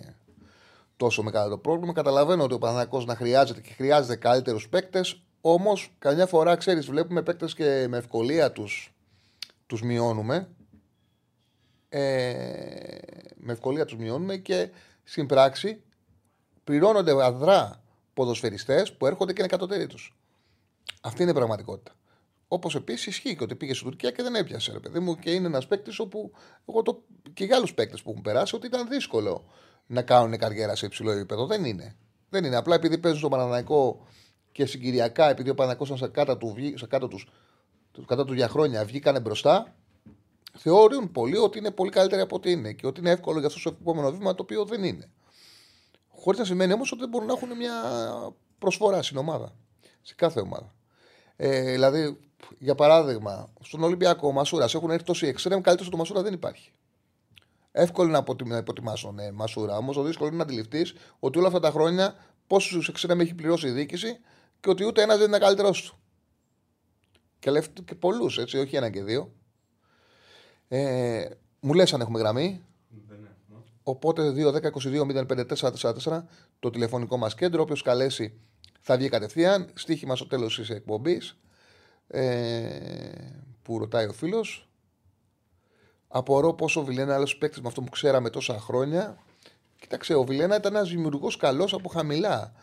[0.98, 1.94] τόσο μεγάλο το πρόβλημα.
[1.94, 5.22] Καταλαβαίνω ότι ο Παναθηναϊκός να χρειάζεται και χρειάζεται καλύτερους παίκτες.
[5.42, 8.94] Όμως, καμιά φορά ξέρεις, βλέπουμε παίκτες και με ευκολία τους
[9.66, 10.48] τους μειώνουμε.
[11.96, 12.98] Ε,
[13.36, 14.70] με ευκολία τους μειώνουμε και
[15.04, 15.82] στην πράξη
[16.64, 17.84] πληρώνονται αδρά
[18.14, 20.16] ποδοσφαιριστές που έρχονται και είναι κατώτεροι τους.
[21.02, 21.92] Αυτή είναι η πραγματικότητα.
[22.48, 25.32] Όπως επίσης ισχύει και ότι πήγε στην Τουρκία και δεν έπιασε, ρε παιδί μου, και
[25.32, 26.32] είναι ένας παίκτης όπου
[26.70, 27.04] εγώ το.
[27.34, 29.46] και για άλλους παίκτες που έχουν περάσει ότι ήταν δύσκολο
[29.88, 31.46] να κάνουν καριέρα σε υψηλό επίπεδο.
[31.46, 31.96] Δεν είναι.
[32.30, 32.56] Δεν είναι.
[32.56, 34.08] Απλά επειδή παίζουν στο Παναναναϊκό
[34.52, 37.30] και συγκυριακά, επειδή ο Παναναναϊκός ήταν σε κάτω του, βγή- σε κάτω τους,
[37.92, 39.76] τους κατά τους για χρόνια βγήκανε μπροστά,
[40.58, 43.70] θεωρούν πολλοί ότι είναι πολύ καλύτεροι από ό,τι είναι και ότι είναι εύκολο για αυτό
[43.70, 45.10] το επόμενο βήμα το οποίο δεν είναι.
[46.10, 47.74] Χωρίς να σημαίνει όμως ότι δεν μπορούν να έχουν μια
[48.60, 49.56] προσφορά στην ομάδα.
[50.02, 50.74] Σε κάθε ομάδα.
[51.36, 52.20] Ε, δηλαδή,
[52.60, 56.72] για παράδειγμα, στον Ολυμπιακό, ο Μασούρας έχουν έρθει τόσοι εξτρέμ, καλύτερος του Μασούρα δεν υπάρχει.
[57.72, 59.78] Εύκολο να αποτι- να υποτιμάσω ναι, Μασούρα.
[59.78, 62.16] Όμως το δύσκολο είναι να αντιληφθείς ότι όλα αυτά τα χρόνια
[62.48, 64.20] πόσους εξτρέμ έχει πληρώσει η διοίκηση
[64.60, 65.98] και ότι ούτε ένας δεν είναι καλύτερό του.
[67.40, 69.32] Και, λεφ- και πολλούς, έτσι, όχι ένα και δύο.
[70.76, 72.62] Ε, μου λες αν έχουμε γραμμή.
[73.08, 73.64] Δεν έχω.
[73.84, 76.24] Οπότε 2-10-22-05-444
[76.60, 77.62] το τηλεφωνικό μας κέντρο.
[77.62, 78.40] Όποιος καλέσει
[78.80, 79.70] θα βγει κατευθείαν.
[79.74, 81.38] Στίχημα στο τέλος της εκπομπής.
[82.08, 82.70] Ε,
[83.62, 84.70] που ρωτάει ο φίλος.
[86.08, 89.18] Απορώ πόσο ο Βιλένα είναι άλλος παίκτης με αυτό που ξέραμε τόσα χρόνια.
[89.80, 92.54] Κοίταξε, ο Βιλένα ήταν ένας δημιουργός καλός από χαμηλά.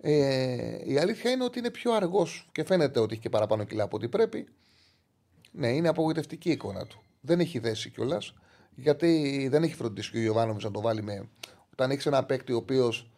[0.00, 3.82] Ε, η αλήθεια είναι ότι είναι πιο αργός και φαίνεται ότι έχει και παραπάνω κιλά
[3.82, 4.48] από ό,τι πρέπει.
[5.50, 7.04] Ναι, είναι απογοητευτική η εικόνα του.
[7.26, 8.34] Δεν έχει δέσει κιόλας,
[8.74, 11.28] γιατί δεν έχει φροντίσει και ο Ιωβάνοβιτς να το βάλει με.
[11.72, 13.10] Όταν έχεις ένα παίκτη ο οποίος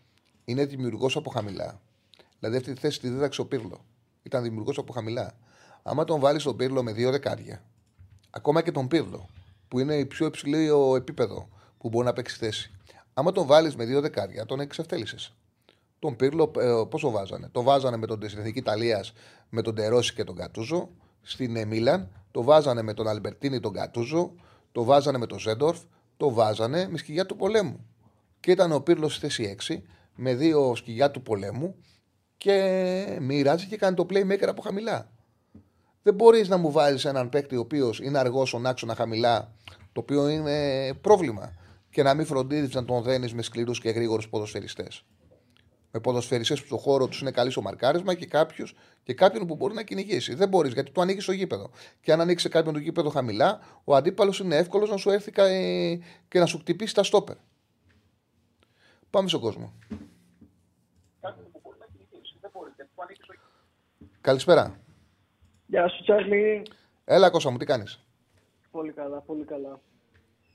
[0.44, 1.80] είναι δημιουργός από χαμηλά.
[2.38, 3.84] Δηλαδή αυτή τη θέση τη δίδαξε ο Πύρλο.
[4.22, 5.38] Ήταν δημιουργός από χαμηλά.
[5.82, 7.62] Άμα τον βάλεις τον Πύρλο με δύο δεκάρια,
[8.30, 9.28] ακόμα και τον Πύρλο,
[9.68, 11.48] που είναι η πιο υψηλό επίπεδο
[11.78, 12.70] που μπορεί να παίξει θέση.
[13.14, 15.16] Άμα τον βάλεις με δύο δεκάρια, τον εξευτέλισε.
[15.98, 19.12] Τον Πύρλο, ε, πόσο βάζανε; Τον βάζανε με τον στην Εθνική Ιταλίας
[19.48, 20.90] με τον Τερόση και τον Κατούζο.
[21.22, 24.34] Στην ε, Μίλαν το βάζανε με τον Αλμπερτίνη τον Κατούζο.
[24.72, 25.78] Το βάζανε με τον Ζέντορφ.
[26.16, 27.86] Το βάζανε με σκυγιά του πολέμου.
[28.40, 29.82] Και ήταν ο Πύρλος στη θέση 6
[30.14, 31.76] με δύο σκυγιά του πολέμου
[32.36, 35.10] και μοιράζει και κάνει το playmaker από χαμηλά.
[36.02, 39.52] Δεν μπορείς να μου βάλεις έναν παίκτη ο οποίος είναι αργός στον άξονα χαμηλά,
[39.92, 41.52] το οποίο είναι πρόβλημα,
[41.90, 45.04] και να μην φροντίζεις να τον δένεις με σκληρούς και γρήγορους ποδοσφαιριστές.
[45.96, 49.56] Με ποδοσφαιριστές που στο χώρο τους είναι καλοί στο μαρκάρισμα και, κάποιους, και κάποιον που
[49.56, 50.34] μπορεί να κυνηγήσει.
[50.34, 51.70] Δεν μπορείς γιατί του ανοίγεις το γήπεδο.
[52.00, 55.32] Και αν ανοίξει κάποιον το γήπεδο χαμηλά, ο αντίπαλος είναι εύκολος να σου έρθει
[56.28, 57.36] και να σου χτυπήσει τα στόπερ.
[59.10, 59.72] Πάμε στον κόσμο.
[64.20, 64.80] Καλησπέρα.
[65.66, 66.62] Γεια σου, Τσάρλι.
[67.04, 68.00] Έλα, Κώστα μου, τι κάνεις;
[68.70, 69.80] Πολύ καλά, πολύ καλά.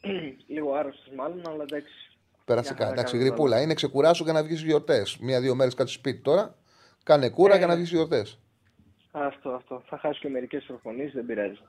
[0.48, 2.11] Λίγο άρρωστος μάλλον, αλλά εντάξει.
[2.52, 2.90] Περαστικά.
[2.90, 3.62] Εντάξει, γρυπούλα.
[3.62, 5.18] Είναι ξεκουράσου για να βγεις γιορτές.
[5.22, 6.56] Μία-δύο μέρες κάτι σπίτι τώρα.
[7.04, 8.40] Κάνε κούρα ε, για να βγεις γιορτές.
[9.12, 9.84] Αυτό, αυτό.
[9.86, 11.60] Θα χάσω και μερικές προπονήσεις, δεν πειράζει.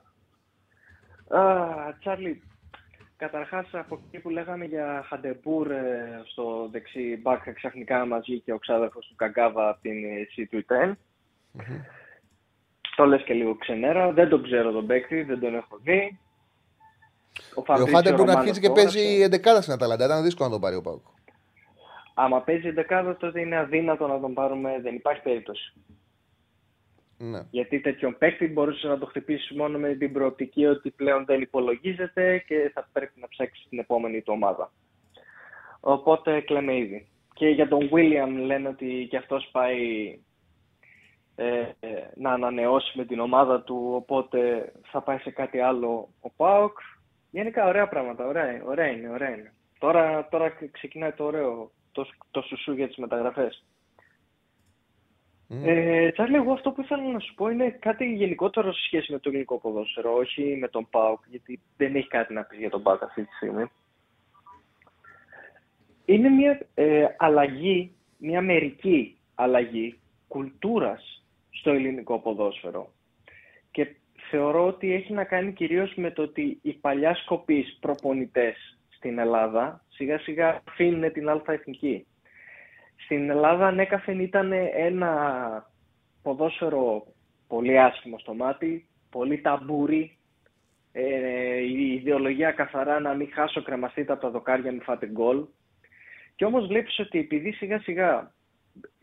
[1.27, 1.41] Α,
[1.99, 2.43] Τσάρλι,
[3.17, 8.57] καταρχάς από εκεί που λέγαμε για Χάτεμπουρ ε, στο δεξί μπακ ξαφνικά μαζί και ο
[8.57, 9.93] ξάδερφος του Καγκάβα από την
[10.35, 10.89] C210.
[10.89, 11.81] Mm-hmm.
[12.95, 14.11] Το λες και λίγο ξενέρα.
[14.11, 16.19] Δεν τον ξέρω τον παίκτη, δεν τον έχω δει.
[17.55, 20.05] Ο, ο Χάτεμπουρ αρχίζει και παίζει 11 στην Αταλάντα.
[20.05, 21.01] Ήταν δύσκολο να τον πάρει ο ΠΑΟΚ.
[22.13, 24.79] Άμα παίζει 11 τότε είναι αδύνατο να τον πάρουμε.
[24.81, 25.73] Δεν υπάρχει περίπτωση.
[27.17, 27.41] Ναι.
[27.49, 32.43] Γιατί τέτοιον παίκτη μπορούσες να το χτυπήσεις μόνο με την προοπτική ότι πλέον δεν υπολογίζεται
[32.47, 34.71] και θα πρέπει να ψάξεις την επόμενη του ομάδα.
[35.79, 37.07] Οπότε κλαίμε ήδη.
[37.33, 40.19] Και για τον Βίλιαμ λένε ότι και αυτός πάει
[41.35, 41.63] ε,
[42.15, 46.79] να ανανεώσει με την ομάδα του, οπότε θα πάει σε κάτι άλλο ο ΠΑΟΚ.
[47.33, 49.53] Γενικά ωραία πράγματα, ωραία, ωραία είναι, ωραία είναι.
[49.79, 53.63] Τώρα, τώρα ξεκινάει το ωραίο, το, το σουσού για τις μεταγραφές.
[55.49, 55.55] Mm.
[55.65, 59.19] Ε, Τσάρλι, εγώ αυτό που ήθελα να σου πω είναι κάτι γενικότερο σε σχέση με
[59.19, 62.83] το ελληνικό ποδόσφαιρο, όχι με τον ΠΑΟΚ, γιατί δεν έχει κάτι να πεις για τον
[62.83, 63.71] ΠΑΟΚ αυτή τη στιγμή.
[66.05, 72.91] Είναι μια ε, αλλαγή, μια μερική αλλαγή κουλτούρας στο ελληνικό ποδόσφαιρο.
[73.71, 73.95] Και
[74.35, 79.83] θεωρώ ότι έχει να κάνει κυρίως με το ότι οι παλιά σκοπείς προπονητές στην Ελλάδα
[79.89, 82.05] σιγά σιγά αφήνουν την αλφα εθνική.
[82.95, 85.11] Στην Ελλάδα ανέκαθεν ήταν ένα
[86.21, 87.05] ποδόσφαιρο
[87.47, 90.17] πολύ άσχημο στο μάτι, πολύ ταμπούρι,
[90.91, 95.45] ε, η ιδεολογία καθαρά να μην χάσω κρεμαστείτε από τα δοκάρια, μην φάτε γκολ.
[96.35, 98.31] Και όμως βλέπεις ότι επειδή σιγά σιγά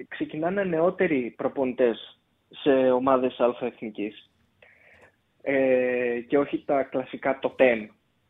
[0.09, 2.21] ξεκινάνε νεότεροι προπονητές
[2.51, 4.30] σε ομάδες αλφαεθνικής
[5.43, 7.63] ε, και όχι τα κλασικά το 10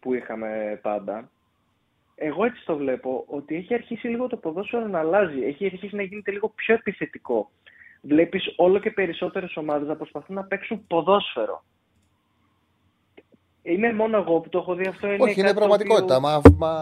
[0.01, 1.31] που είχαμε πάντα.
[2.15, 6.03] Εγώ έτσι το βλέπω, ότι έχει αρχίσει λίγο το ποδόσφαιρο να αλλάζει, έχει αρχίσει να
[6.03, 7.51] γίνεται λίγο πιο επιθετικό.
[8.03, 11.65] Βλέπεις όλο και περισσότερες ομάδες να προσπαθούν να παίξουν ποδόσφαιρο.
[13.63, 15.07] Είναι μόνο εγώ που το έχω δει αυτό.
[15.07, 16.21] Είναι Όχι, είναι πραγματικότητα.
[16.21, 16.75] Μα, μα...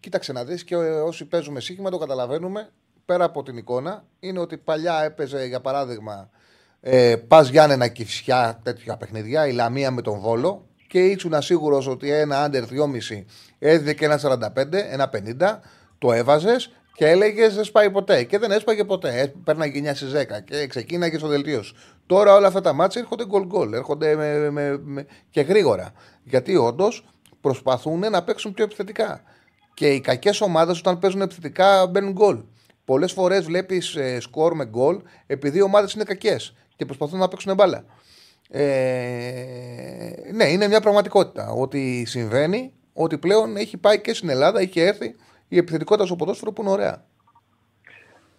[0.00, 2.70] Κοίταξε να δεις και όσοι παίζουμε σύγχυμα το καταλαβαίνουμε
[3.04, 6.30] πέρα από την εικόνα είναι ότι παλιά έπαιζε για παράδειγμα
[6.86, 12.10] ε, Πας Γιάννενα Κυφσιά τέτοια παιχνιδιά, η Λαμία με τον Βόλο και ήσουν σίγουρος ότι
[12.10, 13.24] ένα άντερ 2,5
[13.58, 15.10] έδινε και ένα 45, ένα
[15.40, 15.60] 50,
[15.98, 18.24] το έβαζες και έλεγες δεν σπάει ποτέ.
[18.24, 19.32] Και δεν έσπαγε ποτέ.
[19.44, 21.74] Παίρναγε 9 στις 10 και ξεκίναγε στο δελτίο σου.
[22.06, 25.92] Τώρα όλα αυτά τα μάτια έρχονται γκολ γκολ, έρχονται με, με, με, και γρήγορα.
[26.24, 27.04] Γιατί όντως
[27.40, 29.22] προσπαθούν να παίξουν πιο επιθετικά.
[29.74, 32.42] Και οι κακές ομάδες όταν παίζουν επιθετικά μπαίνουν γκολ.
[32.84, 37.28] Πολλές φορές βλέπεις ε, σκορ με γκολ επειδή οι ομάδες είναι κακές και προσπαθούν να
[37.28, 37.84] παίξουν μπάλα.
[38.50, 44.80] Ε, ναι, είναι μια πραγματικότητα ότι συμβαίνει, ότι πλέον έχει πάει και στην Ελλάδα, έχει
[44.80, 45.14] έρθει
[45.48, 47.04] η επιθετικότητα στο ποδόσφαιρο που είναι ωραία.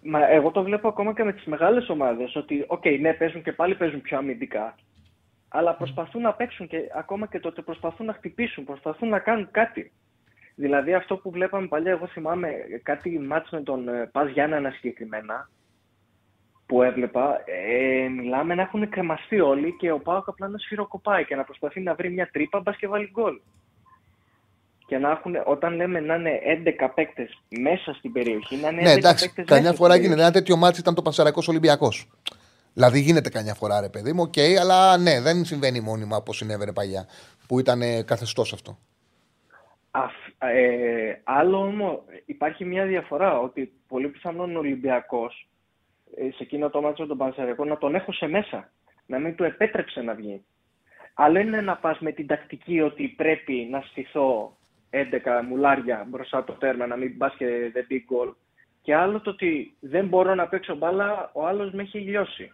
[0.02, 3.42] Μα εγώ το βλέπω ακόμα και με τις μεγάλες ομάδες ότι, OK, okay, ναι, παίζουν
[3.42, 4.74] και πάλι παίζουν πιο αμυντικά.
[5.48, 9.92] Αλλά προσπαθούν να παίξουν και ακόμα και τότε προσπαθούν να χτυπήσουν, προσπαθούν να κάνουν κάτι.
[10.54, 12.52] Δηλαδή αυτό που βλέπαμε παλιά, εγώ θυμάμαι
[12.82, 15.48] κάτι μάτς με τον ε, Πας Γιάννενα συγκεκριμένα,
[16.66, 21.36] που έβλεπα, ε, μιλάμε να έχουν κρεμαστεί όλοι και ο Πάοκ απλά να σφυροκοπάει και
[21.36, 23.40] να προσπαθεί να βρει μια τρύπα, μπας και βάλει γκολ.
[24.86, 26.40] Και να έχουν, όταν λέμε να είναι
[26.80, 30.20] 11 παίκτες μέσα στην περιοχή, να είναι ναι, 11 εντάξει, παίκτες καμιά φορά γίνεται.
[30.20, 32.08] Ένα τέτοιο μάτι ήταν το Πασαρακό Ολυμπιακός.
[32.72, 36.36] Δηλαδή γίνεται καμιά φορά, ρε παιδί μου, OK, okay, αλλά ναι, δεν συμβαίνει μόνιμα όπως
[36.36, 37.06] συνέβαινε παλιά,
[37.46, 38.78] που ήταν καθεστώς αυτό.
[40.38, 45.55] Ε, άλλο όμως, υπάρχει μια διαφορά ότι πολύ πιθανόν ο Ολυμπιακός ε,
[46.14, 48.72] σε εκείνο το ματς τον Πανσερραϊκό να τον έχωσε μέσα,
[49.06, 50.44] να μην του επέτρεψε να βγει.
[51.14, 54.56] Άλλο είναι να πας με την τακτική ότι πρέπει να στηθώ
[54.90, 54.96] 11
[55.48, 58.32] μουλάρια μπροστά το τέρμα, να μην πας και δεν μπει γκολ.
[58.82, 62.52] Και άλλο το ότι δεν μπορώ να παίξω μπάλα, ο άλλος με έχει λιώσει.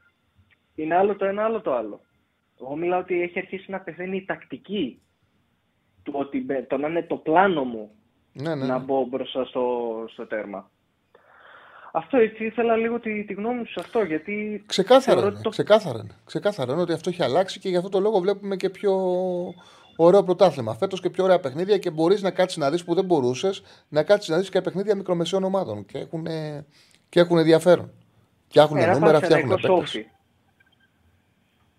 [0.75, 2.01] Είναι άλλο το ένα, άλλο το άλλο.
[2.61, 5.03] Εγώ μιλάω ότι έχει αρχίσει να πεθαίνει η τακτική
[6.03, 7.91] του ότι το να είναι το πλάνο μου
[8.33, 8.67] Ναι, ναι.
[8.67, 8.85] να ναι.
[8.85, 10.71] μπω μπροστά στο, στο τέρμα.
[11.95, 15.43] Αυτό έτσι ήθελα λίγο τη, τη γνώμη σου σε αυτό, γιατί Ξεκάθαρα θεωρώ είναι, ότι
[15.43, 16.15] το- ξεκάθαρα είναι.
[16.25, 18.93] Ξεκάθαρα είναι ότι αυτό έχει αλλάξει και γι' αυτό το λόγο βλέπουμε και πιο
[19.97, 20.75] ωραίο πρωτάθλημα.
[20.75, 24.03] Φέτος και πιο ωραία παιχνίδια και μπορείς να κάτσεις να δεις που δεν μπορούσες να
[24.03, 26.27] κάτσεις να δεις και παιχνίδια μικρομεσαίων ομάδων και έχουν,
[27.09, 27.91] και έχουν ενδιαφέρον.
[28.49, 29.95] Φτιάχνουν Ένα νούμερα, φτιάχνουν Παναθηναϊκός παίκτες.
[29.95, 30.07] Όφη.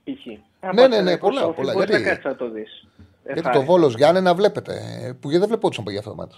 [0.04, 0.26] Π.χ.
[0.60, 1.74] Ένα Ναι, ναι, ναι, Παναθηναϊκός πολλά, Όφη, πολλά.
[1.74, 2.88] Μπορείς Γιατί- να κάτσεις να το δεις.
[3.24, 3.66] Γιατί το Ευχάριστα.
[3.66, 4.74] Βόλος Γιάννε να βλέπετε.
[4.74, 6.36] ε, Που γιατί δεν βλεπόντουσαν για αυτό το μάτι.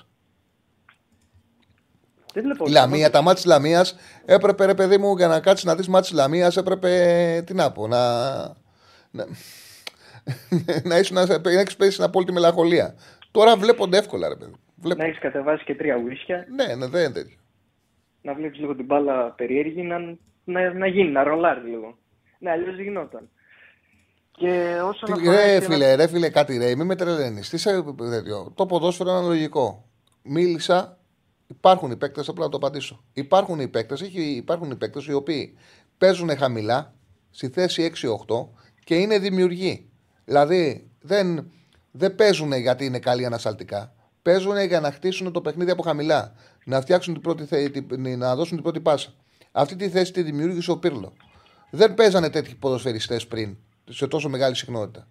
[2.35, 2.65] Δεν βλέπω.
[2.67, 3.85] Η Λαμία, τα μάτια τη Λαμία
[4.25, 7.43] έπρεπε, ρε παιδί μου, για να κάτσει να δει μάτια τη Λαμία, έπρεπε.
[7.45, 8.23] Τι να πω, να.
[9.11, 9.25] να,
[10.83, 12.95] να, ήσουν, να, να έχει πέσει στην απόλυτη μελαγχολία.
[13.31, 14.53] Τώρα βλέπονται εύκολα, ρε παιδί.
[14.75, 15.01] Βλέπω.
[15.01, 17.37] Να έχεις κατεβάσει και τρία ουίσκια, Ναι, ναι, δεν είναι τέτοιο.
[18.21, 19.97] να βλέπεις λίγο την μπάλα περίεργη, να,
[20.43, 21.97] να, να γίνει, να ρολάρει λίγο.
[22.39, 23.29] Ναι, αλλιώς δεν γινόταν.
[24.31, 25.45] Και όσον Τι- αφορά...
[25.45, 27.41] Ρε και φίλε, ρε φίλε, κάτι ρε, μην με τρελαίνει.
[27.41, 28.51] Τι σε τέτοιο.
[28.55, 29.85] Το ποδόσφαιρο είναι αναλογικό.
[30.23, 30.97] Μίλησα,
[31.47, 33.03] υπάρχουν οι παίκτες, απλά να το απαντήσω.
[33.13, 35.57] Υπάρχουν οι παίκτες, υπάρχουν οι παίκτες οι οποίοι
[35.97, 36.93] παίζουν χαμηλά,
[37.31, 37.91] στη θέση
[38.27, 38.47] 6-8
[38.83, 39.89] και είναι δημιουργοί.
[40.25, 41.51] Δηλαδή δεν,
[41.91, 43.93] δεν παίζουν γιατί είναι καλοί ανασταλτικά.
[44.21, 46.33] Παίζουν για να χτίσουν το παιχνίδι από χαμηλά.
[46.65, 49.13] Να φτιάξουν την πρώτη θε- την- να δώσουν την πρώτη πάσα.
[49.51, 51.13] Αυτή τη θέση τη δημιούργησε ο Πύρλο.
[51.69, 53.57] Δεν παίζανε τέτοιοι ποδοσφαιριστές πριν
[53.89, 55.07] σε τόσο μεγάλη συχνότητα.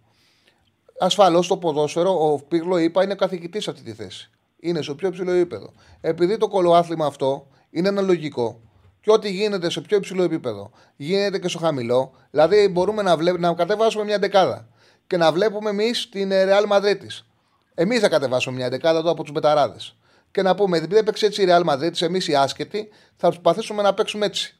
[0.98, 4.31] Ασφαλώς το ποδόσφαιρο, ο Πύρλο είπα, είναι καθηγητής σε αυτή τη θέση.
[4.66, 5.73] Είναι στο πιο υψηλό επίπεδο.
[6.01, 8.61] Επειδή το κολοάθλημα αυτό είναι αναλογικό
[9.01, 13.39] και ό,τι γίνεται σε πιο υψηλό επίπεδο γίνεται και στο χαμηλό, δηλαδή μπορούμε να, βλέπ,
[13.39, 14.69] να κατεβάσουμε μια δεκάδα
[15.07, 17.27] και να βλέπουμε εμείς την ε, Real Madrid της.
[17.74, 19.97] Εμείς θα κατεβάσουμε μια δεκάδα εδώ από τους Μπεταράδες.
[20.31, 23.95] Και να πούμε, επειδή έπαιξε έτσι η Real Madrid, εμείς οι άσχετοι θα προσπαθήσουμε να
[23.95, 24.59] παίξουμε έτσι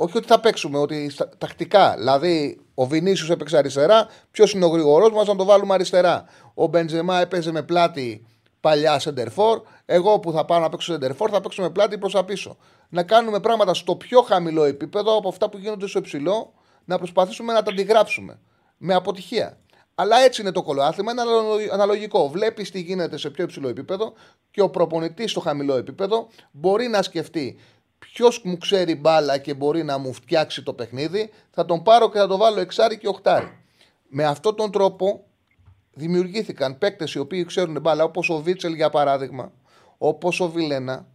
[0.00, 1.94] όχι ότι θα παίξουμε, ότι στα- τακτικά.
[1.96, 6.24] Δηλαδή, ο Βινίσιος έπαιξε αριστερά, ποιος είναι ο γρηγορός μας να το βάλουμε αριστερά.
[6.54, 8.26] Ο Μπεντζεμά έπαιζε με πλάτη
[8.60, 9.62] παλιά σεντερφόρ.
[9.86, 12.56] Εγώ που θα πάω να παίξω σεντερφόρ θα παίξω με πλάτη προς τα πίσω.
[12.88, 16.52] Να κάνουμε πράγματα στο πιο χαμηλό επίπεδο από αυτά που γίνονται στο υψηλό,
[16.84, 18.38] να προσπαθήσουμε να τα αντιγράψουμε.
[18.76, 19.58] Με αποτυχία.
[19.94, 22.28] Αλλά έτσι είναι το κολοάθλημα, είναι αναλο- αναλογικό.
[22.28, 24.12] Βλέπεις τι γίνεται σε πιο υψηλό επίπεδο
[24.50, 27.58] και ο προπονητής στο χαμηλό επίπεδο μπορεί να σκεφτεί
[27.98, 32.18] ποιος μου ξέρει μπάλα και μπορεί να μου φτιάξει το παιχνίδι, θα τον πάρω και
[32.18, 33.58] θα το βάλω εξάρι και οχτάρι.
[34.08, 35.24] Με αυτόν τον τρόπο
[35.98, 39.52] δημιουργήθηκαν παίκτες οι οποίοι ξέρουν μπάλα, όπως ο Βίτσελ για παράδειγμα,
[39.98, 41.06] όπως ο Βιλένα.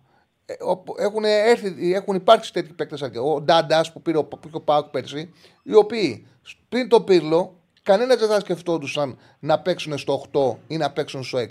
[0.46, 3.02] Ε, όπου Έχουν, έρθει, έχουν υπάρξει τέτοιοι παίκτες.
[3.02, 5.34] Ο Ντάντας που πήρε ο, που είχε ο Πάουκ πέρσι,
[5.64, 6.28] οι οποίοι
[6.70, 11.38] πριν το πύρλο, κανένας δεν θα σκεφτόντουσαν να παίξουν στο 8 ή να παίξουν στο
[11.38, 11.48] 6.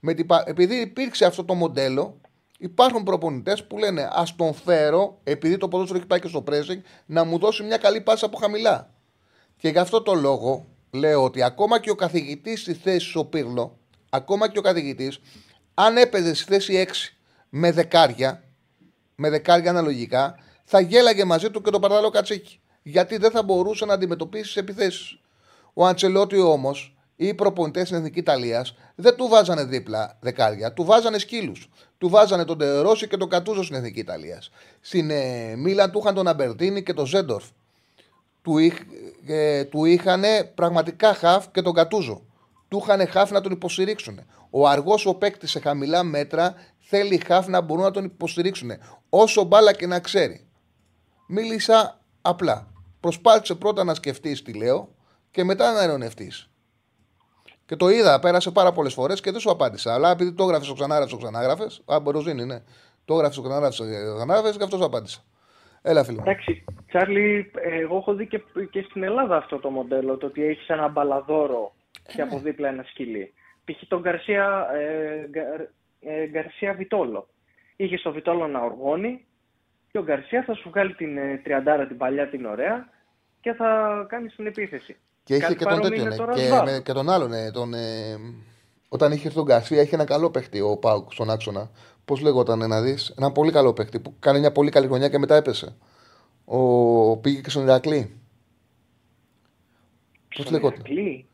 [0.00, 2.20] Με την, πα- επειδή υπήρξε αυτό το μοντέλο,
[2.58, 6.80] υπάρχουν προπονητές που λένε Α τον φέρω, επειδή το ποδόσφαιρο έχει πάει και στο pressing,
[7.06, 8.90] να μου δώσει μια καλή πάσα από χαμηλά.
[9.56, 13.78] Και γι' αυτό το λόγο λέω ότι ακόμα και ο καθηγητής στη θέση στο Πύρλο,
[14.10, 15.20] ακόμα και ο καθηγητής,
[15.74, 17.14] αν έπαιζε στη θέση 6
[17.48, 18.42] με δεκάρια,
[19.14, 22.60] με δεκάρια αναλογικά, θα γέλαγε μαζί του και τον Παρταλό Κατσίκη.
[22.82, 25.18] Γιατί δεν θα μπορούσε να αντιμετωπίσει τις επιθέσεις.
[25.72, 30.84] Ο Αντσελότη όμως, ή οι προπονητές στην Εθνική Ιταλίας, δεν του βάζανε δίπλα δεκάρια, του
[30.84, 31.70] βάζανε σκύλους.
[31.98, 34.50] Του βάζανε τον Τερόση και τον Κατούζο στην Εθνική Ιταλίας.
[34.80, 37.44] Στην ε, Μίλαν του είχαν τον Αμπερτίνη και τον Ζέντορφ
[38.42, 38.74] του, είχ,
[39.26, 40.22] ε, του είχαν
[40.54, 42.22] πραγματικά χαφ και τον Κατούζο.
[42.68, 44.20] Του είχαν χαφ να τον υποστηρίξουν.
[44.50, 48.70] Ο αργός ο παίκτης σε χαμηλά μέτρα θέλει χαφ να μπορούν να τον υποστηρίξουν.
[49.08, 50.46] Όσο μπάλα και να ξέρει.
[51.26, 52.66] Μίλησα απλά.
[53.00, 54.94] Προσπάθησε πρώτα να σκεφτείς τι λέω
[55.30, 56.32] και μετά να ειρωνευτεί.
[57.66, 59.94] Και το είδα, πέρασε πάρα πολλές φορές και δεν σου απάντησα.
[59.94, 61.82] Αλλά επειδή το έγραφες, το ξανάγραφες, το ξανάγραφες.
[61.84, 62.62] Α, Μποροζίνη, ναι.
[63.04, 65.24] Το έγραφες, το ξανάγραφες, το ξανάγραφες και αυτό σου απάντησα.
[65.82, 66.16] Έλα, φίλε.
[66.16, 66.22] μου.
[66.26, 70.44] Εντάξει, Τσάρλι, ε, εγώ έχω δει και, και στην Ελλάδα αυτό το μοντέλο, το ότι
[70.44, 71.72] έχεις ένα μπαλαδόρο
[72.14, 73.32] και από δίπλα ένα σκυλί.
[73.64, 73.88] Π.χ.
[73.88, 75.68] τον Γκαρσία, ε, Γκαρ-
[76.00, 77.28] ε, Γκαρσία Βιτόλο.
[77.76, 79.24] Είχε το Βιτόλο να οργώνει
[79.90, 82.88] και ο Γκαρσία θα σου βγάλει την ε, τριαντάρα την παλιά την ωραία
[83.40, 84.96] και θα κάνει την επίθεση.
[85.24, 86.16] Και είχε Κάτι και τον παρόμοιο τέτοιο, είναι ναι.
[86.16, 86.64] τώρα Και, Σβάμπ.
[86.66, 88.16] με, και τον άλλον, ναι, τον, ε,
[88.88, 91.70] όταν είχε έρθει τον Γκαρσία, είχε ένα καλό παίχτη ο Πάουκ στον άξονα.
[92.04, 95.18] Πώς λέγονταν να δεις, ένα πολύ καλό παίχτη που κάνει μια πολύ καλή χρονιά και
[95.18, 95.76] μετά έπεσε.
[96.44, 98.16] Ο, πήγε και στον Ηρακλή.
[100.34, 100.82] Πώς Στον λέγονταν.
[100.84, 101.26] Ηρακλή;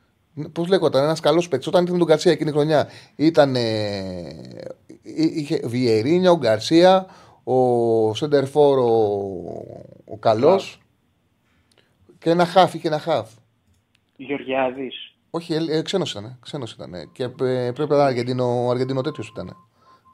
[0.53, 1.69] Πώς λέγονταν, ένας καλός παίκτης.
[1.69, 3.57] Όταν ήταν τον Γκαρσία εκείνη τη χρονιά, ήταν.
[3.57, 4.35] Ε,
[5.03, 7.07] είχε Βιερίνια, ο Γκαρσία,
[7.45, 8.86] ο Σέντερφορ, ο,
[10.05, 10.81] ο καλός.
[12.19, 13.31] Και ένα χάφ, είχε ένα χάφ.
[14.16, 15.12] Γεωργιάδης.
[15.31, 16.39] Όχι, ε, ξένος ήταν.
[16.43, 17.12] Ξένος ήταν.
[17.12, 19.57] Και ε, πρέπει να ήταν Αργεντίνο, ο Αργεντίνο τέτοιος ήταν.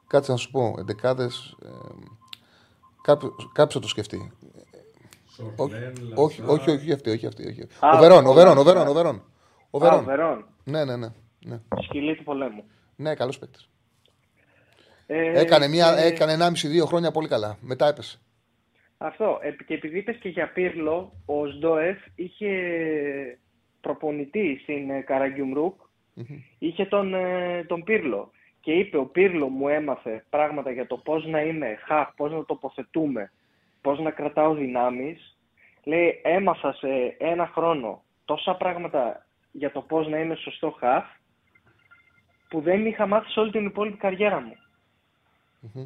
[0.07, 0.75] Κάτσε να σου πω.
[0.79, 1.55] Εντεκάδες.
[1.65, 1.67] Ε,
[3.53, 4.31] Κάποιο θα το σκεφτεί.
[5.35, 6.55] Σορλέν, Όχι, Λαζάρ.
[6.59, 7.09] όχι, όχι αυτή.
[7.09, 7.61] Όχι αυτή όχι.
[7.79, 8.93] Α, ο Βερόν, ο ο Βερόν, ο Λαζάρ.
[8.93, 9.23] Βερόν.
[9.69, 9.97] Ο Βερόν.
[9.97, 10.05] Ο Α, Βερόν.
[10.05, 10.45] Βερόν.
[10.63, 11.07] Ναι, ναι, ναι.
[11.45, 12.63] Ναι, Σκυλή του πολέμου.
[12.95, 13.69] ναι καλός παίκτης.
[15.07, 17.57] Ε, Έκανε, μια, και- έκανε 1,5-2 χρόνια πολύ καλά.
[17.61, 18.19] Μετά έπεσε.
[18.97, 19.39] Αυτό.
[19.41, 22.49] Ε, Και επειδή είπες και για Πίρλο, ο Σντόεφ είχε
[23.81, 25.79] προπονητή στην ε, Καραγκιουμρούκ,
[26.59, 28.31] είχε τον, ε, τον Πύρλο.
[28.65, 32.45] Και είπε, ο Πύρλο μου έμαθε πράγματα για το πώς να είμαι χαφ, πώς να
[32.45, 33.31] τοποθετούμε,
[33.81, 35.37] πώς να κρατάω δυνάμεις.
[35.83, 41.05] Λέει, έμαθα σε ένα χρόνο τόσα πράγματα για το πώς να είμαι σωστό χαφ,
[42.49, 44.55] που δεν είχα μάθει σε όλη την υπόλοιπη καριέρα μου.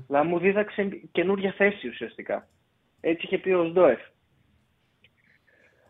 [0.08, 2.48] Δηλαδή μου δίδαξε καινούργια θέση ουσιαστικά.
[3.02, 4.02] Έτσι είχε πει ο Σντόεφ.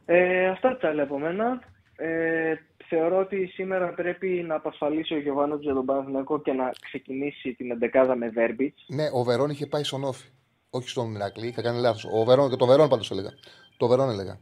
[0.06, 1.62] Ε, αυτά τα από μένα.
[1.96, 2.56] Ε,
[2.90, 7.72] θεωρώ ότι σήμερα πρέπει να απασφαλίσει ο Γιοβάνος για τον Παναθηναϊκό και να ξεκινήσει την
[7.72, 8.84] εντεκάδα με Βέρμπιτς.
[8.88, 10.28] Ναι, ο Βερόν είχε πάει στον ΟΦΗ.
[10.70, 12.06] Όχι στον Ηρακλή, είχα κάνει λάθος.
[12.14, 13.30] Ο Βερόν και το Βερόν πάντως έλεγα.
[13.78, 14.38] Το Βερόν έλεγα.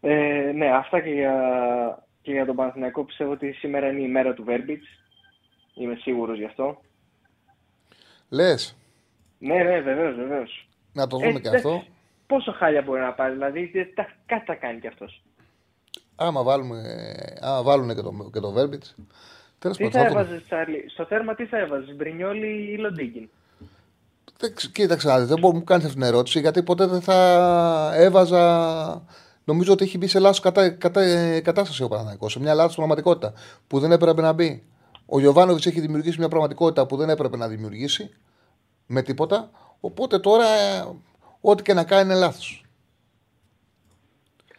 [0.00, 1.34] Ε, ναι, αυτά και για,
[2.22, 4.86] και για τον Παναθηναϊκό πιστεύω ότι σήμερα είναι η μέρα του Βέρμπιτς.
[5.74, 6.80] Είμαι σίγουρος γι' αυτό.
[8.28, 8.76] Λες,
[9.38, 10.68] Ναι, ναι, βεβαίως, βεβαίως.
[10.92, 11.84] να το δούμε Ε, και εντάξει, αυτό.
[12.26, 15.22] Πόσο χάλια μπορεί να πάρει, δηλαδή δεν- τα, κάτι θα κάνει κι αυτός.
[16.20, 16.82] Άμα, βάλουμε,
[17.40, 18.82] άμα βάλουν και το, και το Βέρμπιτ.
[19.58, 20.06] Τέλος Τι θα πάντων.
[20.06, 20.20] θα δούμε.
[20.20, 23.28] έβαζες, Τσάρλι, στο τέρμα τι θα έβαζες, Μπρινιόλι ή Λοντίγκιν;
[24.38, 26.86] Δεν ξε- Κοίταξε, να δεις, δεν μπορεί να μου κάνεις αυτή την ερώτηση γιατί ποτέ
[26.86, 29.02] δεν θα έβαζα.
[29.44, 33.32] Νομίζω ότι έχει μπει σε λάθος κατά, κατά, κατάσταση ο Παναθηναϊκός, σε μια λάθος πραγματικότητα
[33.66, 34.62] που δεν έπρεπε να μπει.
[35.06, 38.10] Ο Γιωβάνοβιτς έχει δημιουργήσει μια πραγματικότητα που δεν έπρεπε να δημιουργήσει
[38.86, 39.50] με τίποτα.
[39.80, 40.84] Οπότε τώρα ε,
[41.40, 42.62] ό,τι και να κάνει είναι λάθος.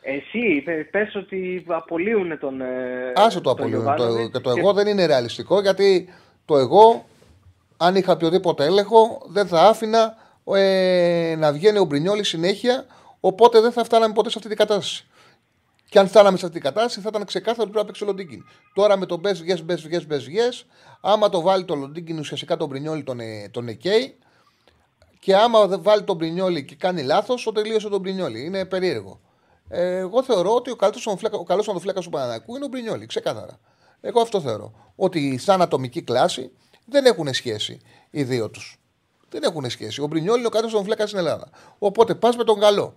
[0.01, 2.65] Εσύ πε- πες ότι απολύουν τον ε,
[3.15, 3.81] Άσε το τον απολύτω.
[3.81, 6.09] Γιωβάνοβιτς Και το εγώ δεν είναι ρεαλιστικό γιατί
[6.45, 7.05] το εγώ,
[7.77, 10.15] αν είχα οποιοδήποτε έλεγχο, δεν θα άφηνα
[10.53, 12.85] ε, να βγαίνει ο Μπρινιόλης συνέχεια.
[13.19, 15.07] Οπότε δεν θα φτάναμε ποτέ σε αυτή την κατάσταση.
[15.89, 18.07] Και αν φτάναμε σε αυτή την κατάσταση, θα ήταν ξεκάθαρο ότι πρέπει να παίξει ο
[18.07, 18.43] Λοντίγκιν.
[18.73, 20.63] Τώρα με το best yes, best yes, best yes,
[21.01, 24.17] άμα το βάλει το Λοντίγκιν, ουσιαστικά τον Μπρινιόλη τον, ε, τον εκέει.
[25.19, 28.45] Και άμα δεν βάλει τον Μπρινιόλη και κάνει λάθος, το τελείωσε τον Μπρινιόλη.
[28.45, 29.19] Είναι περίεργο.
[29.69, 30.75] Ε, εγώ θεωρώ ότι ο
[31.45, 33.59] καλός ονοφλέκα του Παναναναϊκού είναι ο Μπρινιόλη, ξεκάθαρα.
[34.01, 34.91] Εγώ αυτό θεωρώ.
[34.95, 36.51] Ότι σαν ατομική κλάση
[36.85, 38.77] δεν έχουν σχέση οι δύο τους.
[39.29, 40.01] Δεν έχουν σχέση.
[40.01, 41.49] Ο Μπρινιόλη είναι ο καλύτερος ονοφλέκα στην Ελλάδα.
[41.79, 42.93] Οπότε πας με τον καλό.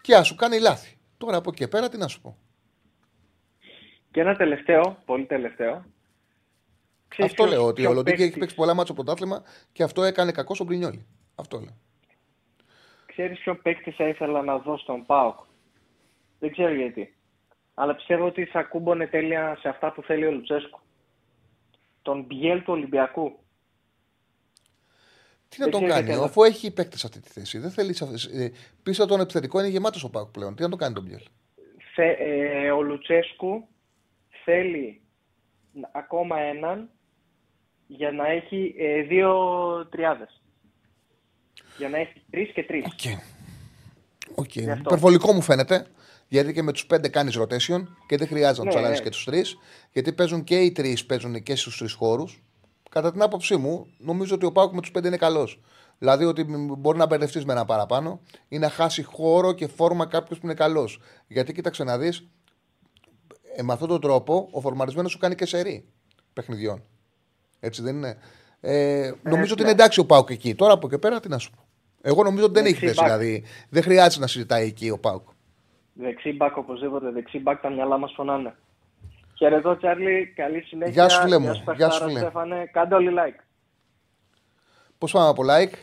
[0.00, 0.98] Και ας σου κάνει λάθη.
[1.18, 2.36] Τώρα από εκεί και πέρα τι να σου πω.
[4.10, 5.84] Και ένα τελευταίο, πολύ τελευταίο.
[7.08, 7.66] Ξέρεις αυτό ποιος- λέω.
[7.66, 9.42] Ότι ποιος ο Λοντίκη έχει παίκτης- παίξει πολλά μάτια στο πρωτάθλημα
[9.72, 11.06] και αυτό έκανε κακό στον Μπρινιόλη.
[11.34, 11.76] Αυτό λέω.
[13.06, 15.38] Ξέρεις ποιο παίκτη θα ήθελα να δω στον ΠΑΟΚ;
[16.40, 17.14] Δεν ξέρω γιατί.
[17.74, 20.80] Αλλά πιστεύω ότι θα κούμπονε τέλεια σε αυτά που θέλει ο Λουτσέσκου.
[22.02, 23.38] Τον Μπιέλ του Ολυμπιακού.
[25.48, 26.26] Τι να Δεν τον ξέρει κάνει, κανένα.
[26.26, 27.58] αφού έχει παίκτες σε αυτή τη θέση.
[27.58, 28.50] Δεν θέλει, σε αυτή- ε,
[28.82, 30.54] πίσω από τον επιθετικό είναι γεμάτος ο ΠΑΟΚ πλέον.
[30.54, 31.22] Τι να τον κάνει τον Μπιέλ.
[31.94, 33.68] Θε, ε, ο Λουτσέσκου
[34.44, 35.00] θέλει
[35.72, 36.90] να- ακόμα έναν
[37.86, 39.32] για να έχει ε, δύο
[39.90, 40.42] τριάδες.
[41.78, 42.84] Για να έχει τρεις και τρεις.
[42.84, 43.18] Οκ.
[44.34, 44.50] Οκ.
[44.54, 44.82] Γι' αυτό.
[44.86, 45.86] Υπερβολικό μου φαίνεται.
[46.32, 49.04] Γιατί και με τους πέντε κάνεις rotation και δεν χρειάζεται να τους Ναι, αλλάζεις ναι.
[49.04, 49.56] και τους τρεις.
[49.92, 52.42] Γιατί παίζουν και οι τρεις παίζουν και στους τρεις χώρους.
[52.90, 55.60] Κατά την άποψή μου, νομίζω ότι ο Πάουκ με τους πέντε είναι καλός.
[55.98, 60.06] Δηλαδή ότι μ- μπορεί να μπερδευτείς με ένα παραπάνω ή να χάσει χώρο και φόρμα
[60.06, 61.00] κάποιος που είναι καλός.
[61.26, 62.26] Γιατί κοίταξε να δεις,
[63.56, 65.84] ε, με αυτόν τον τρόπο ο φορμαρισμένος σου κάνει και σερή
[66.32, 66.82] παιχνιδιών.
[67.60, 68.16] Έτσι δεν είναι.
[68.60, 69.70] Ε, νομίζω ότι είναι ναι.
[69.82, 70.54] εντάξει ο Πάουκ εκεί.
[70.54, 71.64] Τώρα από εκεί πέρα τι να σου πω.
[72.02, 72.98] Εγώ νομίζω ότι δεν έχει Δεξί θέση.
[73.00, 73.04] back.
[73.04, 75.28] Δηλαδή δεν χρειάζεται να συζητάει εκεί ο Πάουκ.
[76.00, 77.10] Δεξί μπακ οπωσδήποτε.
[77.10, 78.56] Δεξί μπακ τα μυαλά μας φωνάνε.
[79.34, 80.32] Χαιρετώ Τσάρλι.
[80.36, 80.92] Καλή συνέχεια.
[80.92, 81.44] Γεια σου, φίλε μου.
[81.44, 82.18] Γεια σου, Γεια σου, Παχτάρα, φίλε.
[82.18, 82.70] Στέφανε.
[82.72, 83.40] Κάντε όλοι like.
[84.98, 85.74] Πώς πάμε από like;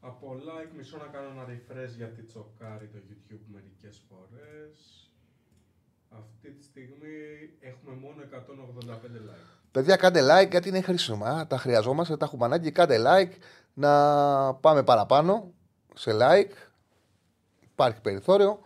[0.00, 5.10] Από like μισό να κάνω ένα refresh γιατί τσοκάρει το YouTube μερικές φορές.
[6.10, 7.16] Αυτή τη στιγμή
[7.60, 9.46] έχουμε μόνο 185 like.
[9.70, 11.46] Παιδιά, κάντε like γιατί είναι χρήσιμα.
[11.46, 12.70] Τα χρειαζόμαστε, τα έχουμε ανάγκη.
[12.70, 13.32] Κάντε like
[13.74, 13.90] να
[14.54, 15.52] πάμε παραπάνω
[15.94, 16.52] σε like.
[17.60, 18.60] Υπάρχει περιθώριο.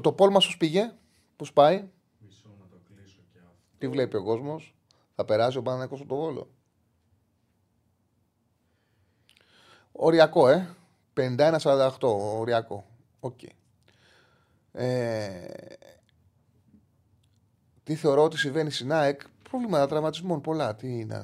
[0.00, 0.92] Το poll μας πώς πήγε,
[1.36, 1.88] πώ πάει,
[2.18, 3.56] Μισό να το κλείσω και αυτό.
[3.78, 4.74] τι βλέπει ο κόσμος.
[5.14, 6.48] Θα περάσει ο Παναγιώτο από το Βόλο.
[9.92, 10.74] Οριακό, ε.
[11.16, 11.90] 51-48,
[12.38, 12.86] οριακό.
[13.20, 13.38] Οκ.
[14.72, 15.28] Ε,
[17.82, 20.40] τι θεωρώ ότι συμβαίνει στην ΑΕΚ, προβλήματα τραυματισμών.
[20.40, 20.74] Πολλά.
[20.74, 21.20] Τι να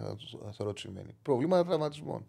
[0.53, 2.25] θεωρώ ότι συμβαίνει; Προβλήματα τραυματισμών.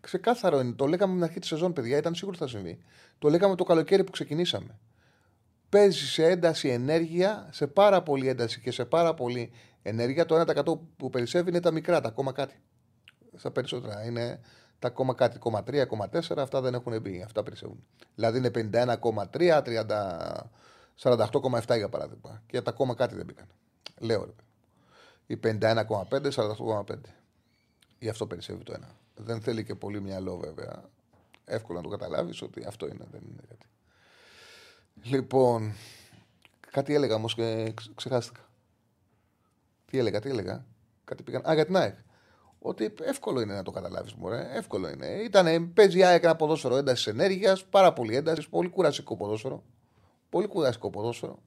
[0.00, 0.72] Ξεκάθαρο είναι.
[0.72, 2.78] Το λέγαμε με την αρχή της σεζόν, παιδιά, ήταν σίγουρο ότι θα συμβεί.
[3.18, 4.78] Το λέγαμε το καλοκαίρι που ξεκινήσαμε.
[5.70, 9.52] Παίζει σε ένταση ενέργεια, σε πάρα πολύ ένταση και σε πάρα πολύ
[9.82, 10.26] ενέργεια.
[10.26, 12.60] Το 1% που περισσεύει είναι τα μικρά, τα ακόμα κάτι.
[13.36, 14.40] Στα περισσότερα είναι
[14.78, 17.22] τα ακόμα κάτι, 3,4, αυτά δεν έχουν μπει.
[17.22, 17.86] Αυτά περισσεύουν.
[18.14, 19.62] Δηλαδή είναι 51,3,
[21.02, 22.42] 48,7 για παράδειγμα.
[22.46, 23.46] Και τα ακόμα κάτι δεν μπήκαν.
[23.98, 24.32] Λέω ρε.
[25.26, 26.94] Η 51,5, 48,5.
[27.98, 28.88] Γι' αυτό περισσεύει το ένα.
[29.14, 30.84] Δεν θέλει και πολύ μυαλό βέβαια.
[31.44, 33.66] Εύκολο να το καταλάβεις ότι αυτό είναι, δεν είναι κάτι.
[35.02, 35.72] Λοιπόν,
[36.70, 38.40] κάτι έλεγα όμως και ξεχάστηκα.
[39.90, 40.64] Τι έλεγα, τι έλεγα;
[41.04, 41.48] Κάτι πήγαν.
[41.48, 41.94] Α, για την ΑΕΚ.
[42.58, 44.48] Ότι εύκολο είναι να το καταλάβεις, Μωρέ.
[44.52, 45.06] Εύκολο είναι.
[45.06, 49.62] Ήταν, παίζει η ΑΕΚ ένα ποδόσφαιρο έντασης ενέργειας, πάρα πολύ έντασης, πολύ κουρασικό ποδόσφαιρο.
[50.28, 51.38] Πολύ κουρασικό ποδόσφαιρο.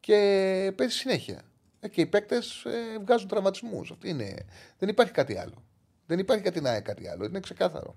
[0.00, 1.42] Και παίζει συνέχεια.
[1.80, 3.94] Ε, και οι παίκτες ε, βγάζουν τραυματισμούς.
[4.78, 5.64] Δεν υπάρχει κάτι άλλο.
[6.06, 7.24] Δεν υπάρχει κάτι να κάτι άλλο.
[7.24, 7.96] Είναι ξεκάθαρο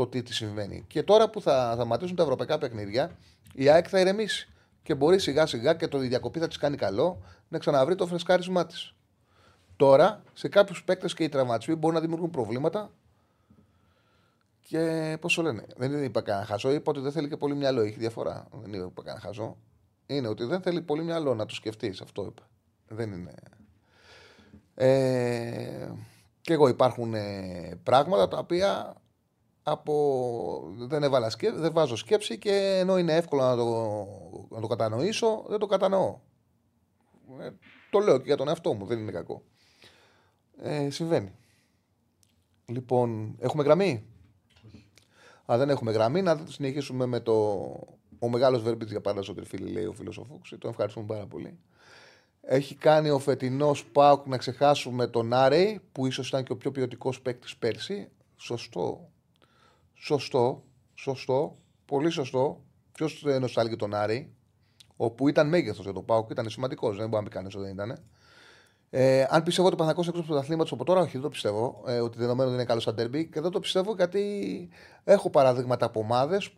[0.00, 0.84] το τι, τι συμβαίνει.
[0.86, 3.10] Και τώρα που θα σταματήσουν τα ευρωπαϊκά παιχνίδια,
[3.54, 4.48] η ΑΕΚ θα ηρεμήσει.
[4.82, 8.66] Και μπορεί σιγά σιγά και το διακοπή θα της κάνει καλό να ξαναβρει το φρεσκάρισμά
[8.66, 8.94] της.
[9.76, 12.90] Τώρα, σε κάποιους παίκτες και οι τραυματισμοί μπορούν να δημιουργούν προβλήματα.
[14.60, 16.72] Και πώς το λένε, δεν είπα κανένα χαζό.
[16.72, 17.80] Είπα ότι δεν θέλει και πολύ μυαλό.
[17.80, 18.46] Έχει διαφορά.
[18.62, 19.56] Δεν είπα κανένα χαζό.
[20.06, 22.00] Είναι ότι δεν θέλει πολύ μυαλό να το σκεφτείς.
[22.00, 22.42] Αυτό είπα.
[22.88, 23.34] Δεν είναι.
[24.74, 25.88] Ε,
[26.40, 28.94] και εγώ υπάρχουν ε, πράγματα τα οποία
[29.70, 30.74] από...
[30.76, 34.06] δεν, έβαλα σκέψη, δεν βάζω σκέψη και ενώ είναι εύκολο να το,
[34.48, 36.18] να το κατανοήσω, δεν το κατανοώ.
[37.40, 37.50] Ε,
[37.90, 39.42] το λέω και για τον εαυτό μου, δεν είναι κακό.
[40.62, 41.32] Ε, συμβαίνει.
[42.66, 44.04] Λοιπόν, έχουμε γραμμή;
[45.44, 47.34] Αν δεν έχουμε γραμμή, να συνεχίσουμε με το.
[48.18, 50.58] Ο μεγάλος Βέρμπιτ για πάντα στο τριφύλι, λέει ο φίλος ο Φούξης.
[50.58, 51.58] Τον ευχαριστούμε πάρα πολύ.
[52.40, 56.70] Έχει κάνει ο φετινός Πάουκ να ξεχάσουμε τον Άρεϊ, που ίσως ήταν και ο πιο
[56.70, 58.08] ποιοτικός παίκτης πέρσι.
[58.36, 59.10] Σωστό.
[60.02, 60.64] Σωστό.
[60.94, 61.58] Σωστό.
[61.84, 62.64] Πολύ σωστό.
[62.92, 64.34] Ποιος νοστάλγει τον Άρεϊ,
[64.96, 66.96] όπου ήταν μέγεθος για τον Πάουκ, ήταν σημαντικός.
[66.96, 68.02] Δεν μπορεί να πει κανείς ότι δεν ήταν.
[68.90, 71.28] Ε, αν πιστεύω ότι ο Παναγό έξω από το αθλήματο από τώρα, όχι, δεν το
[71.28, 71.82] πιστεύω.
[71.86, 73.26] Ε, ότι δεδομένου δεν είναι καλό σαν τερμπι.
[73.26, 74.68] Και δεν το πιστεύω γιατί
[75.04, 76.54] έχω παραδείγματα από ομάδες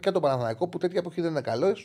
[0.00, 1.76] και τον Παναθηναϊκό που τέτοια εποχή δεν είναι καλό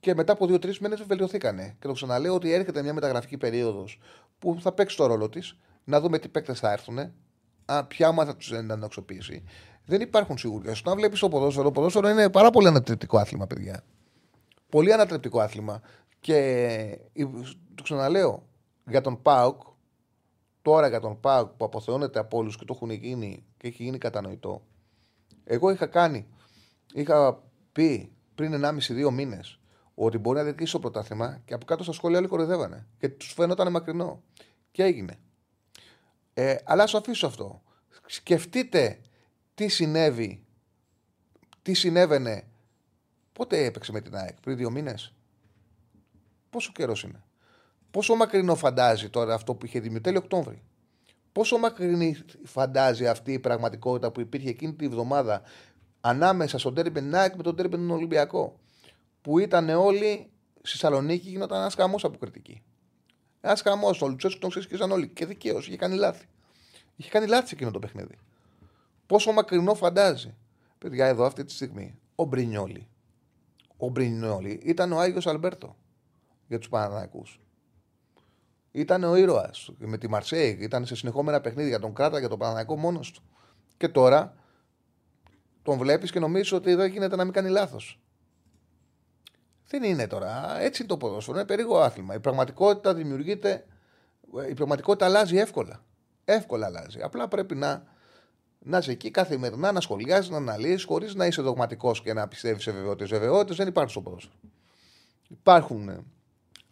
[0.00, 1.76] και μετά από δύο-τρεις μήνες βελτιωθήκανε.
[1.80, 4.00] Και το ξαναλέω ότι έρχεται μια μεταγραφική περίοδος
[4.38, 6.98] που θα παίξει το ρόλο της, να δούμε τι παίκτες θα έρθουν,
[7.64, 9.44] α, ποια ομάδα τους εναντοξοποιήσει.
[9.88, 10.72] Δεν υπάρχουν σιγουριά.
[10.78, 13.84] Όταν βλέπεις το ποδόσφαιρο, το ποδόσφαιρο είναι πάρα πολύ ανατρεπτικό άθλημα, παιδιά.
[14.68, 15.80] Πολύ ανατρεπτικό άθλημα.
[16.20, 16.98] Και
[17.74, 18.46] το ξαναλέω,
[18.86, 19.62] για τον Πάουκ,
[20.62, 23.98] τώρα για τον Πάουκ που αποθεώνεται από όλους και το έχουν γίνει και έχει γίνει
[23.98, 24.62] κατανοητό.
[25.44, 26.26] Εγώ είχα κάνει,
[26.94, 27.42] είχα
[27.72, 29.60] πει πριν 1,5-2 μήνες
[29.94, 32.86] ότι μπορεί να διεκδικήσει το πρωτάθλημα και από κάτω στα σχόλια όλοι κοροϊδεύανε.
[32.98, 34.22] Και τους φαίνονταν μακρινό.
[34.70, 35.18] Και έγινε.
[36.34, 37.62] Ε, αλλά σου αφήσω αυτό.
[38.06, 39.00] Σκεφτείτε
[39.58, 40.44] τι συνέβη,
[41.62, 42.44] τι συνέβαινε.
[43.32, 45.14] Πότε έπαιξε με την ΑΕΚ, πριν δύο μήνες;
[46.50, 47.22] Πόσο καιρός είναι;
[47.90, 50.62] Πόσο μακρινό φαντάζει τώρα αυτό που είχε δημιουργηθεί τέλειο Οκτώβρη;
[51.32, 55.42] Πόσο μακρινή φαντάζει αυτή η πραγματικότητα που υπήρχε εκείνη τη βδομάδα
[56.00, 58.60] ανάμεσα στον Τέρμπεν Νάικ με τον Τέρμπεν Ολυμπιακό
[59.20, 60.30] που ήταν όλοι
[60.62, 62.62] στη Θεσσαλονίκη γινόταν ένας χαμός από κριτική.
[63.40, 64.02] Ένας χαμός.
[64.02, 65.08] Ο Λουτσέσκου τον ξέσχιζαν όλοι.
[65.08, 65.66] Και δικαίως.
[65.66, 66.26] Είχε κάνει λάθη.
[66.96, 68.18] Είχε κάνει λάθη εκείνο το παιχνίδι.
[69.08, 70.36] Πόσο μακρινό φαντάζει.
[70.78, 71.98] Παιδιά, εδώ αυτή τη στιγμή.
[72.14, 72.88] Ο Μπρινιόλη.
[73.76, 75.76] Ο Μπρινιόλη ήταν ο Άγιος Αλμπέρτο
[76.46, 77.22] για τους Παναναναϊκού.
[78.70, 80.58] Ήταν ο ήρωας με τη Μαρσέη.
[80.60, 81.78] Ήταν σε συνεχόμενα παιχνίδια.
[81.78, 83.22] Τον κράτα για τον Παναναναϊκό μόνος του.
[83.76, 84.34] Και τώρα
[85.62, 88.00] τον βλέπεις και νομίζεις ότι δεν γίνεται να μην κάνει λάθος.
[89.66, 90.60] Δεν είναι τώρα.
[90.60, 91.36] Έτσι είναι το ποδόσφαιρο.
[91.36, 92.14] Είναι περίεργο άθλημα.
[92.14, 93.66] Η πραγματικότητα δημιουργείται.
[94.50, 95.84] Η πραγματικότητα αλλάζει εύκολα.
[96.24, 97.00] Εύκολα αλλάζει.
[97.00, 97.82] Απλά πρέπει να,
[98.58, 102.62] να είσαι εκεί καθημερινά, να σχολιάζεις, να αναλύσει, χωρίς να είσαι δογματικός και να πιστεύεις
[102.62, 103.08] σε βεβαιότητες.
[103.08, 104.34] Βεβαιότητες δεν υπάρχουν στο ποδόσφαιρο.
[105.28, 105.88] Υπάρχουν.
[105.88, 106.04] Ε,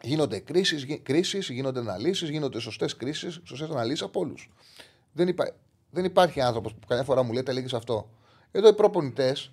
[0.02, 0.38] γίνονται
[1.02, 4.50] κρίσεις, γίνονται αναλύσεις, γίνονται σωστές κρίσεις, σωστές αναλύσεις από όλους.
[5.12, 5.54] Δεν, υπά...
[5.90, 8.10] δεν υπάρχει άνθρωπος που καμιά φορά μου λέει λέγεις αυτό.
[8.50, 9.50] Εδώ οι προπονητές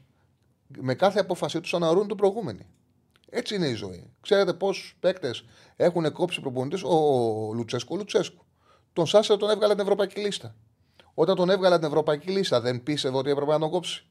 [0.79, 2.59] με κάθε απόφασή τους αναρρούν τον προηγούμενο.
[3.29, 4.09] Έτσι είναι η ζωή.
[4.21, 5.45] Ξέρετε πόσου παίκτες
[5.75, 7.93] έχουν κόψει προπονητή ο Λουτσέσκου.
[7.93, 8.45] Ο Λουτσέσκου.
[8.93, 10.55] Τον Σάσερ τον έβγαλε την Ευρωπαϊκή λίστα.
[11.13, 14.05] Όταν τον έβγαλε την Ευρωπαϊκή λίστα, δεν πίστευε ότι έπρεπε να τον κόψει.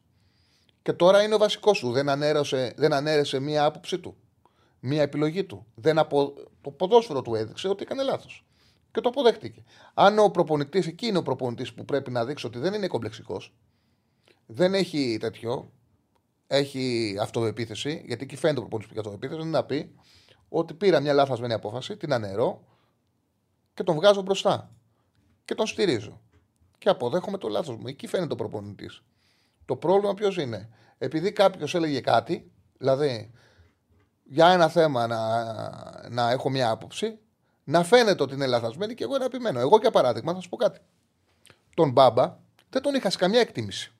[0.83, 1.93] Και τώρα είναι ο βασικός του.
[1.93, 4.17] Δεν ανέρεσε, δεν ανέρεσε μία άποψή του.
[4.81, 5.67] Μία επιλογή του.
[5.75, 6.35] Δεν απο...
[6.61, 8.45] Το ποδόσφαιρο του έδειξε ότι έκανε λάθος.
[8.93, 9.65] Και το αποδέχτηκε.
[9.95, 13.55] Αν ο προπονητής, εκεί είναι ο προπονητής που πρέπει να δείξει ότι δεν είναι κομπλεξικός,
[14.47, 15.73] δεν έχει τέτοιο,
[16.47, 19.95] έχει αυτοεπίθεση, γιατί εκεί φαίνεται ο προπονητής που έχει αυτοεπίθεση, είναι να πει
[20.49, 22.65] ότι πήρα μια λάθασμένη απόφαση, την ανερώ
[23.75, 24.71] και τον βγάζω μπροστά.
[25.45, 26.21] Και τον στηρίζω.
[26.83, 27.87] Και αποδέχομαι το λάθος μου.
[27.87, 29.03] Εκεί φαίνεται ο προπονητής.
[29.65, 30.69] Το πρόβλημα ποιος είναι;
[30.99, 33.33] Επειδή κάποιος έλεγε κάτι, δηλαδή
[34.25, 35.19] για ένα θέμα να,
[36.09, 37.19] να έχω μια άποψη,
[37.65, 39.61] να φαίνεται ότι είναι λαθασμένη και εγώ να επιμένω.
[39.61, 40.81] Εγώ για παράδειγμα θα σου πω κάτι.
[41.75, 42.39] Τον Μπάμπα
[42.71, 43.93] δεν τον είχα σε καμιά εκτίμηση.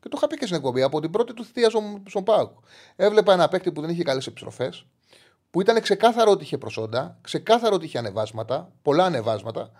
[0.00, 1.70] Και το είχα πει και στην εκπομπή από την πρώτη του θητεία
[2.06, 2.58] στον Πάοκ.
[2.96, 4.86] Έβλεπα ένα παίκτη που δεν είχε καλές επιστροφές,
[5.50, 9.70] που ήταν ξεκάθαρο ότι είχε προσόντα, ξεκάθαρο ότι είχε ανεβάσματα, πολλά ανεβάσματα,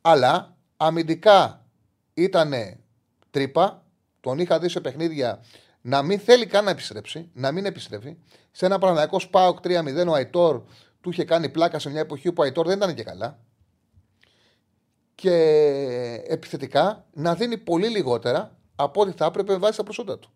[0.00, 1.59] αλλά αμυντικά
[2.22, 2.54] ήταν
[3.30, 3.84] τρύπα.
[4.20, 5.44] Τον είχα δει σε παιχνίδια
[5.80, 8.16] να μην θέλει καν να επιστρέψει, να μην επιστρέφει.
[8.50, 10.62] Σε ένα πραγματικό Σπάοκ 3-0 ο Αϊτόρ
[11.00, 13.38] του είχε κάνει πλάκα σε μια εποχή που ο Αϊτόρ δεν ήταν και καλά.
[15.14, 15.34] Και
[16.26, 20.30] επιθετικά να δίνει πολύ λιγότερα από ό,τι θα έπρεπε βάσει τα προσόντα του.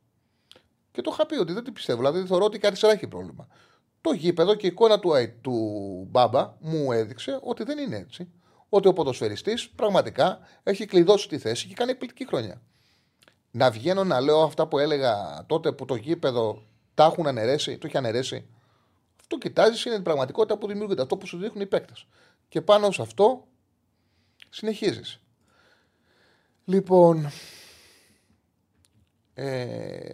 [0.91, 1.99] Και το είχα πει ότι δεν την πιστεύω.
[1.99, 3.47] Δηλαδή θεωρώ ότι και αριστερά έχει πρόβλημα.
[4.01, 5.53] Το γήπεδο και η εικόνα του, του
[6.11, 8.33] Μπάμπα μου έδειξε ότι δεν είναι έτσι.
[8.77, 12.63] Ότι ο ποδοσφαιριστής πραγματικά έχει κλειδώσει τη θέση και κάνει εκπληκτική χρονιά.
[13.51, 16.63] Να βγαίνω να λέω αυτά που έλεγα τότε που το γήπεδο
[16.95, 18.47] τα έχουν αναιρέσει, το έχει αναιρέσει.
[19.21, 22.07] Αυτό κοιτάζεις είναι η πραγματικότητα που δημιουργείται, αυτό που σου δείχνουν οι παίκτες.
[22.49, 23.47] Και πάνω σε αυτό
[24.51, 25.21] συνεχίζεις.
[26.65, 27.31] Λοιπόν,
[29.35, 30.07] ε,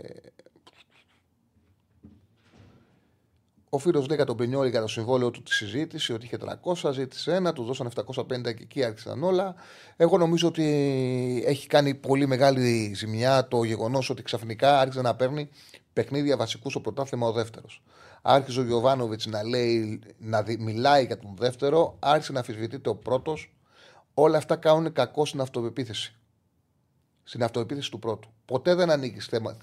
[3.72, 6.38] ο φίλος λέει για τον Πινιόλη για το συμβόλαιο του τη συζήτηση ότι είχε
[6.84, 9.54] 300, ζήτησε ένα, του δώσαν 750 και εκεί άρχισαν όλα.
[9.96, 10.64] Εγώ νομίζω ότι
[11.46, 15.48] έχει κάνει πολύ μεγάλη ζημιά το γεγονός ότι ξαφνικά άρχισε να παίρνει
[15.92, 17.82] παιχνίδια βασικούς στο πρωτάθλημα ο δεύτερος.
[18.22, 23.54] Άρχισε ο Γιωβάνοβιτς να λέει, να μιλάει για τον δεύτερο, άρχισε να αμφισβητείται ο πρώτος.
[24.14, 26.14] Όλα αυτά κάνουν κακό στην αυτοπεποίθηση
[27.30, 28.28] στην αυτοεπίθεση του πρώτου.
[28.44, 29.56] Ποτέ δεν ανοίγει θέμα,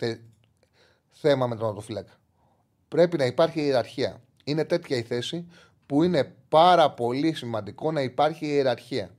[1.12, 2.12] θέμα με τον ατοφύλακα.
[2.88, 4.22] Πρέπει να υπάρχει ιεραρχία.
[4.44, 5.48] Είναι τέτοια η θέση
[5.86, 9.16] που είναι πάρα πολύ σημαντικό να υπάρχει ιεραρχία.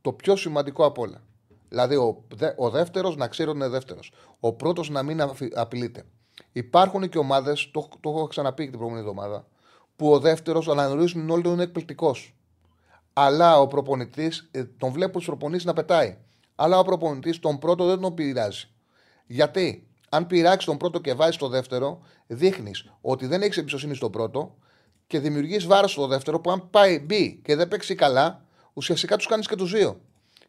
[0.00, 1.22] Το πιο σημαντικό απ' όλα.
[1.68, 2.24] Δηλαδή ο,
[2.56, 4.12] ο δεύτερος να ξέρει ότι είναι δεύτερος.
[4.40, 5.20] Ο πρώτος να μην
[5.54, 6.04] απειλείται.
[6.52, 9.46] Υπάρχουν και ομάδες, το, το έχω ξαναπεί και την προηγούμενη εβδομάδα,
[9.96, 12.34] που ο δεύτερος αναγνωρίζουν όλοι ότι είναι εκπληκτικός.
[13.12, 16.18] Αλλά ο προπονητής, ε, τον βλέπουν στου προπονήσει να πετάει
[16.60, 18.68] αλλά ο προπονητής τον πρώτο δεν τον πειράζει.
[19.26, 24.10] Γιατί; Αν πειράξεις τον πρώτο και βάζεις το δεύτερο, δείχνεις ότι δεν έχεις εμπιστοσύνη στον
[24.10, 24.56] πρώτο
[25.06, 29.26] και δημιουργείς βάρος στο δεύτερο που αν πάει μπει και δεν παίξει καλά, ουσιαστικά τους
[29.26, 30.00] κάνεις και τους δύο.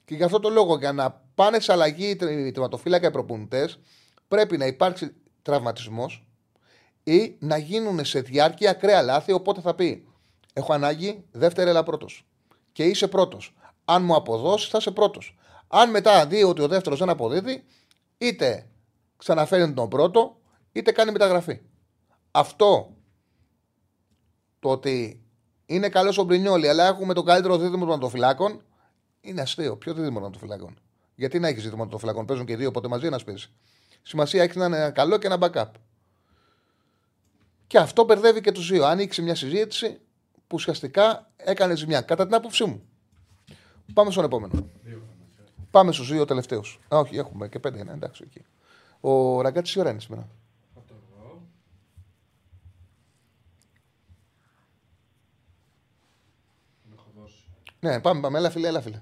[0.05, 3.79] Και γι' αυτό το λόγο, για να πάνε σε αλλαγή οι τερματοφύλακα οι προπονητές,
[4.27, 6.25] πρέπει να υπάρξει τραυματισμός
[7.03, 9.31] ή να γίνουν σε διάρκεια ακραία λάθη.
[9.31, 10.07] Οπότε θα πει:
[10.53, 12.25] Έχω ανάγκη, δεύτερη έλα πρώτος.
[12.71, 13.55] Και είσαι πρώτος.
[13.85, 15.37] Αν μου αποδώσεις, θα είσαι πρώτος.
[15.67, 17.63] Αν μετά δει ότι ο δεύτερος δεν αποδίδει,
[18.17, 18.69] είτε
[19.19, 20.37] ξαναφέρει τον πρώτο,
[20.71, 21.59] είτε κάνει μεταγραφή.
[22.31, 22.93] Αυτό
[24.59, 25.23] το ότι
[25.65, 28.61] είναι καλός ο Μπρινιόλη, αλλά έχουμε το καλύτερο δίδυμο των ατοφυλάκων,
[29.21, 29.77] είναι αστείο.
[29.77, 30.79] Ποιο δίδυμο των ατοφυλάκων.
[31.15, 33.47] Γιατί να έχεις δίδυμο των ατοφυλάκων, παίζουν και δύο, οπότε μαζί ένας παίζει.
[34.01, 35.71] Σημασία έχει να είναι ένα καλό και ένα backup.
[37.67, 38.85] Και αυτό μπερδεύει και τους δύο.
[38.85, 39.99] Άνοιξε μια συζήτηση
[40.47, 42.01] που ουσιαστικά έκανε ζημιά.
[42.01, 42.81] Κατά την άποψή μου.
[43.93, 44.69] Πάμε στον επόμενο.
[45.71, 46.79] Πάμε στους δύο τελευταίους.
[46.87, 48.23] Όχι, έχουμε και πέντε είναι, εντάξει.
[48.25, 48.45] Εκεί.
[49.01, 50.27] Ο Ραγκάτη τι ώρα είναι σήμερα.
[57.79, 58.37] Ναι, πάμε, πάμε.
[58.37, 59.01] Έλα, φίλε, έλα, φίλε.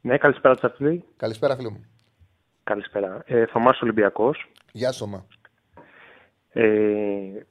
[0.00, 1.04] Ναι, καλησπέρα, Τσαρτλή.
[1.16, 1.84] Καλησπέρα, φίλε μου.
[2.64, 3.22] Καλησπέρα.
[3.26, 4.50] Ε, Θωμάς Ολυμπιακός.
[4.72, 5.26] Γεια σου, Θωμά.
[6.48, 7.46] Ε,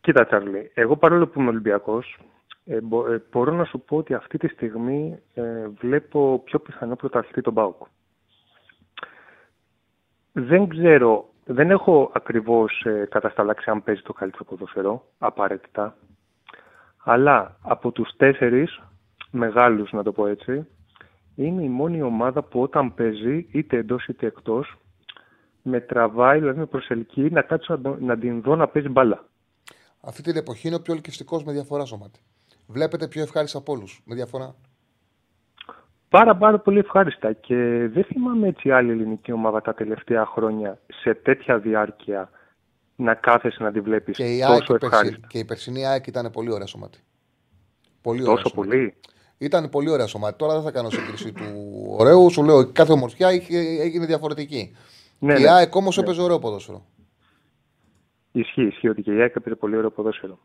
[0.00, 2.18] κοίτα, Τσάρλι, εγώ παρόλο που είμαι Ολυμπιακός,
[2.64, 2.80] ε, ε,
[3.30, 7.82] μπορώ να σου πω ότι αυτή τη στιγμή ε, βλέπω πιο πιθανό πρωταθλητή τον ΠΑΟΚ.
[10.40, 15.96] Δεν ξέρω, δεν έχω ακριβώς ε, κατασταλάξει αν παίζει το καλύτερο ποδοσφαιρό, απαραίτητα.
[17.04, 18.80] Αλλά από τους τέσσερις
[19.30, 20.66] μεγάλους, να το πω έτσι,
[21.34, 24.76] είναι η μόνη ομάδα που όταν παίζει, είτε εντός είτε εκτός,
[25.62, 29.24] με τραβάει, δηλαδή με προσελκύει να κάτσω να, την δω να παίζει μπάλα.
[30.00, 32.20] Αυτή την εποχή είναι ο πιο ελκυστικός με διαφορά σωματι
[32.68, 34.54] βλέπετε πιο ευχάριστα από όλους, με διαφορά.
[36.08, 37.54] Πάρα πάρα πολύ ευχάριστα και
[37.92, 42.30] δεν θυμάμαι έτσι άλλη ελληνική ομάδα τα τελευταία χρόνια σε τέτοια διάρκεια
[42.96, 45.26] να κάθεσαι να τη βλέπεις τόσο ευχάριστα.
[45.26, 46.98] Και η περσινή ΑΕΚ ήταν πολύ ωραία σωματή.
[48.02, 48.68] Πολύ ωραία τόσο σωματή.
[48.68, 48.94] πολύ;
[49.38, 50.38] Ήταν πολύ ωραία σωματή.
[50.38, 51.44] Τώρα δεν θα κάνω σύγκριση του
[51.98, 52.30] ωραίου.
[52.30, 53.28] Σου λέω κάθε ομορφιά
[53.80, 54.76] έγινε διαφορετική.
[55.18, 56.02] Ναι, η ναι, ΑΕΚ όμως ναι.
[56.02, 56.84] έπαιζε ωραίο ποδόσφαιρο.
[58.32, 60.38] Ισχύει, ισχύει ότι και η ΑΕΚ έπαιζε πολύ ωραίο ποδόσφαιρο.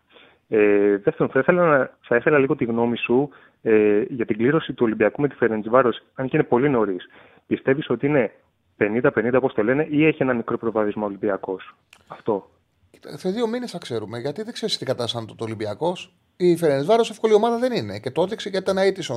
[0.47, 3.29] Ε, δεύτερον, θα ήθελα, θα ήθελα λίγο τη γνώμη σου
[3.61, 7.07] ε, για την κλήρωση του Ολυμπιακού με τη Φερεντζβάρο, αν και είναι πολύ νωρίς.
[7.47, 8.31] Πιστεύεις ότι είναι
[8.77, 11.75] 50-50 όπως το λένε, ή έχει ένα μικρό προβάδισμα Ολυμπιακός;
[12.07, 12.49] Αυτό.
[13.15, 14.19] Σε δύο μήνες θα ξέρουμε.
[14.19, 16.13] Γιατί δεν ξέρεις τι κατάσταση είναι το Ολυμπιακός.
[16.37, 17.99] Η Φερενσβάρο εύκολη ομάδα δεν είναι.
[17.99, 19.11] Και το έδειξε γιατί ήταν αίτης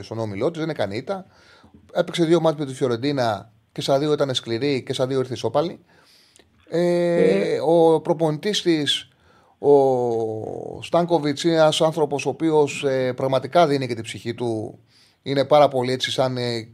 [0.00, 1.26] στον όμιλό της, δεν έκανε ήττα.
[1.92, 5.32] Έπαιξε δύο μάτια με τη Φιωρεντίνα και στα δύο ήταν σκληρή και στα δύο ήρθε
[5.32, 5.78] ισόπαλη.
[6.68, 9.11] Ε, Ο προπονητής της,
[9.64, 14.78] ο Στάνκοβιτς, είναι ένας άνθρωπος ο οποίος ε, πραγματικά δίνει και την ψυχή του.
[15.22, 16.36] Είναι πάρα πολύ έτσι σαν.
[16.36, 16.68] Ε, ε,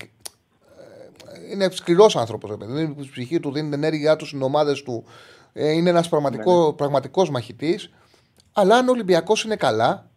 [1.53, 2.57] είναι σκληρός άνθρωπος.
[2.61, 5.05] Δίνει την ψυχή του, δίνει την ενέργειά του στις ομάδες του.
[5.53, 7.91] Ε, είναι ένας πραγματικό, Ναι, πραγματικός μαχητής.
[8.53, 10.11] Αλλά αν ο Ολυμπιακός είναι καλά,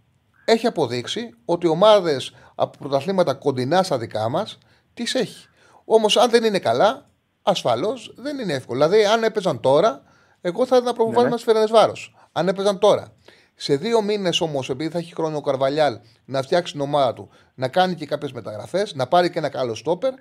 [0.46, 4.58] έχει αποδείξει ότι ομάδες από πρωταθλήματα κοντινά στα δικά μας
[4.94, 5.48] τις έχει.
[5.86, 7.10] Όμως, αν δεν είναι καλά,
[7.42, 8.88] ασφαλώς δεν είναι εύκολο.
[8.88, 10.02] Δηλαδή, αν έπαιζαν τώρα,
[10.42, 11.38] εγώ θα έδινα προβάλλημα Ναι, ναι.
[11.38, 11.94] στη Φερενεσβάρο.
[12.32, 13.14] Αν έπαιζαν τώρα.
[13.56, 17.30] Σε δύο μήνες όμως, επειδή θα έχει χρόνο ο Καρβαλιάλ να φτιάξει την ομάδα του,
[17.56, 20.14] να κάνει και κάποιες μεταγραφές, να πάρει και ένα καλό στόπερ,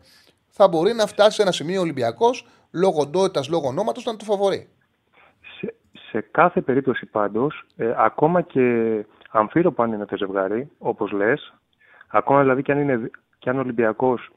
[0.49, 4.69] θα μπορεί να φτάσει σε ένα σημείο Ολυμπιακός λόγω οντότητα, λόγω ονόματος να το φαβορεί.
[5.59, 5.75] Σε,
[6.11, 8.61] σε κάθε περίπτωση πάντως, ε, ακόμα και
[9.31, 11.55] αμφίροπο αν είναι το ζευγάρι, όπως λες,
[12.09, 14.31] ακόμα δηλαδή και αν, είναι, και αν ο Ολυμπιακός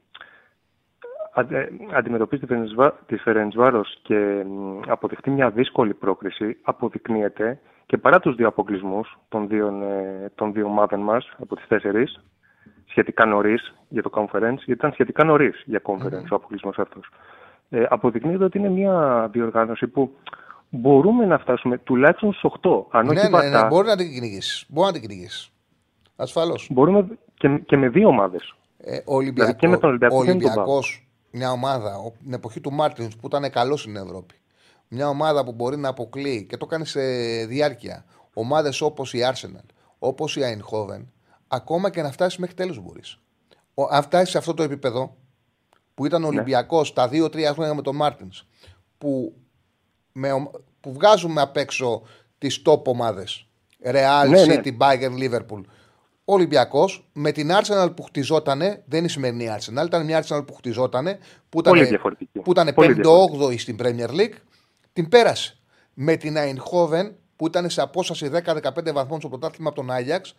[1.34, 8.20] αντε- αντιμετωπίζει της Φερεντσβά- της Φερεντσβάρος και μ, αποδεχτεί μια δύσκολη πρόκριση, αποδεικνύεται και παρά
[8.20, 12.20] τους δύο αποκλεισμούς των δύο, ε, των δύο ομάδων μας από τις τέσσερις,
[12.86, 17.08] σχετικά νωρίς για το conference, γιατί ήταν σχετικά νωρίς για conference ο αποκλεισμός αυτός.
[17.70, 20.16] Ε, αποδεικνύεται ότι είναι μια διοργάνωση που
[20.68, 22.86] μπορούμε να φτάσουμε τουλάχιστον στους 8.
[22.90, 24.66] Αν όχι ναι, ναι, βατά, ναι, μπορεί να την κυνηγήσεις.
[24.68, 25.48] Μπορεί να την κυνηγήσεις.
[26.16, 26.68] Ασφαλώς.
[26.70, 28.54] μπορούμε και, και με δύο ομάδες.
[28.78, 31.06] Ε, ο Ολυμπιακό, Δηλαδή και με τον Ολυμπιακό ο και με τον Ολυμπιακός,
[31.36, 34.34] μια ομάδα, ο- την εποχή του Μάρτινς που ήταν καλός στην Ευρώπη.
[34.88, 37.00] Μια ομάδα που μπορεί να αποκλείει και το κάνει σε
[37.44, 38.04] διάρκεια.
[38.34, 39.64] Ομάδες όπως η Arsenal,
[39.98, 41.04] όπως η Eindhoven,
[41.48, 43.18] ακόμα και να φτάσει μέχρι τέλου μπορείς.
[43.90, 45.16] Αν φτάσεις σε αυτό το επίπεδο
[45.94, 46.34] που ήταν ο Ναι.
[46.36, 48.46] Ολυμπιακός τα 2-3 χρόνια με τον Μάρτινς,
[48.98, 49.34] που,
[50.12, 50.50] με, ομ-
[50.80, 52.02] που βγάζουμε απ' έξω
[52.38, 53.46] τις top ομάδες.
[53.84, 54.60] Real, Ναι, ναι.
[54.64, 55.60] City, Bayern, Liverpool.
[56.24, 60.46] Ο Ολυμπιακός με την Arsenal που χτιζότανε, δεν είναι η σημερινή Arsenal, ήταν μια Arsenal
[60.46, 61.18] που χτιζότανε,
[61.48, 62.38] που ήταν, Πολύ διαφορετική.
[62.38, 64.34] που ήταν Πολύ 5ο-8η στην Premier League,
[64.92, 65.56] την πέρασε.
[65.94, 70.34] Με την Eindhoven που ήταν σε απόσταση 10-15 βαθμών στο πρωτάθλημα από τον Άγιαξ,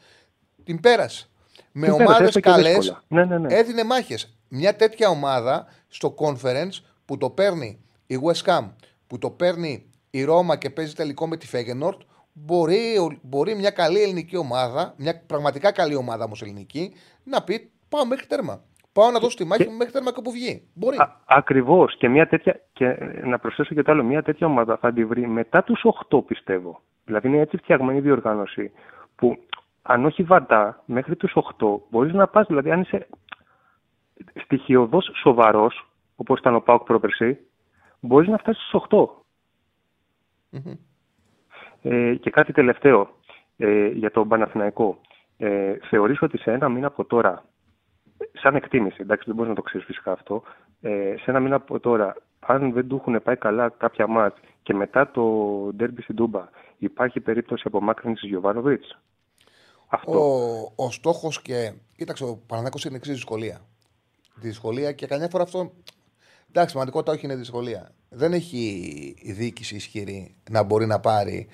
[0.64, 1.28] την πέρασε.
[1.72, 3.04] Με Την πέρασε, ομάδες έστω και καλές, δύσκολα.
[3.08, 3.54] Ναι, ναι, ναι.
[3.56, 4.38] έδινε μάχες.
[4.48, 8.70] Μια τέτοια ομάδα στο conference που το παίρνει η West Ham,
[9.08, 11.98] που το παίρνει η Ρώμα και παίζει τελικό με τη Feyenoord,
[12.36, 16.94] μπορεί, μπορεί μια καλή ελληνική ομάδα, μια πραγματικά καλή ομάδα όμως ελληνική,
[17.24, 18.62] να πει πάω μέχρι τέρμα.
[18.94, 20.68] Πάω να δώσω τη μάχη μου μέχρι τέρμα και όπου βγει.
[20.74, 20.98] Μπορεί.
[21.26, 21.98] Ακριβώς.
[21.98, 25.06] Και, μια τέτοια, και ε, να προσθέσω και το άλλο, μια τέτοια ομάδα θα τη
[25.06, 26.82] βρει μετά τους 8, πιστεύω.
[27.06, 28.72] Δηλαδή είναι έτσι φτιαγμένη η διοργάνωση
[29.16, 29.38] που
[29.82, 32.48] αν όχι βαντά, μέχρι τους 8 μπορείς να πας.
[32.48, 33.08] Δηλαδή, αν είσαι
[34.44, 37.38] στοιχειοδός σοβαρός, όπως ήταν ο Πάουκ πρόπερση,
[38.00, 39.24] μπορείς να φτάσεις στους 8.
[41.88, 43.10] Ε, και κάτι τελευταίο
[43.58, 44.98] ε, για τον Παναθηναϊκό.
[45.38, 47.44] Ε, θεωρείς ότι σε ένα μήνα από τώρα,
[48.34, 50.44] σαν εκτίμηση, εντάξει δεν μπορείς να το ξέρεις φυσικά αυτό,
[50.82, 54.74] ε, σε ένα μήνα από τώρα, αν δεν του έχουν πάει καλά κάποια μάτς και
[54.74, 55.24] μετά το
[55.76, 58.98] ντέρμπι στην Τούμπα, υπάρχει περίπτωση απομάκρυνσης Γιωβάνοβιτς;
[59.88, 60.12] Αυτό.
[60.12, 61.74] Ο, ο στόχος και.
[61.96, 63.62] Κοίταξε, ο Παναγιώτο είναι εξής δυσκολία.
[64.42, 65.72] Τη δυσκολία και καμιά φορά αυτό.
[66.50, 67.92] Εντάξει, σημαντικότητα όχι είναι δυσκολία.
[68.10, 68.58] Δεν έχει
[69.22, 71.48] η διοίκηση ισχυρή να μπορεί να πάρει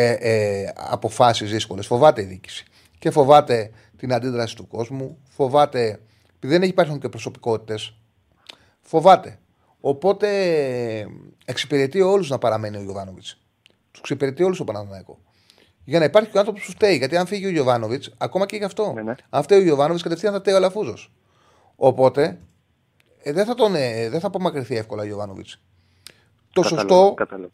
[0.00, 1.86] ε, ε, αποφάσεις δύσκολες.
[1.86, 2.64] Φοβάται η διοίκηση.
[2.98, 5.18] Και φοβάται την αντίδραση του κόσμου.
[5.28, 6.00] Φοβάται.
[6.36, 7.98] Επειδή δεν υπάρχουν και προσωπικότητες.
[8.80, 9.38] Φοβάται.
[9.80, 10.28] Οπότε
[10.98, 11.06] ε,
[11.44, 13.24] εξυπηρετεί όλους να παραμένει ο Ιωβάνοβιτ.
[13.90, 15.18] Τους εξυπηρετεί όλους ο Παναθηναϊκό.
[15.84, 16.96] Για να υπάρχει και ο άνθρωπος που φταίει.
[16.96, 18.92] Γιατί αν φύγει ο Γιωβάνοβιτς, ακόμα και γι' αυτό.
[18.92, 19.14] Ναι, ναι.
[19.30, 21.12] Αν φταίει ο Γιωβάνοβιτς, κατευθείαν θα φταίει ο Αλαφούζος.
[21.76, 22.38] Οπότε
[23.22, 25.60] ε, δεν θα, τον, ε, δεν θα απομακρυνθεί εύκολα ο Γιωβάνοβιτς.
[26.52, 27.50] Το Κατάλαβα, σωστό κατάλαβα.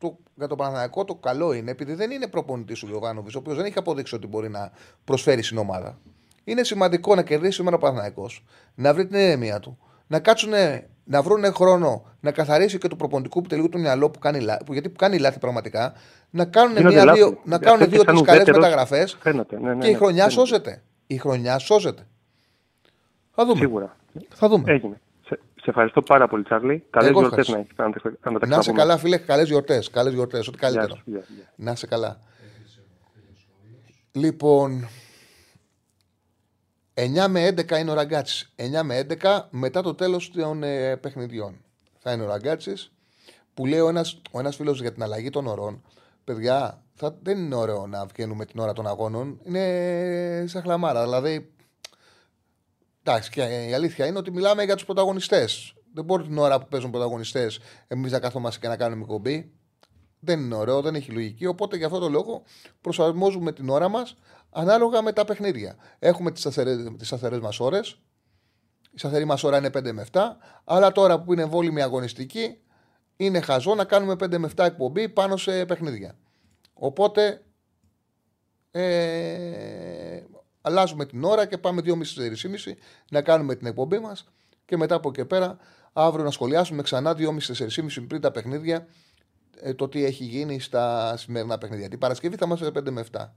[0.00, 3.56] Όμω για τον Παναθηναϊκό το καλό είναι επειδή δεν είναι προπονητής ο Γιωβάνοβιτς, ο οποίος
[3.56, 4.70] δεν έχει αποδείξει ότι μπορεί να
[5.04, 5.98] προσφέρει στην ομάδα.
[6.44, 8.44] Είναι σημαντικό να κερδίσει σήμερα ο Παναθηναϊκός,
[8.74, 10.52] να βρει την ηρεμία του, να κάτσουν
[11.04, 14.64] να βρουν χρόνο να καθαρίσει και του προπονητικού που τελείω το μυαλό που κάνει, λά-
[14.64, 15.92] που, γιατί που κάνει λάθη πραγματικά,
[16.30, 17.18] να κάνουν Γίνονται μία, λάθη.
[17.18, 19.90] δύο, να Αυτό κάνουν και δύο-τρεις σαν καλές ουδέτερος μεταγραφές φαίνεται, ναι, ναι, και η
[19.92, 20.40] ναι, χρονιά φαίνεται.
[20.40, 20.82] σώζεται.
[21.06, 22.06] Η χρονιά σώζεται.
[23.30, 23.58] Θα δούμε.
[23.58, 23.96] Σίγουρα.
[24.28, 24.72] Θα δούμε.
[24.72, 25.00] Έγινε.
[25.68, 26.84] Σε, σε ευχαριστώ πάρα πολύ, Τσάρλι.
[26.90, 27.82] Καλές Εγώ γιορτές ευχαριστώ.
[27.82, 28.78] να έχεις, αν τα- αν τα Να σε ξαναπούμε.
[28.78, 29.16] καλά, φίλε.
[29.18, 29.90] Καλές γιορτές.
[29.90, 30.48] Καλές γιορτές.
[30.48, 30.94] Ό,τι Γεια καλύτερο.
[30.96, 31.52] σου, γεια, γεια.
[31.56, 32.20] Να σε καλά.
[34.12, 34.88] Λοιπόν,
[36.94, 38.52] 9 με 11 είναι ο Ραγκάτσης.
[38.56, 41.56] 9 με 11 μετά το τέλος των ε, παιχνιδιών.
[41.98, 42.92] Θα είναι ο Ραγκάτσης
[43.54, 45.82] που λέει ο ένας ο ένας φίλος για την αλλαγή των ωρών.
[46.24, 49.40] Παιδιά, θα, δεν είναι ωραίο να βγαίνουμε την ώρα των αγώνων.
[49.44, 51.02] Είναι σαν χλαμάρα.
[51.02, 51.52] Δηλαδή,
[53.08, 55.74] εντάξει, και η αλήθεια είναι ότι μιλάμε για τους πρωταγωνιστές.
[55.94, 59.52] Δεν μπορεί την ώρα που παίζουν πρωταγωνιστές εμείς να καθόμαστε και να κάνουμε κομπή.
[60.20, 61.46] Δεν είναι ωραίο, δεν έχει λογική.
[61.46, 62.42] Οπότε για αυτό το λόγο
[62.80, 64.16] προσαρμόζουμε την ώρα μας
[64.50, 65.76] ανάλογα με τα παιχνίδια.
[65.98, 66.46] Έχουμε τις
[67.00, 68.00] σταθερές μας ώρες.
[68.90, 70.20] Η σταθερή μας ώρα είναι 5 με 7.
[70.64, 72.58] Αλλά τώρα που είναι βόλυμη αγωνιστική,
[73.16, 76.18] είναι χαζό να κάνουμε 5 με 7 εκπομπή πάνω σε παιχνίδια.
[76.74, 77.42] Οπότε
[78.70, 80.22] ε,
[80.68, 81.94] αλλάζουμε την ώρα και πάμε 2.30-4.30
[83.10, 84.28] να κάνουμε την εκπομπή μας
[84.64, 85.58] και μετά από εκεί πέρα
[85.92, 88.86] αύριο να σχολιάσουμε ξανά 2.30-4.30 πριν τα παιχνίδια
[89.60, 91.88] ε, το τι έχει γίνει στα σημερινά παιχνίδια.
[91.88, 93.28] Την Παρασκευή θα είμαστε 5 με 7.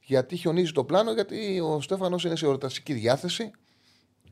[0.00, 3.50] Γιατί χιονίζει το πλάνο, γιατί ο Στέφανος είναι σε εορταστική διάθεση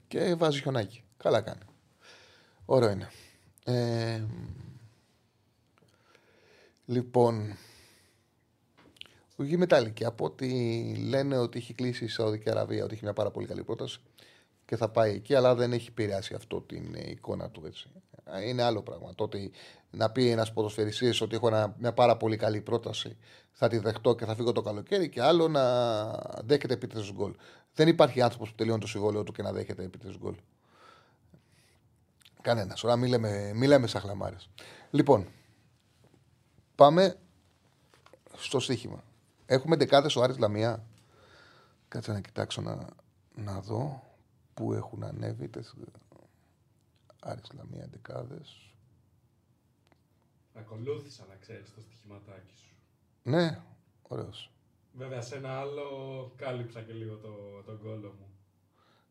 [0.09, 1.05] και βάζει χιονάκι.
[1.17, 1.61] Καλά κάνει.
[2.65, 3.11] Ωραίο είναι.
[3.65, 4.23] Ε,
[6.87, 7.57] λοιπόν,
[9.43, 10.49] ο Γη Μετάλλικη, από ό,τι
[10.95, 14.01] λένε ότι έχει κλείσει η Σαουδική Αραβία, ότι έχει μια πάρα πολύ καλή πρόταση
[14.65, 17.91] και θα πάει εκεί, αλλά δεν έχει επηρεάσει αυτό την εικόνα του έτσι.
[18.47, 19.15] Είναι άλλο πράγμα.
[19.15, 19.51] Τότε
[19.91, 23.17] να πει ένας ποδοσφαιριστής ότι έχω μια πάρα πολύ καλή πρόταση,
[23.53, 25.65] θα τη δεχτώ και θα φύγω το καλοκαίρι, και άλλο να
[26.45, 27.35] δέχεται επίθεση γκολ.
[27.75, 30.35] Δεν υπάρχει άνθρωπος που τελειώνει το συμβόλαιο του και να δέχεται επίθεση γκολ.
[32.41, 32.85] Κανένας.
[32.85, 34.37] Ωραία, μην λέμε, μη λέμε σαν χλαμάρε.
[34.91, 35.27] Λοιπόν,
[36.75, 37.17] πάμε
[38.37, 39.05] στο στοίχημα.
[39.53, 40.85] Έχουμε δεκάδες ο Άρης Λαμία.
[41.89, 42.87] Κάτσε να κοιτάξω να,
[43.35, 44.03] να δω
[44.55, 45.51] πού έχουν ανέβει.
[47.21, 48.73] Άρης Λαμία δεκάδες.
[50.55, 52.75] Ακολούθησα να ξέρεις το στοιχηματάκι σου.
[53.23, 53.61] Ναι,
[54.03, 54.51] ωραίος.
[54.93, 55.87] Βέβαια, σε ένα άλλο
[56.37, 58.27] κάλυψα και λίγο το, τον κόλλο μου.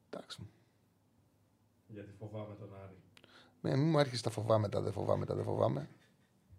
[0.10, 0.48] Εντάξει.
[1.88, 2.98] Γιατί φοβάμαι τον Άρη.
[3.62, 5.90] Ναι, μην μου έρχεσαι τα φοβάμαι τα, δεν φοβάμαι τα, δεν φοβάμαι.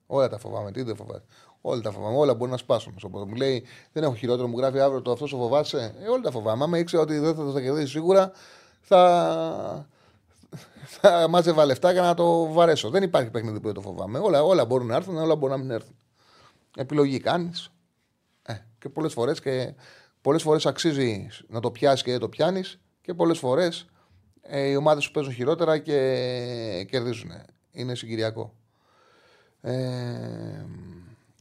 [0.07, 1.23] Όλα τα φοβάμαι, τι δεν φοβάμαι.
[1.61, 2.95] Όλα τα φοβάμαι, όλα μπορεί να σπάσουν.
[3.03, 5.95] Οπότε μου λέει, δεν έχω χειρότερο, μου γράφει αύριο το αυτό σου φοβάσαι.
[6.03, 6.65] Ε, όλα τα φοβάμαι.
[6.65, 8.33] Άμα ήξερα ότι δεν θα τα κερδίσει σίγουρα,
[8.81, 9.87] θα,
[11.01, 12.91] θα μάζευα λεφτά για να το βαρέσω.
[12.91, 14.19] Δεν υπάρχει παιχνίδι που δεν το φοβάμαι.
[14.19, 15.97] Όλα, όλα μπορούν να έρθουν, όλα μπορούν να μην έρθουν.
[16.77, 17.73] Επιλογή κάνεις.
[18.43, 19.75] Ε, και πολλές φορές και
[20.21, 22.81] πολλές φορές αξίζει να το πιάσεις και δεν το πιάνεις.
[23.01, 23.87] Και πολλές φορές
[24.41, 27.31] ε, οι ομάδες σου παίζουν χειρότερα και κερδίζουν.
[27.73, 28.55] Είναι συγκυριακό.
[29.65, 30.67] Ε,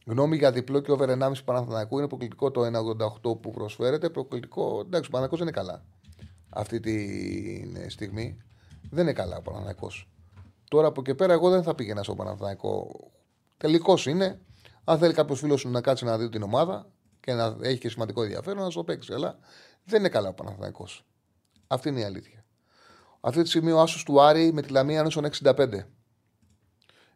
[0.06, 2.60] γνώμη για διπλό και over 1,5 Παναθηναϊκού είναι προκλητικό το
[3.22, 4.10] 1,88 που προσφέρεται.
[4.10, 5.84] Προκλητικό, εντάξει, ο Παναθηναϊκός δεν είναι καλά
[6.52, 8.42] αυτή τη στιγμή.
[8.90, 10.08] Δεν είναι καλά ο Παναθηναϊκός.
[10.68, 12.90] Τώρα από εκεί πέρα, εγώ δεν θα πήγαινα στο Παναθηναϊκό.
[13.56, 14.40] Τελικός είναι.
[14.84, 16.86] Αν θέλει κάποιος φίλος σου να κάτσει να δει την ομάδα
[17.20, 19.12] και να έχει και σημαντικό ενδιαφέρον, να το παίξει.
[19.12, 19.38] Αλλά
[19.84, 21.04] δεν είναι καλά ο Παναθηναϊκός.
[21.66, 22.44] Αυτή είναι η αλήθεια.
[23.20, 25.86] Αυτή τη στιγμή ο Άσος του Άρη με τη Λαμία είναι στον 65.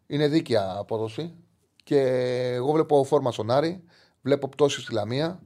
[0.06, 1.34] Είναι δίκαια απόδοση.
[1.84, 2.00] Και
[2.52, 3.84] εγώ βλέπω φόρμα στον Άρη,
[4.20, 5.42] βλέπω πτώση στη Λαμία.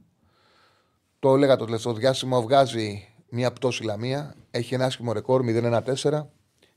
[1.19, 4.35] Το έλεγα το τελευταίο διάστημα, βγάζει μια πτώση Λαμία.
[4.51, 6.27] Έχει ένα άσχημο ρεκόρ 0-1-4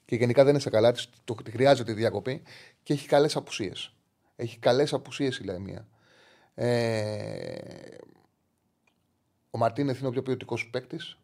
[0.05, 0.95] και γενικά δεν είναι σε καλά.
[1.25, 2.43] Το χρειάζεται η διακοπή
[2.83, 3.95] και έχει καλές απουσίες.
[4.37, 5.89] Έχει καλές απουσίες η Λαμία.
[6.55, 7.57] Ε,
[9.51, 11.19] ο Μαρτίνεθ είναι ο πιο ποιοτικός παίκτης.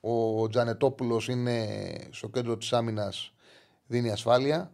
[0.00, 1.66] Ο Τζανετόπουλος είναι
[2.10, 3.32] στο κέντρο της άμυνας,
[3.86, 4.72] δίνει ασφάλεια.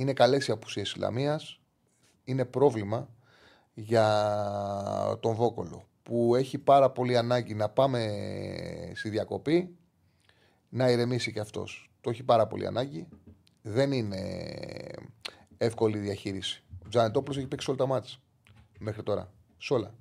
[0.00, 1.60] Είναι καλές οι απουσίες της Λαμίας.
[2.24, 3.08] Είναι πρόβλημα
[3.74, 8.08] για τον Βόκολο που έχει πάρα πολύ ανάγκη να πάμε
[8.94, 9.76] στη διακοπή
[10.68, 11.90] να ηρεμήσει και αυτός.
[12.00, 13.08] Το έχει πάρα πολύ ανάγκη.
[13.62, 14.48] Δεν είναι
[15.56, 16.64] εύκολη η διαχείριση.
[16.84, 18.16] Ο Τζανετόπουλος έχει παίξει όλα τα μάτια
[18.78, 19.32] μέχρι τώρα.
[19.58, 19.94] Σε όλα.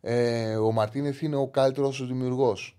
[0.00, 2.78] Ε, ο Μαρτίνεθ είναι ο καλύτερος δημιουργός.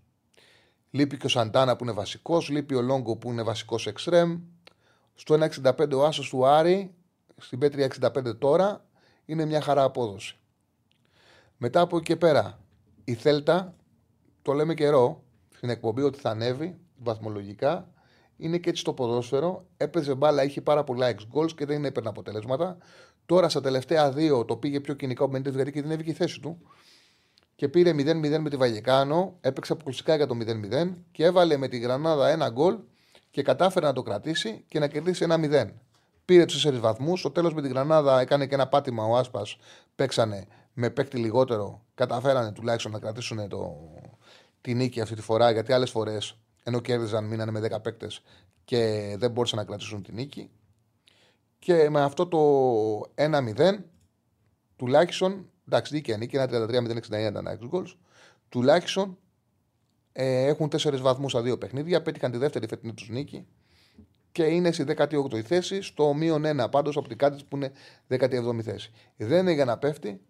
[0.91, 4.39] Λείπει και ο Σαντάνα που είναι βασικός, λείπει ο Λόγκο που είναι βασικός εξτρέμ.
[5.16, 6.94] Στο 1,65 ο Άσος του Άρη,
[7.38, 8.86] στην Πέτρια 65 τώρα,
[9.26, 10.36] είναι μια χαρά απόδοση.
[11.58, 12.60] Μετά από εκεί και πέρα,
[13.04, 13.76] η Θέλτα,
[14.42, 15.24] το λέμε καιρό
[15.56, 17.94] στην εκπομπή ότι θα ανέβει βαθμολογικά.
[18.38, 19.66] Είναι και έτσι το ποδόσφαιρο.
[19.78, 22.78] Έπαιζε μπάλα, είχε πάρα πολλά ex goals και δεν έπαιρνε αποτελέσματα.
[23.26, 26.14] Τώρα στα τελευταία δύο το πήγε πιο κοινικά ο Μπεντέ γιατί και δεν έβγαινε η
[26.14, 26.62] θέση του.
[27.56, 31.78] Και πήρε 0-0 με τη Βαγεκάνο, έπαιξε αποκλειστικά για το 0-0 και έβαλε με τη
[31.78, 32.78] Γρανάδα ένα γκολ
[33.32, 35.72] και κατάφερε να το κρατήσει και να κερδίσει ένα 0.
[36.26, 37.20] Πήρε τους 4 βαθμούς.
[37.20, 39.58] Στο τέλος με τη Γρανάδα έκανε και ένα πάτημα ο Άσπας.
[39.95, 41.82] Παίξανε με παίκτη λιγότερο.
[41.95, 43.78] Καταφέρανε τουλάχιστον να κρατήσουν το,
[44.62, 45.52] τη νίκη αυτή τη φορά.
[45.52, 48.22] Γιατί άλλες φορές ενώ κέρδιζαν μείνανε με 10 παίκτες
[48.66, 50.49] και δεν μπορούσαν να κρατήσουν τη νίκη.
[51.60, 53.78] Και με αυτό το 1-0
[54.76, 55.49] τουλάχιστον.
[55.68, 57.95] Εντάξει, δίκαια νίκη, ένα 33-0-69 ήταν goals.
[58.49, 59.18] Τουλάχιστον
[60.14, 62.02] ε, έχουν 4 βαθμούς στα δύο παιχνίδια.
[62.02, 63.48] Πέτυχαν τη δεύτερη φετινή τους νίκη
[64.32, 67.72] και είναι στη 18η θέση, στο μείον 1 πάντως από την κάτι που είναι
[68.10, 68.92] 17η θέση.
[69.18, 70.22] Δεν είναι για να πέφτει.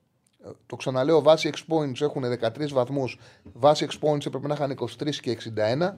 [0.65, 3.19] Το ξαναλέω, βάσει X points έχουν 13 βαθμούς.
[3.53, 5.93] Βάσει X points έπρεπε να είχαν 23 και 61.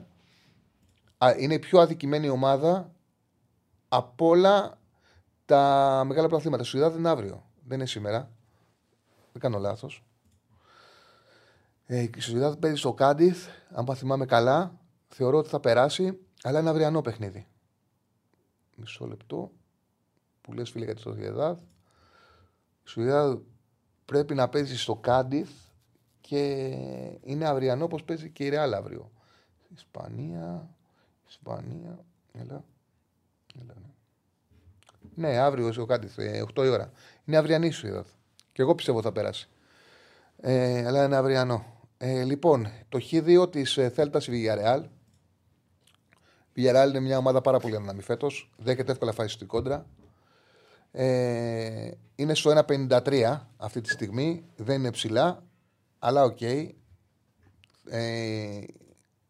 [1.38, 2.92] Είναι η πιο αδικημένη ομάδα
[3.88, 4.78] από όλα
[5.44, 6.62] τα μεγάλα πρωταθλήματα.
[6.62, 7.44] Η Σουηδάδα είναι αύριο.
[7.66, 8.30] Δεν είναι σήμερα.
[9.32, 10.04] Δεν κάνω λάθος.
[11.86, 13.48] Ε, η Σουηδάδα παίζει στο Κάντιθ.
[13.70, 14.78] Αν πα θυμάμαι καλά,
[15.08, 17.46] θεωρώ ότι θα περάσει, αλλά είναι αυριανό παιχνίδι.
[18.76, 19.50] Μισό λεπτό.
[20.40, 21.60] Που λες φίλε για τη Σουηδάδα.
[22.84, 23.42] Η Σουηδάδα
[24.04, 25.50] πρέπει να παίζει στο Κάντιθ
[26.20, 26.68] και
[27.22, 29.10] είναι αυριανό όπως παίζει και η Ρεάλ αύριο.
[29.74, 30.68] Ισπανία,
[31.28, 32.64] Ισπανία, έλα,
[33.60, 33.92] έλα, ναι.
[35.14, 36.18] Ναι, αύριο ο Κάντιθ,
[36.56, 36.92] 8 η ώρα.
[37.24, 38.04] Είναι αυριανή σου είδα.
[38.52, 39.48] Και εγώ πιστεύω θα περάσει.
[40.40, 41.73] Ε, αλλά είναι αυριανό.
[41.98, 44.82] Ε, λοιπόν, το Χ2 της Θέλτα η Villarreal.
[46.52, 48.50] Η Villarreal είναι μια ομάδα πάρα πολύ αναμή φέτος.
[48.56, 49.86] Δέχεται εύκολα φάση στην κόντρα.
[50.90, 54.44] Ε, είναι στο 1,53 αυτή τη στιγμή.
[54.56, 55.44] Δεν είναι ψηλά.
[55.98, 56.36] Αλλά OK.
[56.40, 56.68] Okay.
[57.88, 58.60] Ε,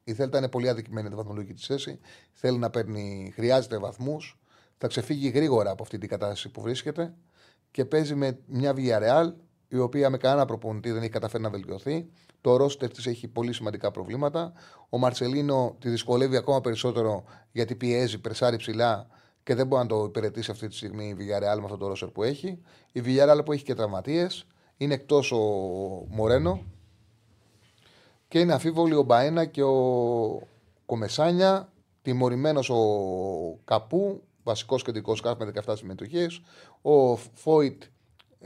[0.05, 1.99] η Θέλτα είναι πολύ αδικημένη τη βαθμολογική της θέση.
[2.33, 4.39] Θέλει να παίρνει, χρειάζεται βαθμούς.
[4.79, 7.15] Θα ξεφύγει γρήγορα από αυτή την κατάσταση που βρίσκεται
[7.71, 9.33] και παίζει με μια Villarreal
[9.69, 12.07] η οποία με κανένα προπονητή δεν έχει καταφέρει να βελτιωθεί.
[12.41, 14.53] Το ρόστερ της έχει πολύ σημαντικά προβλήματα.
[14.89, 19.07] Ο Μαρσελίνο τη δυσκολεύει ακόμα περισσότερο γιατί πιέζει, περσάρει ψηλά
[19.43, 22.09] και δεν μπορεί να το υπηρετήσει αυτή τη στιγμή η Villarreal με αυτό το ρόστερ
[22.09, 22.59] που έχει.
[22.93, 24.47] Η Villarreal που έχει και τραυματίες.
[24.77, 25.39] Είναι εκτός ο
[26.09, 26.63] Μορένο.
[28.29, 30.43] Και είναι αφίβολοι ο Μπαένα και ο
[30.87, 31.73] Κομεσάνια.
[32.03, 32.79] Τιμωρημένος ο
[33.65, 36.41] Καπού, βασικός κεντρικός σκάφ με 17 συμμετοχές.
[36.83, 37.83] Ο Φόιτ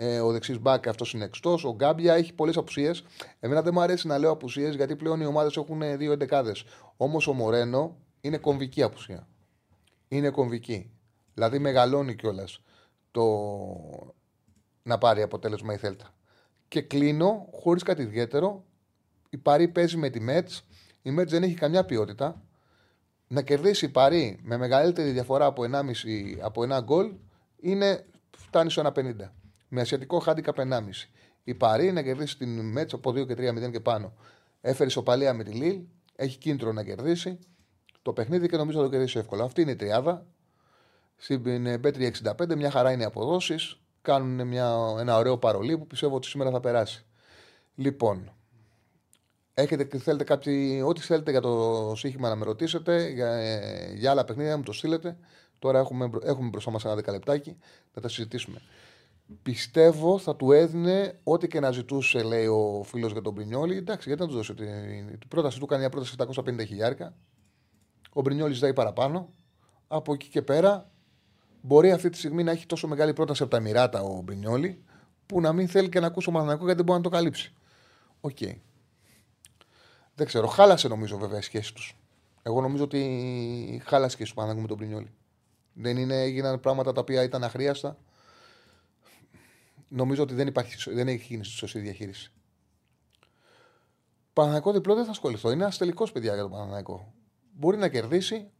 [0.00, 1.58] ε, ο δεξί μπακ αυτός είναι εκτό.
[1.64, 3.04] Ο Γκάμπια έχει πολλές απουσίες.
[3.40, 6.64] Εμένα δεν μου αρέσει να λέω απουσίες γιατί πλέον οι ομάδες έχουν δύο εντεκάδες.
[6.96, 9.28] Όμως ο Μορένο είναι κομβική απουσία.
[10.08, 10.90] Είναι κομβική.
[11.34, 12.60] Δηλαδή μεγαλώνει κιόλας
[13.10, 13.24] το
[14.82, 16.14] να πάρει αποτέλεσμα η Θέλτα.
[16.68, 18.64] Και κλείνω χωρίς κάτι ιδιαίτερο.
[19.30, 20.64] Η Παρή παίζει με τη Μέτς.
[21.02, 22.42] Η Μέτς δεν έχει καμιά ποιότητα.
[23.28, 25.80] Να κερδίσει η Παρή με μεγαλύτερη διαφορά από 1,5
[26.42, 27.12] από ένα γκολ
[27.56, 28.06] είναι
[28.36, 29.12] φτάνει στο 1,50
[29.68, 30.80] με ασιατικό χάντικα 1,5.
[31.44, 34.12] Η Παρή να κερδίσει την Μέτσα από 2 και 3-0 και πάνω.
[34.60, 35.80] Έφερε σοπαλία με τη Λίλ,
[36.16, 37.38] έχει κίνητρο να κερδίσει
[38.02, 39.44] το παιχνίδι και νομίζω θα το κερδίσει εύκολα.
[39.44, 40.26] Αυτή είναι η τριάδα.
[41.16, 41.42] Στην
[41.82, 43.80] B365 μια χαρά είναι οι αποδόσεις.
[44.02, 47.04] Κάνουν μια, ένα ωραίο παρολί που πιστεύω ότι σήμερα θα περάσει.
[47.74, 48.32] Λοιπόν,
[49.54, 53.40] έχετε, θέλετε κάποιοι, ό,τι θέλετε για το σύγχυμα να με ρωτήσετε, για,
[53.94, 55.16] για άλλα παιχνίδια να μου το στείλετε.
[55.58, 57.56] Τώρα έχουμε, έχουμε μπροστά μας ένα δεκαλεπτάκι
[57.94, 58.60] να τα συζητήσουμε.
[59.42, 63.76] Πιστεύω θα του έδινε ό,τι και να ζητούσε, λέει ο φίλος για τον Μπρινιόλη.
[63.76, 67.14] Εντάξει, γιατί να του δώσει την, την πρόταση του, κάνει μια πρόταση 750 χιλιάρικα.
[68.12, 69.32] Ο Μπρινιόλη ζητάει παραπάνω.
[69.88, 70.90] Από εκεί και πέρα
[71.60, 74.84] μπορεί αυτή τη στιγμή να έχει τόσο μεγάλη πρόταση από τα Εμιράτα ο Μπρινιόλι,
[75.26, 77.52] που να μην θέλει και να ακούσει ο Παναθηναϊκός γιατί δεν μπορεί να το καλύψει.
[78.20, 78.36] OK.
[78.40, 78.54] Okay.
[80.14, 80.46] Δεν ξέρω.
[80.46, 81.96] Χάλασε νομίζω βέβαια η σχέση τους.
[82.42, 85.12] Εγώ νομίζω ότι χάλασε η σχέση του Παναθηναϊκού με τον Μπρινιόλη.
[85.72, 87.98] Δεν είναι, έγιναν πράγματα τα οποία ήταν αχρείαστα
[89.88, 92.32] νομίζω ότι δεν, υπάρχει, δεν έχει γίνει σωστή διαχείριση.
[94.32, 95.50] Παναθηναϊκό διπλό δεν θα ασχοληθώ.
[95.50, 97.12] Είναι ένας τελικός παιδιά για τον Παναθηναϊκό.
[97.52, 98.50] Μπορεί να κερδίσει,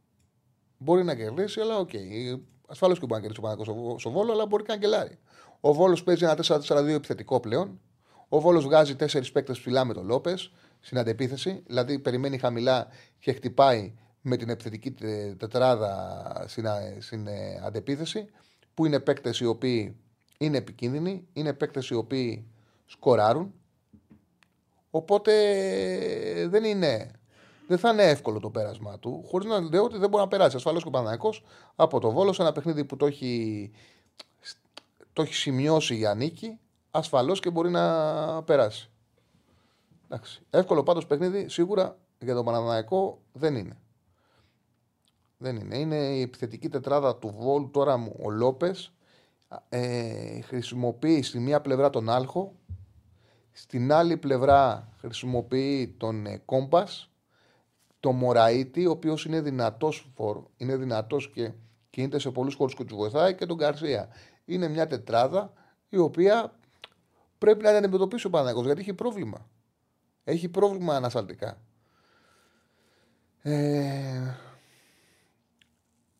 [0.77, 1.89] μπορεί να κερδίσει, αλλά OK.
[1.93, 2.39] Okay.
[2.67, 5.19] Ασφαλώς και μπορεί να κερδίσει ο Παναθηναϊκός στο, Βόλος, αλλά μπορεί και να γκελάρει.
[5.59, 7.79] Ο Βόλος παίζει ένα 4-4-2 επιθετικό πλέον.
[8.29, 11.63] Ο Βόλος βγάζει τέσσερις παίκτες ψηλά με τον Λόπες στην αντεπίθεση.
[11.65, 12.87] Δηλαδή περιμένει χαμηλά
[13.19, 14.91] και χτυπάει με την επιθετική
[15.37, 16.65] τετράδα στην,
[16.99, 18.29] στην ε, αντεπίθεση.
[18.73, 19.97] Που είναι παίκτες οι οποίοι
[20.41, 22.47] είναι επικίνδυνοι, είναι παίκτες οι οποίοι
[22.85, 23.53] σκοράρουν.
[24.91, 25.33] Οπότε
[26.49, 27.11] δεν είναι.
[27.67, 30.55] Δεν θα είναι εύκολο το πέρασμα του, χωρίς να λέω ότι δεν μπορεί να περάσει.
[30.55, 31.33] Ασφαλώς και ο Παναγιακό
[31.75, 33.71] από το Βόλος σε ένα παιχνίδι που το έχει,
[35.13, 36.59] το έχει σημειώσει για νίκη,
[36.91, 38.89] ασφαλώς και μπορεί να περάσει.
[40.05, 40.41] Εντάξει.
[40.49, 43.77] Εύκολο πάντως παιχνίδι σίγουρα για τον Παναναναϊκό δεν είναι.
[45.37, 45.77] Δεν είναι.
[45.77, 48.93] Είναι η επιθετική τετράδα του Βόλου τώρα ο Λόπες
[49.69, 52.55] ε, χρησιμοποιεί στη μία πλευρά τον άλχο,
[53.51, 57.09] στην άλλη πλευρά χρησιμοποιεί τον ε, κόμπας,
[57.99, 61.51] τον Μωραήτη, ο οποίος είναι δυνατός, φορ, είναι δυνατός και
[61.89, 64.09] κινείται σε πολλούς χώρους και τους βοηθάει και τον Καρσία.
[64.45, 65.53] Είναι μια τετράδα
[65.89, 66.53] η οποία
[67.37, 69.49] πρέπει να την αντιμετωπίσει ο Παναγιώτης γιατί έχει πρόβλημα.
[70.23, 71.61] Έχει πρόβλημα ανασταλτικά.
[73.41, 74.35] Ε,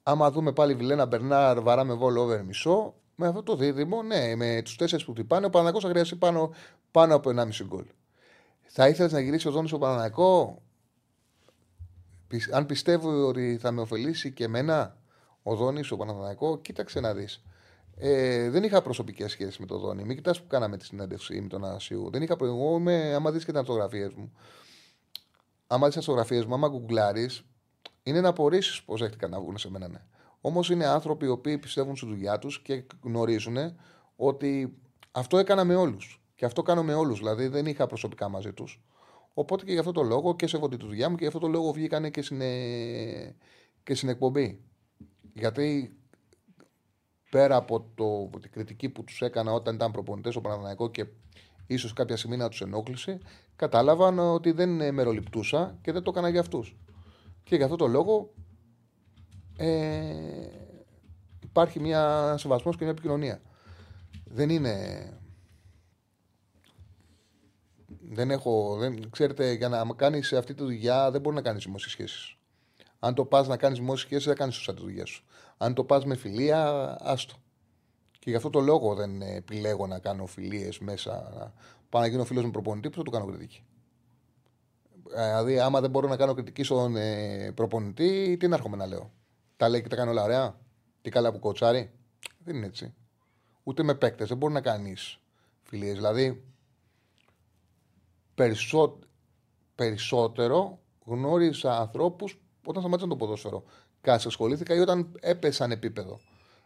[0.03, 4.61] άμα δούμε πάλι Βιλένα Μπερνάρ, βαράμε βόλο over μισό με αυτό το δίδυμο, ναι, με
[4.63, 6.53] τους τέσσερις που χτυπάνε, ο Παναγό θα χρειαστεί πάνω,
[6.91, 7.85] πάνω από 1,5 γκολ.
[8.63, 10.61] Θα ήθελες να γυρίσει ο Δόνης ο Παναγικό.
[12.51, 14.97] Αν πιστεύω ότι θα με ωφελήσει και εμένα
[15.43, 17.43] ο Δόνης ο Παναγικό, κοίταξε να δεις.
[17.97, 20.03] Ε, δεν είχα προσωπικές σχέσεις με τον Δόνη.
[20.03, 22.09] Μην κοιτάς που κάναμε τη συνέντευξη με τον Ανασίου.
[22.09, 22.35] Δεν είχα.
[22.41, 24.31] Εγώ είμαι, άμα δεις και τι αυτογραφίε μου.
[25.67, 27.43] Άμα δεις τις αυτογραφίε μου, άμα γκουγκλάρεις,
[28.03, 29.87] είναι να απορρίσεις πώς δέχτηκαν να βγουν σε μένα.
[29.87, 30.01] Ναι.
[30.41, 33.57] Όμως είναι άνθρωποι οι οποίοι πιστεύουν στη δουλειά τους και γνωρίζουν
[34.15, 34.77] ότι
[35.11, 36.21] αυτό έκανα με όλους.
[36.35, 37.17] Και αυτό κάνω με όλους.
[37.17, 38.81] Δηλαδή δεν είχα προσωπικά μαζί τους.
[39.33, 41.47] Οπότε και γι' αυτό το λόγο και σέβονται τη δουλειά μου και γι' αυτό το
[41.47, 43.35] λόγο βγήκανε και στην, ε,
[43.83, 44.63] και στην εκπομπή.
[45.33, 45.97] Γιατί
[47.29, 51.05] πέρα από το, την κριτική που τους έκανα όταν ήταν προπονητές στο Παναθηναϊκό και
[51.67, 53.19] ίσως κάποια στιγμή να τους ενόχλησε,
[53.55, 56.77] κατάλαβαν ότι δεν μεροληπτούσα και δεν το έκανα για αυτούς.
[57.43, 58.33] Και γι' αυτό το λόγο
[59.59, 60.49] ε,
[61.43, 63.41] υπάρχει μια σεβασμός και μια επικοινωνία.
[64.25, 64.73] Δεν είναι.
[68.11, 68.77] Δεν έχω.
[68.77, 72.37] Δεν, ξέρετε, για να κάνεις αυτή τη δουλειά δεν μπορεί να κάνεις δημόσιες σχέσεις.
[72.99, 75.23] Αν το πας να κάνεις δημόσιες σχέσεις, δεν κάνεις σωστά τη δουλειά σου.
[75.57, 77.35] Αν το πας με φιλία, άστο.
[78.19, 81.11] Και γι' αυτό το λόγο δεν επιλέγω να κάνω φιλίες μέσα.
[81.37, 81.53] Να
[81.89, 83.63] πάω να γίνω φίλος με προπονητή, που θα του κάνω κριτική;
[85.15, 88.85] Ε, δηλαδή, άμα δεν μπορώ να κάνω κριτική στον ε, προπονητή, τι να έρχομαι να
[88.85, 89.11] λέω;
[89.59, 90.59] Τα λέει και τα κάνει όλα ωραία.
[91.01, 91.91] Τι καλά που κοτσάρει.
[92.43, 92.93] Δεν είναι έτσι.
[93.63, 94.27] Ούτε με παίκτες.
[94.27, 95.19] Δεν μπορεί να κάνεις
[95.63, 95.95] φιλίες.
[95.95, 96.43] Δηλαδή,
[98.35, 98.99] περισσό...
[99.75, 103.63] περισσότερο γνώρισα ανθρώπους όταν σταμάτησαν το ποδόσφαιρο.
[104.01, 106.19] Κάτι ασχολήθηκα ή όταν έπεσαν επίπεδο.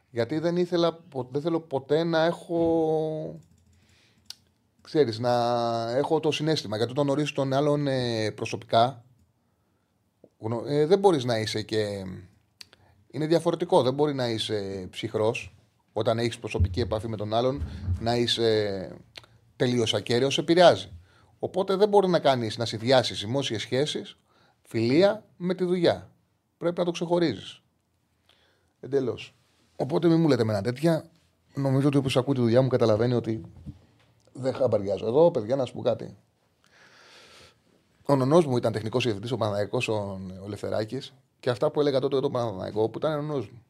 [0.09, 0.99] Γιατί δεν ήθελα,
[1.29, 3.39] δεν θέλω ποτέ να έχω.
[4.81, 5.31] Ξέρεις, να
[5.91, 6.77] έχω το συνέστημα.
[6.77, 9.03] Γιατί όταν γνωρίζει τον άλλον ε, προσωπικά,
[10.67, 12.05] ε, δεν μπορείς να είσαι και.
[13.13, 13.81] Είναι διαφορετικό.
[13.81, 15.55] Δεν μπορεί να είσαι ψυχρός
[15.93, 17.63] όταν έχεις προσωπική επαφή με τον άλλον,
[17.99, 18.97] να είσαι
[19.55, 20.91] τελείως ακέραιος, επηρεάζει.
[21.39, 24.17] Οπότε δεν μπορεί να κάνεις να συνδυάσεις δημόσιες σχέσεις,
[24.61, 26.09] φιλία με τη δουλειά.
[26.57, 27.61] Πρέπει να το ξεχωρίζεις.
[28.79, 29.35] Εντελώς.
[29.75, 31.05] Οπότε μην μου λέτε με ένα τέτοια.
[31.55, 33.41] Νομίζω ότι όποιο ακούει τη δουλειά μου καταλαβαίνει ότι
[34.33, 35.07] δεν χαμπαριάζω.
[35.07, 36.17] Εδώ, παιδιά, να σου πω κάτι.
[38.05, 39.81] Ο νονός μου ήταν τεχνικός διευθυντής, ο Παναδιακό
[40.43, 41.01] ο Λευθεράκη,
[41.43, 43.63] και αυτά που έλεγα τότε το Παναδιακό που ήταν νονό μου.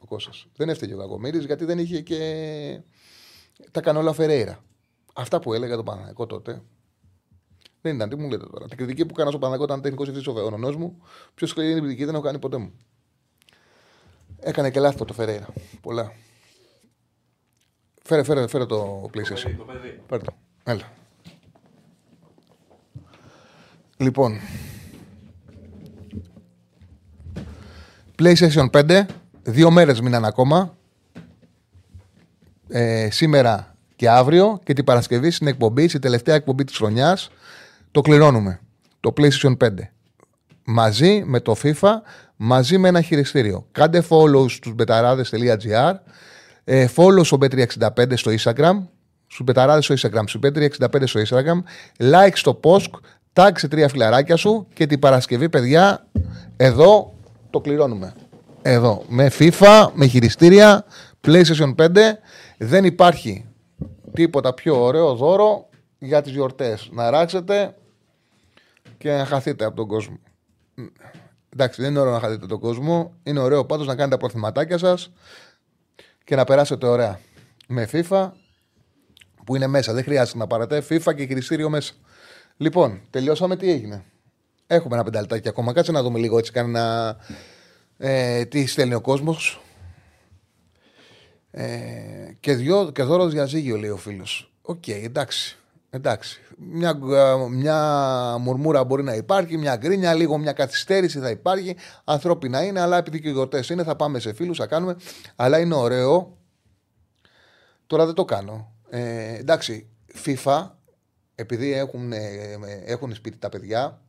[0.00, 0.46] Ο Κώστας.
[0.56, 2.80] Δεν έφταιγε ο Κακομήρη γιατί δεν είχε και
[3.70, 4.64] τα κανόλα Φεραίρα.
[5.14, 6.62] Αυτά που έλεγα το Παναδιακό τότε.
[7.80, 8.68] Δεν ήταν, τι μου λέτε τώρα.
[8.68, 11.02] Την κριτική που έκανα στο Παναδιακό ήταν τεχνικός διευθυντή ο νονό μου.
[11.34, 12.72] Πιο σκληρή είναι η κριτική, δεν έχω κάνει ποτέ μου.
[14.38, 15.48] Έκανε και λάθος το Φεραίρα.
[15.80, 16.12] Πολλά.
[18.02, 19.54] Φέρε, φέρε, φέρε το PlayStation.
[19.56, 20.00] Το παιδί.
[20.08, 20.34] Φέρε το.
[20.64, 20.92] Έλα.
[23.96, 24.38] Λοιπόν.
[28.22, 29.04] PlayStation 5.
[29.42, 30.76] Δύο μέρες μείναν ακόμα.
[32.68, 37.30] Ε, σήμερα και αύριο και την Παρασκευή στην εκπομπή, στην τελευταία εκπομπή της χρονιάς,
[37.90, 38.60] το κληρώνουμε.
[39.00, 39.68] Το PlayStation 5.
[40.64, 41.90] Μαζί με το FIFA,
[42.36, 43.66] μαζί με ένα χειριστήριο.
[43.72, 45.94] Κάντε follow στους μπεταράδες.gr
[46.64, 48.86] ε, follow στο Bet365 στο Instagram,
[49.26, 51.62] στους μπεταράδες στο Instagram, στους Bet365 στο Instagram,
[51.98, 52.90] like στο post,
[53.32, 56.06] tag σε τρία φιλαράκια σου και την Παρασκευή, παιδιά,
[56.56, 57.12] εδώ
[57.52, 58.14] το κληρώνουμε.
[58.62, 60.84] Εδώ, με FIFA, με χειριστήρια,
[61.26, 61.88] PlayStation 5,
[62.58, 63.46] δεν υπάρχει
[64.12, 65.68] τίποτα πιο ωραίο δώρο
[65.98, 66.88] για τις γιορτές.
[66.92, 67.74] Να ράξετε
[68.98, 70.18] και να χαθείτε από τον κόσμο.
[71.48, 73.12] Εντάξει, δεν είναι ωραίο να χαθείτε τον κόσμο.
[73.22, 75.12] Είναι ωραίο πάντως να κάνετε τα προθυματάκια σας
[76.24, 77.20] και να περάσετε ωραία.
[77.66, 78.30] Με FIFA
[79.44, 79.92] που είναι μέσα.
[79.92, 81.92] Δεν χρειάζεται να πάρετε FIFA και χειριστήριο μέσα.
[82.56, 83.56] Λοιπόν, τελειώσαμε.
[83.56, 84.04] Τι έγινε;
[84.72, 85.72] Έχουμε ένα πενταλτάκι ακόμα.
[85.72, 87.16] Κάτσε να δούμε λίγο έτσι κανένα.
[87.98, 89.60] Ε, τι στέλνει ο κόσμος.
[91.50, 91.66] Ε,
[92.40, 94.52] και, δυο, και δώρο διαζύγιο, λέει ο φίλος.
[94.62, 95.58] Οκ, εντάξει.
[95.90, 96.40] Εντάξει.
[96.56, 96.98] Μια,
[97.50, 97.78] μια
[98.40, 101.76] μουρμούρα μπορεί να υπάρχει, μια γκρίνια, λίγο μια καθυστέρηση θα υπάρχει.
[102.04, 104.96] Ανθρώπινα είναι, αλλά επειδή και οι γιορτές είναι, θα πάμε σε φίλους, θα κάνουμε.
[105.36, 106.36] Αλλά είναι ωραίο.
[107.86, 108.72] Τώρα δεν το κάνω.
[108.90, 109.88] Ε, εντάξει,
[110.24, 110.70] FIFA,
[111.34, 114.01] επειδή έχουν, ε, έχουν σπίτι τα παιδιά,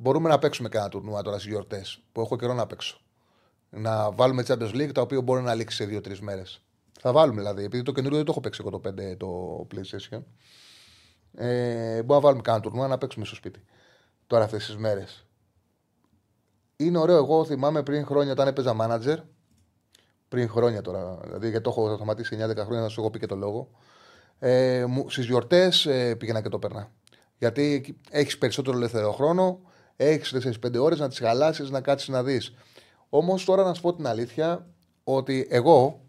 [0.00, 3.00] μπορούμε να παίξουμε κανένα τουρνουά τώρα στις γιορτές που έχω καιρό να παίξω.
[3.70, 6.62] Να βάλουμε Champions League, τα οποία μπορεί να λήξει σε δύο-τρεις μέρες.
[7.00, 10.22] Θα βάλουμε δηλαδή, επειδή το καινούριο δεν το έχω παίξει εγώ το 5 το PlayStation.
[11.34, 13.64] Ε, μπορούμε να βάλουμε κανένα τουρνουά να παίξουμε στο σπίτι.
[14.26, 15.26] Τώρα αυτές τις μέρες.
[16.76, 17.16] Είναι ωραίο.
[17.16, 19.16] Εγώ θυμάμαι πριν χρόνια όταν έπαιζα manager.
[20.28, 21.18] Πριν χρόνια τώρα.
[21.22, 23.70] Δηλαδή γιατί το έχω σταματήσει 9-10 χρόνια, να σου έχω πει και το λόγο.
[24.38, 26.90] Ε, Στις γιορτές ε, πήγαινα και το περνά.
[27.38, 29.60] Γιατί έχεις περισσότερο ελεύθερο χρόνο,
[30.04, 32.54] έχει 4-5 ώρες να τις χαλάσει, να κάτσεις να δεις.
[33.08, 34.66] Όμως τώρα να σου πω την αλήθεια
[35.04, 36.00] ότι εγώ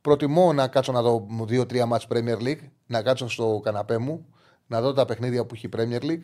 [0.00, 4.26] προτιμώ να κάτσω να δω 2-3 μάτς Premier League, να κάτσω στο καναπέ μου,
[4.66, 6.22] να δω τα παιχνίδια που έχει Premier League,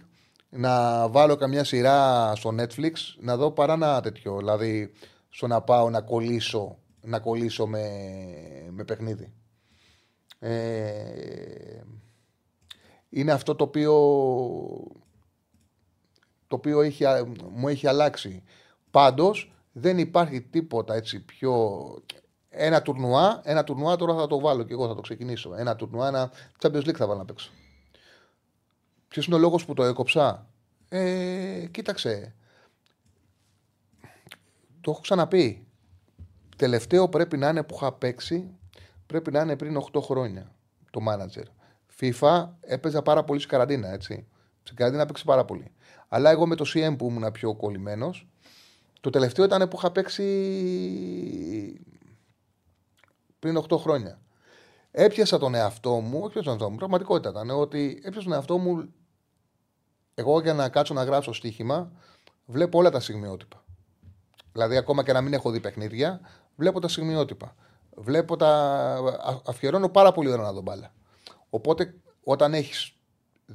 [0.51, 4.37] να βάλω καμιά σειρά στο Netflix, να δω παρά ένα τέτοιο.
[4.37, 4.93] Δηλαδή,
[5.29, 7.89] στο να πάω να κολλήσω, να κολλήσω με,
[8.71, 9.33] με παιχνίδι.
[10.39, 11.81] Ε,
[13.09, 13.95] είναι αυτό το οποίο,
[16.49, 17.05] το οποίο έχει,
[17.51, 18.43] μου έχει αλλάξει.
[18.91, 21.85] Πάντως, Δεν υπάρχει τίποτα έτσι πιο.
[22.49, 25.55] Ένα τουρνουά, ένα τουρνουά τώρα θα το βάλω και εγώ θα το ξεκινήσω.
[25.55, 26.31] Ένα τουρνουά, ένα
[26.63, 27.51] Champions League θα βάλω να παίξω.
[29.09, 30.47] Ποιος είναι ο λόγος που το έκοψα;
[30.89, 32.35] Ε, κοίταξε.
[34.81, 35.67] Το έχω ξαναπεί.
[36.57, 38.57] Τελευταίο πρέπει να είναι που είχα παίξει,
[39.07, 40.53] πρέπει να είναι πριν 8 χρόνια
[40.91, 41.45] το manager.
[42.01, 44.27] FIFA έπαιζα πάρα πολύ στην καραντίνα, έτσι.
[44.63, 45.73] Στην καραντίνα έπαιξε πάρα πολύ.
[46.09, 48.27] Αλλά εγώ με το CM που ήμουν πιο κολλημένος,
[49.01, 50.25] το τελευταίο ήταν που είχα παίξει
[53.39, 54.21] πριν 8 χρόνια.
[54.91, 58.93] Έπιασα τον εαυτό μου, όχι τον εαυτό μου, πραγματικότητα ήταν ότι έπιασα τον εαυτό μου.
[60.15, 61.93] Εγώ για να κάτσω να γράψω στοίχημα,
[62.47, 63.65] βλέπω όλα τα στιγμιότυπα.
[64.53, 66.21] Δηλαδή, ακόμα και να μην έχω δει παιχνίδια,
[66.57, 67.55] βλέπω τα στιγμιότυπα.
[67.97, 69.41] Βλέπω τα.
[69.47, 70.93] Αφιερώνω πάρα πολύ ώρα να δω μπάλα.
[71.51, 71.95] Οπότε,
[72.25, 72.93] όταν έχεις.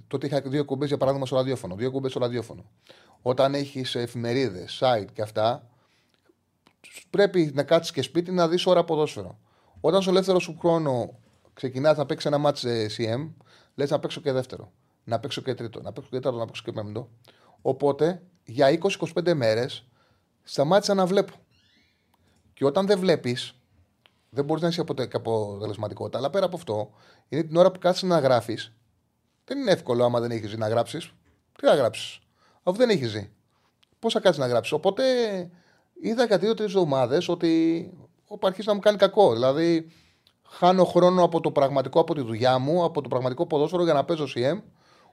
[0.08, 1.76] Τότε είχα δύο κουμπές για παράδειγμα στο ραδιόφωνο.
[1.76, 2.66] Δύο κουμπές στο ραδιόφωνο.
[3.22, 5.70] Όταν έχεις εφημερίδες, site και αυτά,
[7.10, 9.40] πρέπει να κάτσεις και σπίτι να δεις ώρα ποδόσφαιρο.
[9.82, 11.20] Όταν στο ελεύθερο σου χρόνο
[11.54, 12.66] ξεκινάς να παίξεις ένα μάτς
[12.98, 13.32] CM,
[13.76, 14.72] λες να παίξω και δεύτερο.
[15.04, 15.82] Να παίξω και τρίτο.
[15.82, 17.10] Να παίξω και τέταρτο, να παίξω και πέμπτο.
[17.62, 19.86] Οπότε για 20-25 μέρες
[20.44, 21.34] σταμάτησα να βλέπω.
[22.54, 23.56] Και όταν δεν βλέπεις,
[24.30, 26.18] δεν μπορείς να είσαι αποτελεσματικότητα.
[26.18, 26.92] Αλλά πέρα από αυτό,
[27.30, 28.74] είναι την ώρα που κάτσει να γράφεις.
[29.46, 31.14] Δεν είναι εύκολο άμα δεν έχεις ζει να γράψεις.
[31.58, 32.20] Τι να γράψεις,
[32.64, 33.30] αφού δεν έχεις ζει.
[34.00, 34.74] Πώς θα κάτσεις να γράψεις.
[34.74, 35.04] Οπότε
[36.02, 37.92] είδα για δύο-τρει εβδομάδες ότι
[38.28, 39.34] όπου αρχίζει να μου κάνει κακό.
[39.34, 39.92] Δηλαδή,
[40.48, 44.04] χάνω χρόνο από το πραγματικό, από τη δουλειά μου, από το πραγματικό ποδόσφαιρο για να
[44.06, 44.62] παίζω CM.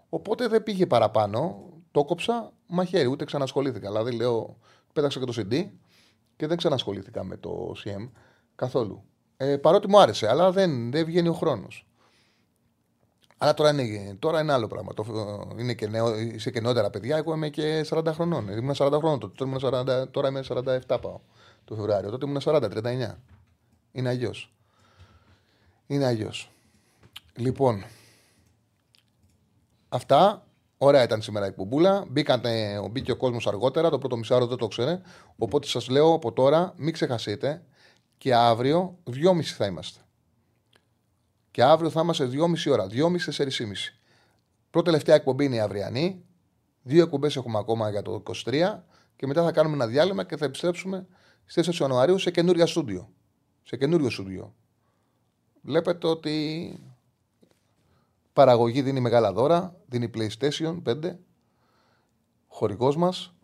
[0.08, 1.64] Οπότε δεν πήγε παραπάνω.
[1.90, 3.88] Το κόψα μαχαίρι, ούτε ξανασχολήθηκα.
[3.88, 4.56] Δηλαδή, λέω,
[4.92, 5.68] πέταξα και το CD
[6.36, 8.10] και δεν ξανασχολήθηκα με το CM
[8.54, 9.04] καθόλου.
[9.36, 11.89] Ε, παρότι μου άρεσε, αλλά δεν, δεν βγαίνει ο χρόνος.
[13.42, 14.94] Αλλά τώρα είναι, τώρα είναι άλλο πράγμα.
[14.94, 15.04] Το,
[15.56, 17.16] είναι και νεό, είσαι και νεότερα παιδιά.
[17.16, 18.48] Εγώ είμαι και 40 χρονών.
[18.48, 19.34] Ήμουν 40 χρονών τότε.
[19.44, 21.20] Τώρα, ήμουν 40, τώρα είμαι 47 πάω
[21.64, 22.10] το Φεβρουάριο.
[22.10, 23.14] Τότε ήμουν 40-39.
[23.92, 24.52] Είναι αλλιώς.
[25.86, 26.50] Είναι αλλιώς.
[27.36, 27.84] Λοιπόν,
[29.88, 30.44] αυτά.
[30.78, 32.04] Ωραία ήταν σήμερα η κουμπούλα.
[32.08, 33.90] Μπήκατε, μπήκε ο κόσμος αργότερα.
[33.90, 35.00] Το πρώτο μισάρο δεν το ξέρε.
[35.38, 37.62] Οπότε σας λέω από τώρα, μην ξεχασείτε.
[38.18, 40.00] Και αύριο, 2.30 θα είμαστε.
[41.50, 42.86] Και αύριο θα είμαστε 2.30 ώρα.
[42.90, 43.46] 2.30-4.30.
[44.70, 46.24] Πρώτη τελευταία εκπομπή είναι η αυριανή.
[46.82, 48.82] Δύο εκπομπές έχουμε ακόμα για το 23.
[49.16, 51.06] Και μετά θα κάνουμε ένα διάλειμμα και θα επιστρέψουμε
[51.44, 53.10] στις 4 Ιανουαρίου σε καινούρια στούντιο.
[53.62, 54.54] Σε καινούριο στούντιο.
[55.62, 56.78] Βλέπετε ότι
[58.32, 61.16] παραγωγή δίνει μεγάλα δώρα, δίνει PlayStation 5,
[62.48, 63.34] χορηγός μας.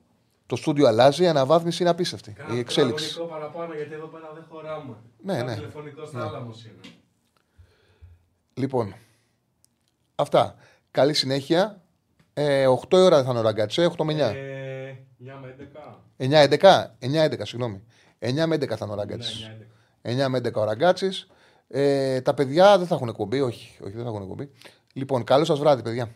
[0.46, 2.32] Το στούντιο αλλάζει, η αναβάθμιση είναι απίστευτη.
[2.32, 3.20] Κάνα η εξέλιξη.
[3.28, 4.96] παραπάνω γιατί εδώ πέρα δεν χωράμε.
[5.22, 5.54] Ναι, Σαν ναι.
[5.54, 6.06] τηλεφωνικό Ναι.
[6.06, 6.80] θάλαμος είναι.
[8.58, 8.94] Λοιπόν,
[10.14, 10.54] αυτά.
[10.90, 11.82] Καλή συνέχεια.
[12.34, 14.18] Ε, 8 η ώρα θα είναι ο ραγκατσέ, 8 με 9.
[14.18, 16.00] Ε, 9 με 11.
[16.16, 17.82] 9-11, 9-11, συγγνώμη.
[18.18, 19.50] 9 με 11 θα είναι ο ραγκάτσι.
[20.02, 21.10] 9 με 11 ο ραγκάτσι.
[21.68, 24.50] Ε, τα παιδιά δεν θα έχουν εκπομπή, όχι, όχι δεν θα έχουν εκπομπή.
[24.92, 26.10] Λοιπόν, καλό σας βράδυ, παιδιά.